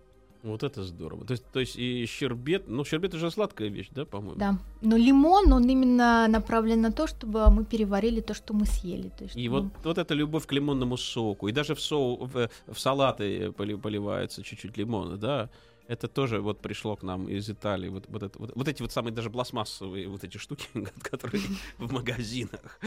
Вот 0.42 0.62
это 0.62 0.84
здорово. 0.84 1.24
То 1.24 1.32
есть, 1.32 1.44
то 1.52 1.60
есть 1.60 1.76
и 1.76 2.06
щербет, 2.06 2.68
ну 2.68 2.84
щербет 2.84 3.14
уже 3.14 3.30
сладкая 3.30 3.68
вещь, 3.68 3.88
да, 3.90 4.04
по-моему? 4.04 4.36
Да. 4.36 4.58
Но 4.80 4.96
лимон, 4.96 5.52
он 5.52 5.68
именно 5.68 6.26
направлен 6.28 6.80
на 6.80 6.92
то, 6.92 7.06
чтобы 7.06 7.50
мы 7.50 7.64
переварили 7.64 8.20
то, 8.20 8.32
что 8.32 8.54
мы 8.54 8.64
съели. 8.64 9.10
То 9.10 9.24
есть, 9.24 9.36
и 9.36 9.48
мы... 9.48 9.60
вот, 9.60 9.72
вот 9.84 9.98
эта 9.98 10.14
любовь 10.14 10.46
к 10.46 10.52
лимонному 10.52 10.96
соку, 10.96 11.48
и 11.48 11.52
даже 11.52 11.74
в, 11.74 11.80
соу, 11.80 12.24
в, 12.24 12.48
в 12.66 12.78
салаты 12.78 13.52
поливается 13.52 14.42
чуть-чуть 14.42 14.78
лимона, 14.78 15.16
да, 15.18 15.50
это 15.90 16.06
тоже 16.06 16.40
вот 16.40 16.60
пришло 16.60 16.96
к 16.96 17.02
нам 17.02 17.28
из 17.28 17.50
Италии. 17.50 17.88
Вот, 17.88 18.04
вот, 18.08 18.22
это, 18.22 18.38
вот, 18.38 18.52
вот 18.54 18.68
эти 18.68 18.80
вот 18.80 18.92
самые 18.92 19.12
даже 19.12 19.28
пластмассовые 19.28 20.08
вот 20.08 20.24
эти 20.24 20.38
штуки, 20.38 20.68
которые 21.02 21.42
в 21.78 21.92
магазинах. 21.92 22.80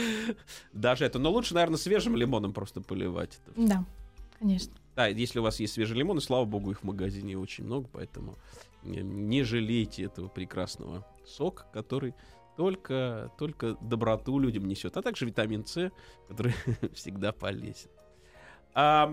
Даже 0.71 1.05
это. 1.05 1.19
Но 1.19 1.29
лучше, 1.29 1.53
наверное, 1.53 1.77
свежим 1.77 2.15
лимоном 2.15 2.53
просто 2.53 2.79
поливать. 2.79 3.39
Да, 3.57 3.83
конечно. 4.39 4.73
Да, 4.95 5.07
если 5.07 5.39
у 5.39 5.43
вас 5.43 5.59
есть 5.59 5.73
свежие 5.73 5.97
лимоны, 5.97 6.21
слава 6.21 6.45
богу, 6.45 6.71
их 6.71 6.81
в 6.81 6.83
магазине 6.83 7.37
очень 7.37 7.63
много, 7.63 7.87
поэтому 7.91 8.35
не 8.83 9.43
жалейте 9.43 10.03
этого 10.03 10.27
прекрасного 10.27 11.05
сока, 11.25 11.65
который 11.73 12.13
только, 12.57 13.31
только 13.37 13.75
доброту 13.81 14.37
людям 14.37 14.65
несет, 14.65 14.95
а 14.97 15.01
также 15.01 15.25
витамин 15.25 15.65
С, 15.65 15.91
который 16.27 16.53
всегда 16.93 17.31
полезен. 17.31 17.89
А, 18.75 19.07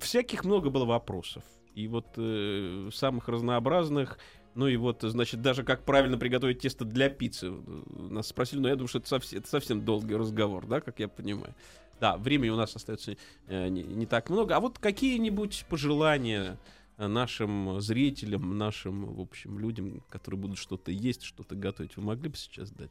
всяких 0.00 0.44
много 0.44 0.70
было 0.70 0.84
вопросов. 0.84 1.44
И 1.74 1.88
вот 1.88 2.06
э, 2.16 2.88
самых 2.92 3.28
разнообразных. 3.28 4.18
Ну 4.54 4.68
и 4.68 4.76
вот, 4.76 5.02
значит, 5.02 5.42
даже 5.42 5.64
как 5.64 5.84
правильно 5.84 6.16
приготовить 6.16 6.60
тесто 6.60 6.84
для 6.84 7.08
пиццы. 7.08 7.50
Нас 7.50 8.28
спросили, 8.28 8.60
но 8.60 8.68
я 8.68 8.76
думаю, 8.76 8.88
что 8.88 8.98
это 8.98 9.08
совсем, 9.08 9.40
это 9.40 9.48
совсем 9.48 9.84
долгий 9.84 10.14
разговор, 10.14 10.66
да, 10.66 10.80
как 10.80 11.00
я 11.00 11.08
понимаю. 11.08 11.54
Да, 12.00 12.16
времени 12.16 12.50
у 12.50 12.56
нас 12.56 12.74
остается 12.76 13.16
э, 13.46 13.68
не, 13.68 13.82
не 13.82 14.06
так 14.06 14.30
много. 14.30 14.56
А 14.56 14.60
вот 14.60 14.78
какие-нибудь 14.78 15.66
пожелания 15.68 16.58
э, 16.96 17.06
нашим 17.06 17.80
зрителям, 17.80 18.56
нашим, 18.58 19.14
в 19.14 19.20
общем, 19.20 19.58
людям, 19.58 20.02
которые 20.08 20.40
будут 20.40 20.58
что-то 20.58 20.90
есть, 20.90 21.22
что-то 21.22 21.54
готовить, 21.54 21.96
вы 21.96 22.02
могли 22.02 22.28
бы 22.28 22.36
сейчас 22.36 22.70
дать? 22.70 22.90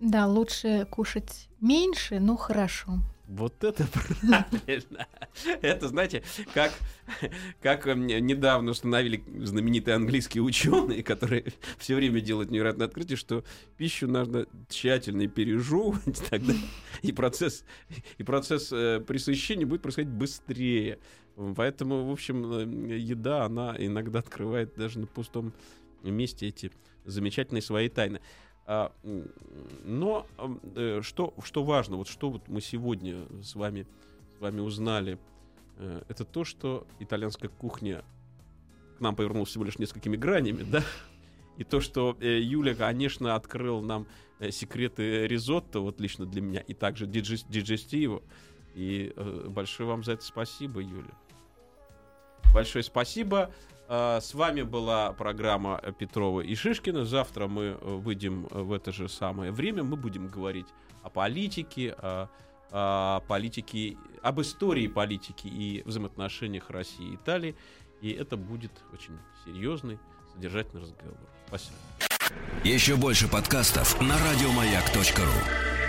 Да, 0.00 0.26
лучше 0.26 0.86
кушать 0.90 1.48
меньше, 1.60 2.20
но 2.20 2.36
хорошо. 2.36 3.00
Вот 3.28 3.64
это 3.64 3.86
правильно. 4.20 5.08
Это, 5.60 5.88
знаете, 5.88 6.22
как, 6.54 6.72
как 7.60 7.86
недавно 7.86 8.70
установили 8.70 9.22
знаменитые 9.44 9.96
английские 9.96 10.42
ученые, 10.44 11.02
которые 11.02 11.46
все 11.78 11.96
время 11.96 12.20
делают 12.20 12.50
невероятное 12.50 12.86
открытие, 12.86 13.16
что 13.16 13.42
пищу 13.76 14.06
нужно 14.06 14.46
тщательно 14.68 15.26
пережевывать, 15.26 16.22
тогда 16.30 16.54
и 17.02 17.10
процесс, 17.10 17.64
и 18.18 18.22
процесс 18.22 18.70
э, 18.72 19.00
присыщения 19.00 19.66
будет 19.66 19.82
происходить 19.82 20.12
быстрее. 20.12 21.00
Поэтому, 21.56 22.06
в 22.06 22.12
общем, 22.12 22.52
э, 22.52 22.96
еда, 22.96 23.44
она 23.44 23.74
иногда 23.76 24.20
открывает 24.20 24.74
даже 24.76 25.00
на 25.00 25.06
пустом 25.08 25.52
месте 26.04 26.46
эти 26.46 26.70
замечательные 27.04 27.62
свои 27.62 27.88
тайны. 27.88 28.20
А, 28.68 28.92
но 29.84 30.26
э, 30.74 31.00
что, 31.02 31.32
что 31.44 31.62
важно, 31.62 31.96
вот 31.96 32.08
что 32.08 32.30
вот 32.30 32.48
мы 32.48 32.60
сегодня 32.60 33.24
с 33.40 33.54
вами, 33.54 33.86
с 34.36 34.40
вами 34.40 34.60
узнали, 34.60 35.18
э, 35.78 36.02
это 36.08 36.24
то, 36.24 36.44
что 36.44 36.84
итальянская 36.98 37.48
кухня 37.48 38.04
к 38.98 39.00
нам 39.00 39.14
повернулась 39.14 39.50
всего 39.50 39.62
лишь 39.62 39.78
несколькими 39.78 40.16
гранями, 40.16 40.64
да, 40.64 40.82
и 41.58 41.62
то, 41.62 41.80
что 41.80 42.16
э, 42.20 42.40
Юля, 42.40 42.74
конечно, 42.74 43.36
открыл 43.36 43.82
нам 43.82 44.08
секреты 44.50 45.28
ризотто, 45.28 45.78
вот 45.78 46.00
лично 46.00 46.26
для 46.26 46.42
меня, 46.42 46.60
и 46.60 46.74
также 46.74 47.06
диджестиву. 47.06 48.22
И 48.74 49.14
большое 49.48 49.88
вам 49.88 50.04
за 50.04 50.12
это 50.12 50.22
спасибо, 50.22 50.80
Юля. 50.80 51.14
Большое 52.52 52.84
спасибо. 52.84 53.50
Э, 53.88 54.18
с 54.20 54.34
вами 54.34 54.62
была 54.62 55.12
программа 55.12 55.80
Петрова 55.98 56.40
и 56.40 56.54
Шишкина. 56.54 57.04
Завтра 57.04 57.46
мы 57.46 57.64
э, 57.64 57.76
выйдем 57.80 58.46
в 58.50 58.72
это 58.72 58.92
же 58.92 59.08
самое 59.08 59.52
время. 59.52 59.82
Мы 59.82 59.96
будем 59.96 60.28
говорить 60.28 60.66
о 61.02 61.10
политике, 61.10 61.94
о, 61.98 62.28
о 62.70 63.20
политике, 63.28 63.96
об 64.22 64.40
истории 64.40 64.88
политики 64.88 65.46
и 65.46 65.82
взаимоотношениях 65.84 66.70
России 66.70 67.12
и 67.12 67.14
Италии. 67.14 67.54
И 68.00 68.10
это 68.10 68.36
будет 68.36 68.72
очень 68.92 69.18
серьезный, 69.44 69.98
содержательный 70.34 70.82
разговор. 70.82 71.16
Спасибо. 71.46 71.76
Еще 72.64 72.96
больше 72.96 73.28
подкастов 73.28 74.00
на 74.00 74.18
радиомаяк.ру 74.18 75.85